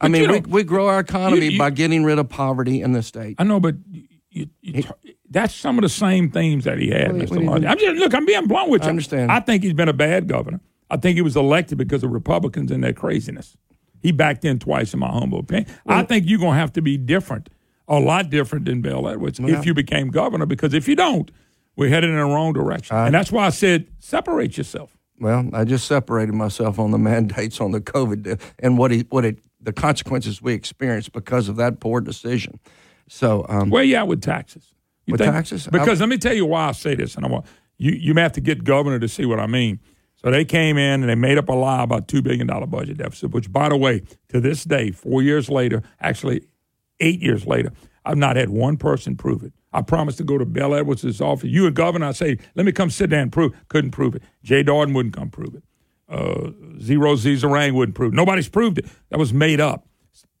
[0.00, 2.92] I mean, we, we grow our economy you- you- by getting rid of poverty in
[2.92, 3.36] the state.
[3.38, 3.76] I know, but
[4.30, 4.82] you, you,
[5.30, 7.30] that's some of the same themes that he had, What Mr.
[7.30, 7.66] what do you Lundy.
[7.68, 7.72] think?
[7.72, 8.14] I'm just look.
[8.14, 8.86] I'm being blunt with you.
[8.86, 9.30] I understand.
[9.30, 10.60] I think he's been a bad governor.
[10.90, 13.56] I think he was elected because of Republicans and their craziness.
[14.02, 15.72] He backed in twice, in my humble opinion.
[15.86, 17.48] I think you're going to have to be different,
[17.88, 20.46] a lot different than Bel Edwards, Well, if you became governor.
[20.46, 21.30] Because if you don't,
[21.76, 22.96] we're headed in the wrong direction.
[22.96, 24.96] and that's why I said separate yourself.
[25.20, 29.24] Well, I just separated myself on the mandates on the COVID and what he, what
[29.24, 32.58] it, the consequences we experienced because of that poor decision.
[33.08, 34.72] So, um, Where you at with taxes?
[35.06, 35.66] You With think- taxes?
[35.70, 37.46] Because let me tell you why I say this, and I want
[37.76, 37.92] you.
[37.92, 39.78] You may have to get governor to see what I mean.
[40.16, 42.96] So they came in and they made up a lie about two billion dollar budget
[42.96, 43.30] deficit.
[43.32, 46.46] Which, by the way, to this day, four years later, actually
[47.00, 47.72] eight years later,
[48.04, 49.52] I've not had one person prove it.
[49.72, 51.50] I promised to go to Bel Edwards' office.
[51.50, 53.52] You and governor, I say, let me come sit down and prove.
[53.68, 54.22] Couldn't prove it.
[54.42, 55.64] Jay Dardenne wouldn't come prove it.
[56.08, 56.50] Uh,
[56.80, 58.12] Zero Z Zarang wouldn't prove.
[58.12, 58.16] it.
[58.16, 58.86] Nobody's proved it.
[59.10, 59.88] That was made up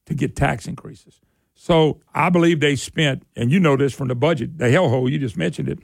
[0.06, 1.20] to get tax increases.
[1.54, 5.18] So I believe they spent, and you know this from the budget, the hellhole you
[5.18, 5.78] just mentioned it.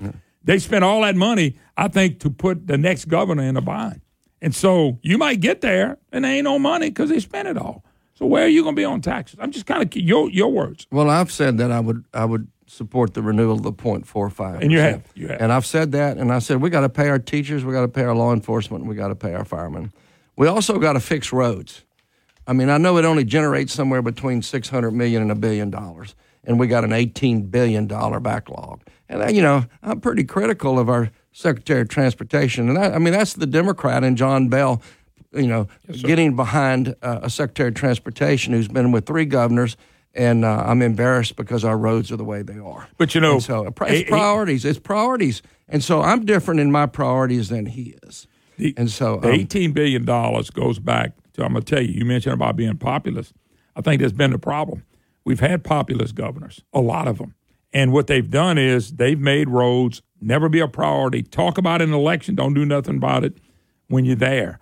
[0.45, 4.03] They spent all that money, I think, to put the next governor in a bind.
[4.43, 7.57] And so you might get there, and there ain't no money because they spent it
[7.57, 7.85] all.
[8.21, 9.39] So where are you going to be on taxes?
[9.41, 10.87] I'm just kind of your your words.
[10.93, 14.61] Well, I've said that I would I would support the renewal of the 0.45.
[14.61, 15.41] And you have, you have.
[15.41, 17.81] And I've said that, and I said we got to pay our teachers, we got
[17.81, 19.93] to pay our law enforcement, and we got to pay our firemen.
[20.37, 21.83] We also got to fix roads.
[22.47, 26.15] I mean, I know it only generates somewhere between 600 million and a billion dollars,
[26.45, 28.83] and we got an 18 billion dollar backlog.
[29.09, 33.15] And you know, I'm pretty critical of our Secretary of Transportation, and that, I mean
[33.15, 34.83] that's the Democrat and John Bel,
[35.32, 39.77] you know, getting behind uh, a Secretary of Transportation who's been with three governors.
[40.12, 42.89] And uh, I'm embarrassed because our roads are the way they are.
[42.98, 44.65] But you know, And so uh, it's priorities.
[44.65, 48.27] It's priorities, and so I'm different in my priorities than he is.
[48.77, 51.93] and so The um, eighteen billion dollars goes back to I'm going to tell you.
[51.93, 53.35] You mentioned about being populist.
[53.77, 54.82] I think that's been the problem.
[55.24, 57.36] We've had populist governors, a lot of them,
[57.73, 61.23] and what they've done is they've made roads never be a priority.
[61.23, 63.39] Talk about an election, don't do nothing about it
[63.86, 64.59] when you're there,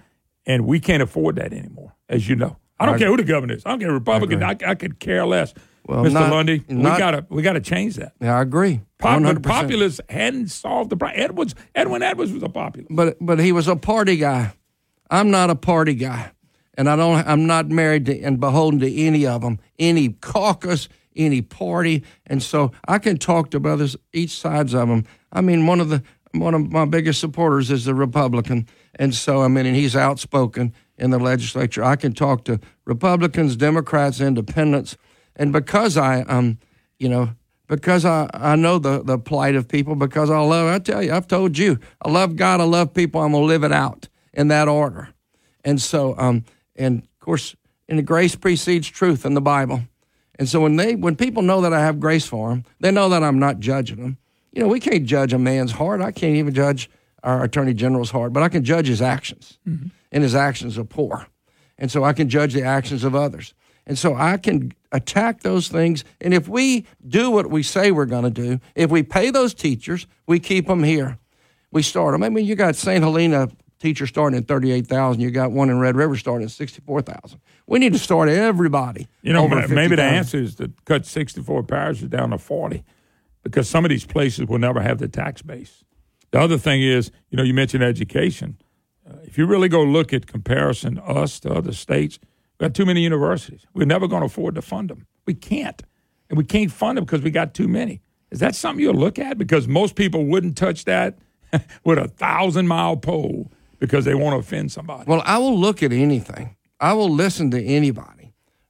[0.49, 2.57] and we can't afford that anymore, as you know.
[2.81, 3.63] I don't I- care who the governor is.
[3.65, 4.43] I don't care Republican.
[4.43, 5.55] I, I could care less.
[5.87, 6.13] Well, Mr.
[6.15, 8.13] not- Lundy, we gotta we gotta change that.
[8.21, 8.81] yeah, I agree.
[8.99, 9.43] Pop- 100%.
[9.45, 11.21] populists hadn't solved the problem.
[11.23, 12.95] Edwards, Edwin Edwards was a populist.
[12.95, 14.53] but but he was a party guy.
[15.11, 16.33] I'm not a party guy,
[16.77, 17.27] and I don't.
[17.27, 22.43] I'm not married to and beholden to any of them, any caucus, any party, and
[22.43, 25.05] so I can talk to brothers each sides of them.
[25.33, 26.03] I mean, one of the
[26.33, 30.75] one of my biggest supporters is the Republican, and so I mean, and he's outspoken
[30.97, 31.83] in the legislature.
[31.85, 34.97] I can talk to Republicans, Democrats, Independents,
[35.37, 36.59] and because I um,
[36.99, 37.31] you know,
[37.69, 41.13] because I, I know the, the plight of people, because I love, I tell you,
[41.13, 44.09] I've told you, I love God, I love people, I'm going to live it out
[44.33, 45.11] in that order.
[45.65, 46.45] And so, um,
[46.77, 47.55] and of course,
[47.89, 49.83] in the grace precedes truth in the Bible.
[50.39, 53.09] And so when they, when people know that I have grace for them, they know
[53.09, 54.19] that I'm not judging them.
[54.53, 56.01] You know, we can't judge a man's heart.
[56.01, 56.91] I can't even judge
[57.23, 59.59] our attorney general's heart, but I can judge his actions.
[59.69, 59.89] Mm-hmm.
[60.11, 61.27] And his actions are poor.
[61.77, 63.55] And so I can judge the actions of others.
[63.87, 66.05] And so I can attack those things.
[66.21, 69.55] And if we do what we say we're going to do, if we pay those
[69.55, 71.19] teachers, we keep them here.
[71.71, 72.23] We start them.
[72.23, 73.03] I mean, you got St.
[73.03, 73.49] Helena
[73.79, 75.21] teacher starting at 38,000.
[75.21, 77.41] You got one in Red River starting at 64,000.
[77.67, 79.09] We need to start everybody.
[79.23, 82.85] You know, maybe the answer is to cut 64 parishes down to 40
[83.49, 85.83] because some of these places will never have the tax base.
[86.33, 88.59] The other thing is, you know, you mentioned education.
[89.09, 92.19] Uh, if you really go look at comparison us to other states,
[92.59, 93.65] we got too many universities.
[93.73, 95.07] We're never going to afford to fund them.
[95.27, 95.83] We can't.
[96.29, 98.03] And we can't fund them because we got too many.
[98.31, 99.39] Is that something you'll look at?
[99.39, 101.19] Because most people wouldn't touch that
[101.85, 105.05] with a thousand mile pole because they want to offend somebody.
[105.07, 106.55] Well, I will look at anything.
[106.79, 108.18] I will listen to anybody.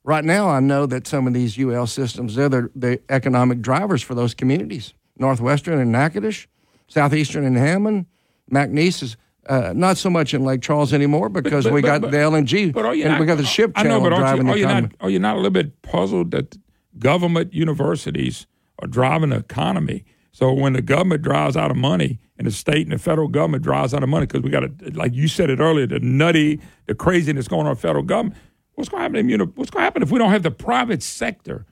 [0.08, 4.00] Right now, I know that some of these UL systems, they're the, the economic drivers
[4.00, 4.94] for those communities.
[5.18, 6.46] Northwestern and Natchitoches,
[6.86, 8.06] Southeastern and Hammond,
[8.50, 9.16] McNeese is
[9.50, 12.16] uh, not so much in Lake Charles anymore because but, but, we got but, the
[12.16, 14.56] LNG but and not, we got the ship channel I know, but driving you, are,
[14.56, 16.56] you not, are you not a little bit puzzled that
[16.98, 18.46] government universities
[18.78, 20.06] are driving the economy?
[20.32, 23.62] So when the government drives out of money and the state and the federal government
[23.62, 26.60] drives out of money because we got to, like you said it earlier, the nutty,
[26.86, 28.40] the craziness going on in the federal government.
[28.78, 29.28] What's going to happen?
[29.28, 31.66] In, what's going to happen if we don't have the private sector?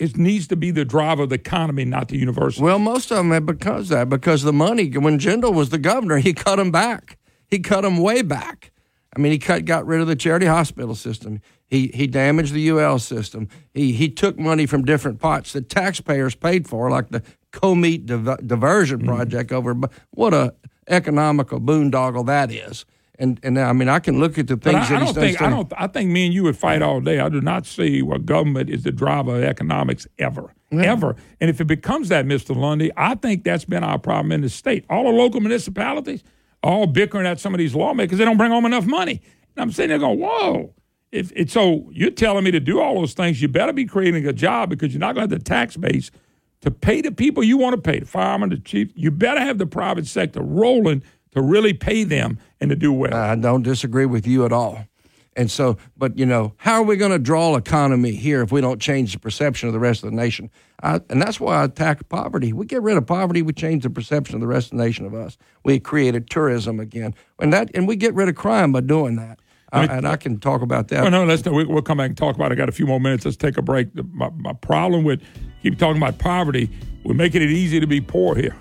[0.00, 2.60] It needs to be the driver of the economy, not the university.
[2.60, 6.18] Well, most of them have because that because the money when Jindal was the governor,
[6.18, 7.18] he cut them back.
[7.46, 8.72] He cut them way back.
[9.16, 11.40] I mean, he cut, got rid of the charity hospital system.
[11.68, 13.48] He he damaged the UL system.
[13.72, 17.22] He he took money from different pots that taxpayers paid for, like the
[17.52, 19.08] Comite div- diversion mm-hmm.
[19.08, 19.68] project mm-hmm.
[19.68, 19.88] over.
[20.10, 20.54] What a
[20.88, 22.84] economical boondoggle that is.
[23.20, 25.42] And and I mean, I can look at the things I, that I don't think
[25.42, 25.72] I don't.
[25.76, 27.20] I think me and you would fight all day.
[27.20, 30.82] I do not see where government is the driver of economics ever, yeah.
[30.82, 31.14] ever.
[31.40, 32.56] And if it becomes that, Mr.
[32.56, 34.84] Lundy, I think that's been our problem in the state.
[34.90, 36.24] All the local municipalities
[36.62, 38.18] all bickering at some of these lawmakers.
[38.18, 39.20] They don't bring home enough money.
[39.56, 40.74] And I'm sitting there going, whoa.
[41.12, 44.26] If, if, so you're telling me to do all those things, you better be creating
[44.26, 46.10] a job because you're not going to have the tax base
[46.60, 48.92] to pay the people you want to pay, the firemen, the chief.
[48.94, 51.02] You better have the private sector rolling
[51.32, 53.14] to really pay them and to do well.
[53.14, 54.84] I don't disagree with you at all.
[55.36, 58.60] And so, but you know, how are we going to draw economy here if we
[58.60, 60.50] don't change the perception of the rest of the nation?
[60.82, 62.52] I, and that's why I attack poverty.
[62.52, 65.06] We get rid of poverty, we change the perception of the rest of the nation
[65.06, 65.38] of us.
[65.64, 69.38] We created tourism again, and that, and we get rid of crime by doing that.
[69.72, 71.02] I, and I can talk about that.
[71.02, 72.50] Well, no, let's we, will come back and talk about.
[72.50, 72.54] it.
[72.54, 73.24] I got a few more minutes.
[73.24, 73.94] Let's take a break.
[74.12, 75.22] My, my problem with
[75.62, 76.68] keep talking about poverty,
[77.04, 78.56] we're making it easy to be poor here,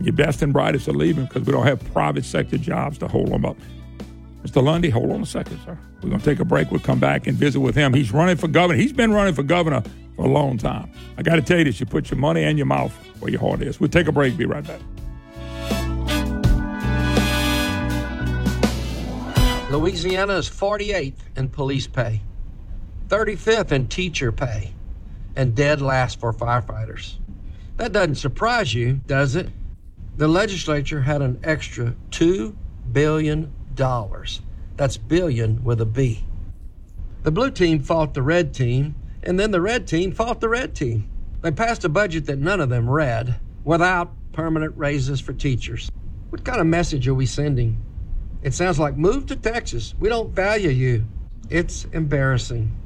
[0.00, 3.28] your best and brightest are leaving because we don't have private sector jobs to hold
[3.28, 3.56] them up.
[4.42, 4.62] Mr.
[4.62, 5.78] Lundy, hold on a second, sir.
[6.02, 6.70] We're going to take a break.
[6.70, 7.92] We'll come back and visit with him.
[7.92, 8.78] He's running for governor.
[8.80, 9.82] He's been running for governor
[10.16, 10.90] for a long time.
[11.18, 13.40] I got to tell you this you put your money and your mouth where your
[13.40, 13.78] heart is.
[13.78, 14.38] We'll take a break.
[14.38, 14.80] Be right back.
[19.70, 22.22] Louisiana is 48th in police pay,
[23.08, 24.72] 35th in teacher pay,
[25.36, 27.16] and dead last for firefighters.
[27.76, 29.48] That doesn't surprise you, does it?
[30.20, 32.54] The legislature had an extra $2
[32.92, 33.50] billion.
[34.76, 36.26] That's billion with a B.
[37.22, 40.74] The blue team fought the red team, and then the red team fought the red
[40.74, 41.08] team.
[41.40, 45.90] They passed a budget that none of them read without permanent raises for teachers.
[46.28, 47.82] What kind of message are we sending?
[48.42, 49.94] It sounds like move to Texas.
[49.98, 51.06] We don't value you.
[51.48, 52.76] It's embarrassing.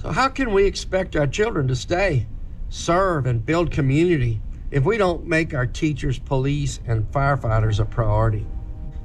[0.00, 2.28] So, how can we expect our children to stay,
[2.68, 4.40] serve, and build community
[4.74, 8.44] if we don't make our teachers, police, and firefighters a priority?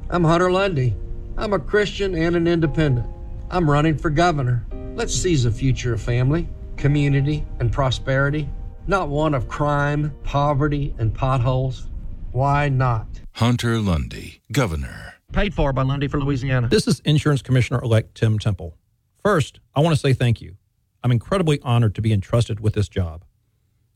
[0.10, 0.96] I'm Hunter Lundy.
[1.38, 3.06] I'm a Christian and an independent.
[3.52, 4.66] I'm running for governor.
[4.96, 8.50] Let's seize a future of family, community, and prosperity,
[8.88, 11.88] not one of crime, poverty, and potholes.
[12.32, 13.06] Why not?
[13.34, 15.14] Hunter Lundy, governor.
[15.34, 16.68] Paid for by Lundy for Louisiana.
[16.68, 18.76] This is Insurance Commissioner elect Tim Temple.
[19.22, 20.56] First, I want to say thank you.
[21.04, 23.24] I'm incredibly honored to be entrusted with this job.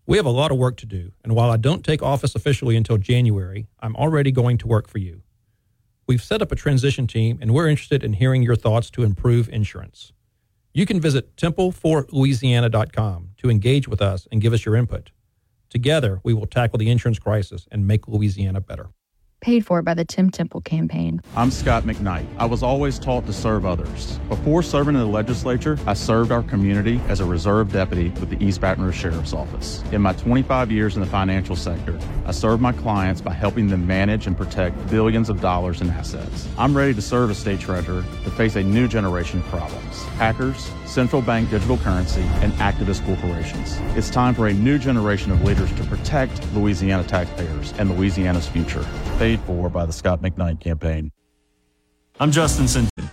[0.05, 2.75] We have a lot of work to do, and while I don't take office officially
[2.75, 5.21] until January, I'm already going to work for you.
[6.05, 9.47] We've set up a transition team and we're interested in hearing your thoughts to improve
[9.47, 10.11] insurance.
[10.73, 15.11] You can visit templeforlouisiana.com to engage with us and give us your input.
[15.69, 18.89] Together, we will tackle the insurance crisis and make Louisiana better.
[19.43, 21.21] Paid for by the Tim Temple campaign.
[21.35, 22.25] I'm Scott McKnight.
[22.37, 24.17] I was always taught to serve others.
[24.29, 28.41] Before serving in the legislature, I served our community as a reserve deputy with the
[28.41, 29.83] East Baton Rouge Sheriff's Office.
[29.91, 33.85] In my 25 years in the financial sector, I served my clients by helping them
[33.85, 36.47] manage and protect billions of dollars in assets.
[36.57, 40.71] I'm ready to serve as state treasurer to face a new generation of problems hackers,
[40.85, 43.77] central bank digital currency, and activist corporations.
[43.97, 48.85] It's time for a new generation of leaders to protect Louisiana taxpayers and Louisiana's future.
[49.33, 51.11] Paid for by the Scott McKnight campaign.
[52.19, 53.09] I'm Justin Sinton.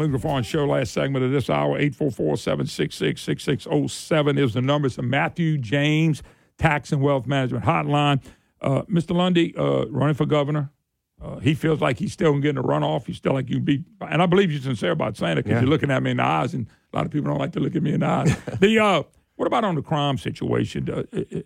[0.00, 0.66] Moon Griffon Show.
[0.66, 4.86] Last segment of this hour, 844-766-6607 is the number.
[4.86, 6.22] It's the Matthew James
[6.58, 8.22] Tax and Wealth Management Hotline.
[8.60, 9.14] Uh, Mr.
[9.14, 10.70] Lundy, uh, running for governor.
[11.22, 13.06] Uh, he feels like he's still getting a runoff.
[13.06, 15.60] He's still like you beat, and I believe you're sincere about saying it because Yeah.
[15.60, 17.60] you're looking at me in the eyes, and a lot of people don't like to
[17.60, 18.34] look at me in the eyes.
[18.60, 19.02] the uh,
[19.36, 20.88] what about on the crime situation?
[20.90, 21.40] Uh, uh, uh,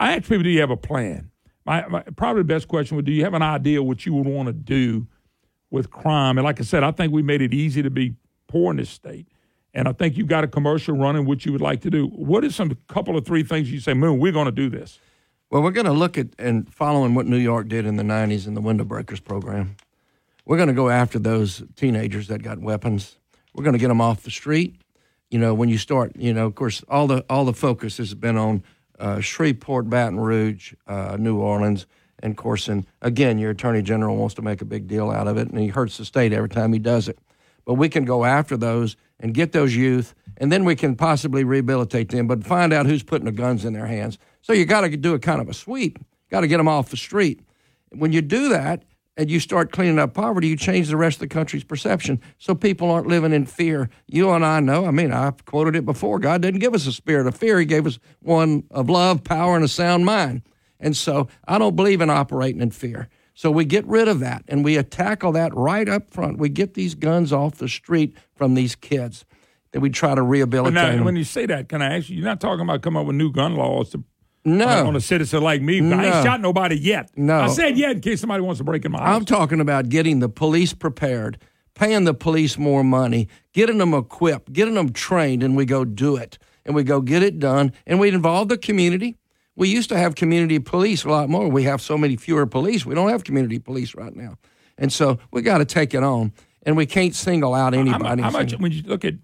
[0.00, 1.30] I ask people, do you have a plan?
[1.64, 4.26] My, my probably the best question would, do you have an idea what you would
[4.26, 5.06] want to do
[5.70, 6.38] with crime?
[6.38, 8.14] And like I said, I think we made it easy to be
[8.48, 9.28] poor in this state,
[9.72, 12.06] and I think you've got a commercial running what you would like to do.
[12.06, 14.18] What is some couple of three things you say, Moon?
[14.18, 14.98] We're going to do this.
[15.50, 18.46] Well, we're going to look at and following what New York did in the 90s
[18.46, 19.76] in the Window Breakers program.
[20.44, 23.16] We're going to go after those teenagers that got weapons.
[23.54, 24.76] We're going to get them off the street.
[25.30, 28.14] You know, when you start, you know, of course, all the all the focus has
[28.14, 28.64] been on
[28.98, 31.86] uh, Shreveport, Baton Rouge, uh, New Orleans,
[32.22, 35.48] and Corson, again, your Attorney General wants to make a big deal out of it,
[35.48, 37.18] and he hurts the state every time he does it.
[37.64, 41.44] But we can go after those and get those youth, and then we can possibly
[41.44, 44.18] rehabilitate them, but find out who's putting the guns in their hands.
[44.42, 45.98] So you got to do a kind of a sweep.
[46.30, 47.40] Got to get them off the street.
[47.90, 48.84] When you do that
[49.16, 52.54] and you start cleaning up poverty, you change the rest of the country's perception so
[52.54, 53.90] people aren't living in fear.
[54.06, 56.92] You and I know, I mean, I've quoted it before God didn't give us a
[56.92, 60.42] spirit of fear, He gave us one of love, power, and a sound mind.
[60.80, 63.08] And so I don't believe in operating in fear.
[63.34, 66.38] So we get rid of that and we tackle that right up front.
[66.38, 69.24] We get these guns off the street from these kids.
[69.72, 71.04] Then we try to rehabilitate now, them.
[71.04, 72.16] when you say that, can I ask you?
[72.16, 74.02] You're not talking about coming up with new gun laws to
[74.44, 74.66] No.
[74.66, 75.78] on, on a citizen like me.
[75.78, 77.10] I ain't shot nobody yet.
[77.16, 77.40] No.
[77.42, 79.16] I said yet in case somebody wants to break in my house.
[79.16, 81.38] I'm talking about getting the police prepared,
[81.74, 86.16] paying the police more money, getting them equipped, getting them trained, and we go do
[86.16, 86.36] it.
[86.66, 87.72] And we go get it done.
[87.86, 89.16] And we involve the community.
[89.56, 91.48] We used to have community police a lot more.
[91.48, 92.86] We have so many fewer police.
[92.86, 94.36] We don't have community police right now.
[94.78, 96.32] And so we got to take it on.
[96.62, 98.22] And we can't single out anybody.
[98.22, 98.52] how much?
[98.52, 99.14] When you look at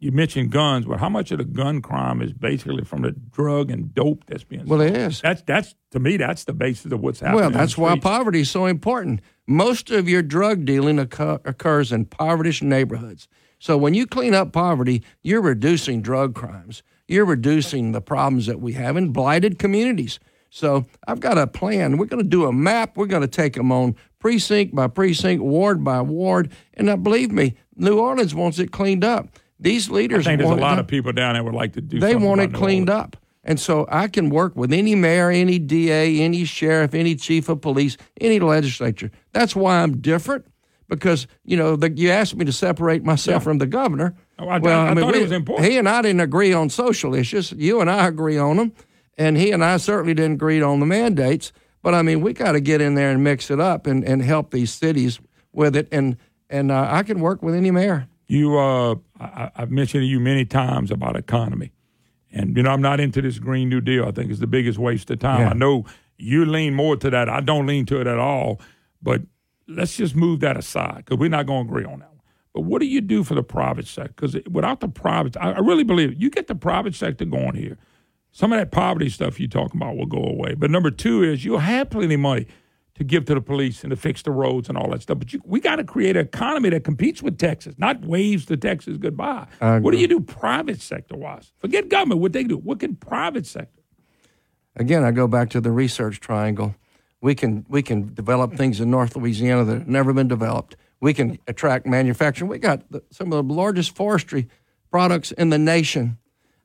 [0.00, 3.70] you mentioned guns, but how much of the gun crime is basically from the drug
[3.70, 4.64] and dope that's being?
[4.64, 5.20] Well, it is.
[5.20, 7.40] That's that's to me that's the basis of what's happening.
[7.40, 9.20] Well, that's why poverty is so important.
[9.46, 13.28] Most of your drug dealing occur, occurs in impoverished neighborhoods.
[13.58, 16.82] So when you clean up poverty, you're reducing drug crimes.
[17.10, 20.20] You're reducing the problems that we have in blighted communities.
[20.48, 21.96] So I've got a plan.
[21.96, 22.96] We're going to do a map.
[22.96, 26.52] We're going to take them on precinct by precinct, ward by ward.
[26.74, 29.28] And now, believe me, New Orleans wants it cleaned up.
[29.58, 30.24] These leaders.
[30.24, 31.98] I think there's a lot of people down there would like to do.
[31.98, 33.16] They want it cleaned up.
[33.42, 37.60] And so I can work with any mayor, any DA, any sheriff, any chief of
[37.60, 39.10] police, any legislature.
[39.32, 40.46] That's why I'm different
[40.88, 44.14] because, you know, the, you asked me to separate myself from the governor.
[44.40, 45.68] Oh, I- I thought it was important.
[45.70, 47.52] He and I didn't agree on social issues.
[47.52, 48.72] You and I agree on them.
[49.18, 51.52] And he and I certainly didn't agree on the mandates.
[51.82, 54.22] But I mean, we got to get in there and mix it up and, and
[54.22, 55.20] help these cities
[55.52, 55.88] with it.
[55.92, 56.16] And,
[56.48, 58.06] and uh, I can work with any mayor.
[58.28, 61.72] You, uh, I, I've mentioned to you many times about economy,
[62.32, 64.04] and you know I'm not into this Green New Deal.
[64.06, 65.40] I think it's the biggest waste of time.
[65.40, 65.48] Yeah.
[65.50, 65.84] I know
[66.16, 67.28] you lean more to that.
[67.28, 68.60] I don't lean to it at all.
[69.02, 69.22] But
[69.66, 72.09] let's just move that aside because we're not going to agree on that.
[72.52, 74.12] But what do you do for the private sector?
[74.16, 76.18] Because without the private, I, I really believe it.
[76.18, 77.78] you get the private sector going here.
[78.32, 80.54] Some of that poverty stuff you're talking about will go away.
[80.54, 82.46] But number two is you'll have plenty of money
[82.94, 85.18] to give to the police and to fix the roads and all that stuff.
[85.18, 88.56] But you, we got to create an economy that competes with Texas, not waves to
[88.56, 89.46] Texas goodbye.
[89.82, 91.52] What do you do private sector wise?
[91.58, 92.56] Forget government, what they do.
[92.56, 93.80] What can private sector?
[94.76, 96.74] again, I go back to the research triangle.
[97.20, 100.76] We can we can develop things in North Louisiana that have never been developed.
[101.00, 102.50] We can attract manufacturing.
[102.50, 104.48] We got the, some of the largest forestry
[104.90, 106.18] products in the nation.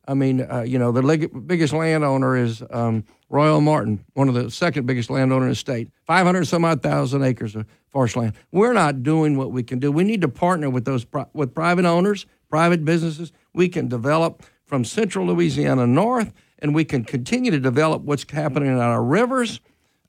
[0.07, 3.61] I mean, uh, you know, the leg- biggest landowner is um, Roy O.
[3.61, 7.55] Martin, one of the second biggest landowner in the state, 500 some odd thousand acres
[7.55, 8.33] of forest land.
[8.51, 9.91] We're not doing what we can do.
[9.91, 13.31] We need to partner with those pri- with private owners, private businesses.
[13.53, 18.69] We can develop from central Louisiana north, and we can continue to develop what's happening
[18.69, 19.59] in our rivers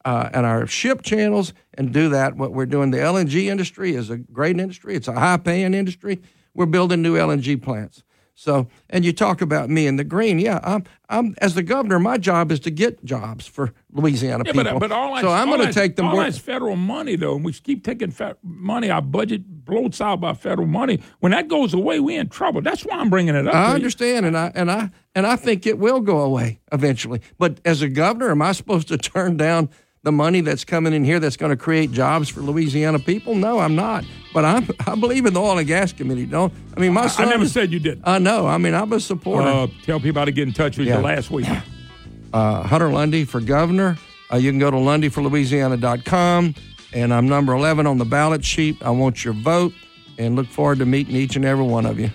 [0.07, 2.37] uh, and our ship channels and do that.
[2.37, 4.95] What we're doing, the LNG industry is a great industry.
[4.95, 6.23] It's a high paying industry.
[6.55, 8.05] We're building new LNG plants.
[8.39, 10.39] So, and you talk about me and the green.
[10.39, 11.99] Yeah, I'm, I'm as the governor.
[11.99, 14.73] My job is to get jobs for Louisiana Yeah, people.
[14.79, 16.07] but, but all so that's, I'm going to take them.
[16.07, 18.91] All that's federal money, though, and we keep taking fe- money.
[18.91, 21.01] Our budget bloats out by federal money.
[21.21, 22.61] When that goes away, we're in trouble.
[22.61, 23.55] That's why I'm bringing it up.
[23.55, 23.75] I you.
[23.75, 27.23] understand, and I and I and I think it will go away eventually.
[27.39, 29.71] But as a governor, am I supposed to turn down
[30.07, 33.35] the money that's coming in here that's going to create jobs for Louisiana people?
[33.35, 34.05] No, I'm not.
[34.33, 36.27] But I'm I believe in the oil and gas committee.
[36.27, 38.01] Don't I mean my I- I never is- said you did.
[38.05, 38.47] I know.
[38.47, 39.49] I mean I'm a supporter.
[39.49, 40.99] Uh, tell people how to get in touch with Yeah.
[40.99, 41.47] you last week.
[42.33, 43.99] uh, Hunter Lundy for governor.
[44.33, 46.55] Uh, you can go to lundyforlouisiana.com,
[46.93, 48.77] and I'm number 11 on the ballot sheet.
[48.83, 49.73] I want your vote,
[50.19, 52.11] and look forward to meeting each and every one of you.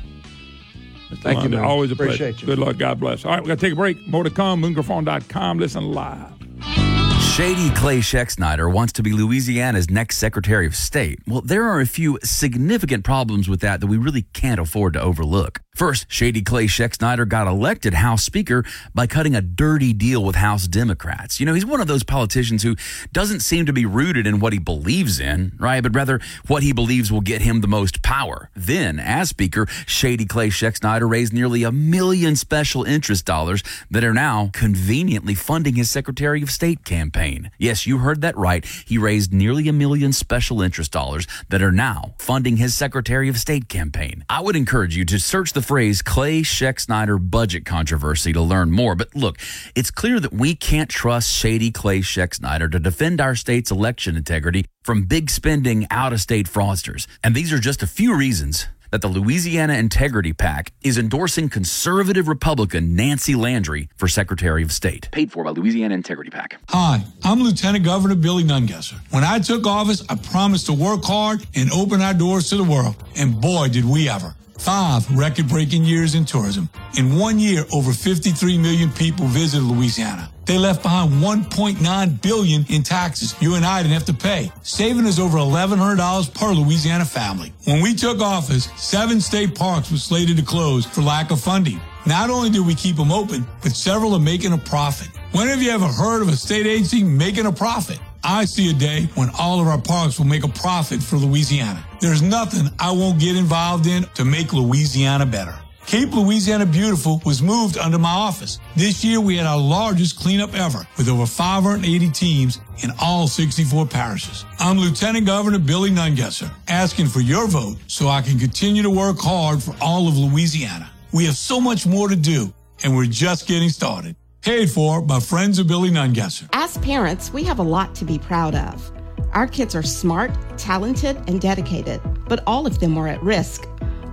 [1.24, 1.64] Thank you, man.
[1.64, 2.40] Always a Appreciate pleasure.
[2.42, 2.46] you.
[2.48, 2.78] Good luck.
[2.78, 3.24] God bless.
[3.26, 4.06] All right, we're going to take a break.
[4.08, 4.62] More to come.
[4.62, 5.58] Moongriffon.com.
[5.60, 7.01] Listen live.
[7.32, 8.30] Shady Clay Scheck
[8.74, 11.20] wants to be Louisiana's next Secretary of State.
[11.26, 15.02] Well, there are a few significant problems with that that we really can't afford to
[15.02, 15.62] overlook.
[15.74, 16.98] First, Shady Clay Scheck
[17.30, 21.40] got elected House Speaker by cutting a dirty deal with House Democrats.
[21.40, 22.76] You know, he's one of those politicians who
[23.14, 25.82] doesn't seem to be rooted in what he believes in, right?
[25.82, 28.50] But rather what he believes will get him the most power.
[28.54, 34.14] Then, as Speaker, Shady Clay Scheck raised nearly a million special interest dollars that are
[34.14, 37.50] now conveniently funding his Secretary of State campaign.
[37.58, 38.66] Yes, you heard that right.
[38.66, 43.38] He raised nearly a million special interest dollars that are now funding his Secretary of
[43.38, 44.26] State campaign.
[44.30, 48.96] I would encourage you to search the phrase Clay Schexnayder budget controversy to learn more.
[48.96, 49.38] But look,
[49.76, 54.66] it's clear that we can't trust shady Clay Schexnayder to defend our state's election integrity
[54.84, 57.08] from big spending out of state fraudsters.
[57.24, 62.28] And these are just a few reasons that the Louisiana Integrity PAC is endorsing conservative
[62.28, 65.10] Republican Nancy Landry for Secretary of State.
[65.12, 66.60] Paid for by Louisiana Integrity PAC.
[66.70, 69.00] Hi, I'm Lieutenant Governor Billy Nungesser.
[69.12, 72.64] When I took office, I promised to work hard and open our doors to the
[72.64, 72.96] world.
[73.16, 74.36] And boy, did we ever.
[74.62, 76.70] Five record breaking years in tourism.
[76.96, 80.30] In one year, over 53 million people visited Louisiana.
[80.46, 85.08] They left behind 1.9 billion in taxes you and I didn't have to pay, saving
[85.08, 87.52] us over $1,100 per Louisiana family.
[87.64, 91.82] When we took office, seven state parks were slated to close for lack of funding.
[92.06, 95.08] Not only do we keep them open, but several are making a profit.
[95.32, 97.98] When have you ever heard of a state agency making a profit?
[98.24, 101.84] I see a day when all of our parks will make a profit for Louisiana.
[102.00, 105.58] There's nothing I won't get involved in to make Louisiana better.
[105.88, 108.60] Keep Louisiana Beautiful was moved under my office.
[108.76, 113.88] This year we had our largest cleanup ever with over 580 teams in all 64
[113.88, 114.46] parishes.
[114.60, 119.18] I'm Lieutenant Governor Billy Nungesser asking for your vote so I can continue to work
[119.20, 120.90] hard for all of Louisiana.
[121.12, 122.54] We have so much more to do
[122.84, 124.16] and we're just getting started.
[124.42, 126.50] Paid for by friends of Billy Nungesser.
[126.52, 128.92] As parents, we have a lot to be proud of.
[129.34, 133.66] Our kids are smart, talented, and dedicated, but all of them are at risk.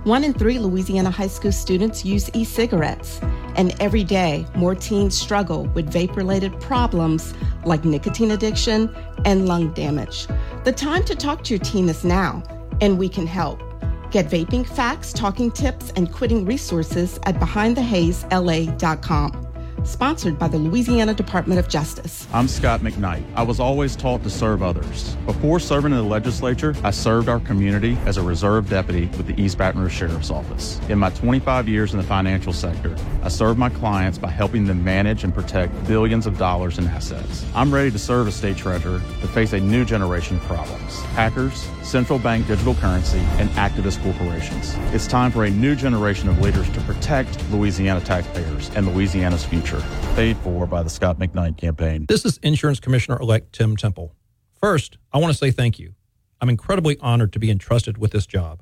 [0.03, 3.19] One in three Louisiana high school students use e cigarettes,
[3.55, 7.33] and every day more teens struggle with vape related problems
[7.65, 8.95] like nicotine addiction
[9.25, 10.27] and lung damage.
[10.63, 12.43] The time to talk to your teen is now,
[12.81, 13.63] and we can help.
[14.11, 19.48] Get vaping facts, talking tips, and quitting resources at BehindTheHazeLA.com.
[19.83, 22.27] Sponsored by the Louisiana Department of Justice.
[22.33, 23.23] I'm Scott McKnight.
[23.35, 25.15] I was always taught to serve others.
[25.25, 29.41] Before serving in the legislature, I served our community as a reserve deputy with the
[29.41, 30.79] East Baton Rouge Sheriff's Office.
[30.89, 34.83] In my 25 years in the financial sector, I served my clients by helping them
[34.83, 37.45] manage and protect billions of dollars in assets.
[37.55, 41.67] I'm ready to serve as state treasurer to face a new generation of problems hackers,
[41.81, 44.75] central bank digital currency, and activist corporations.
[44.93, 49.85] It's time for a new generation of leaders to protect Louisiana taxpayers and Louisiana's future.
[50.15, 52.05] Paid for by the Scott McKnight campaign.
[52.07, 54.15] This is Insurance Commissioner elect Tim Temple.
[54.59, 55.93] First, I want to say thank you.
[56.41, 58.61] I'm incredibly honored to be entrusted with this job.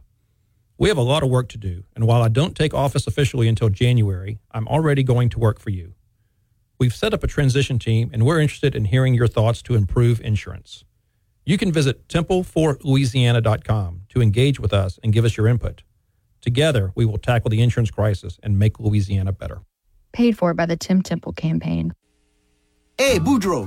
[0.78, 3.48] We have a lot of work to do, and while I don't take office officially
[3.48, 5.94] until January, I'm already going to work for you.
[6.80, 10.22] We've set up a transition team, and we're interested in hearing your thoughts to improve
[10.22, 10.84] insurance.
[11.46, 15.82] You can visit templeforlouisiana.com to engage with us and give us your input.
[16.42, 19.62] Together, we will tackle the insurance crisis and make Louisiana better.
[20.18, 21.94] Paid for by the Tim Temple campaign.
[22.98, 23.66] Hey, Boudreaux,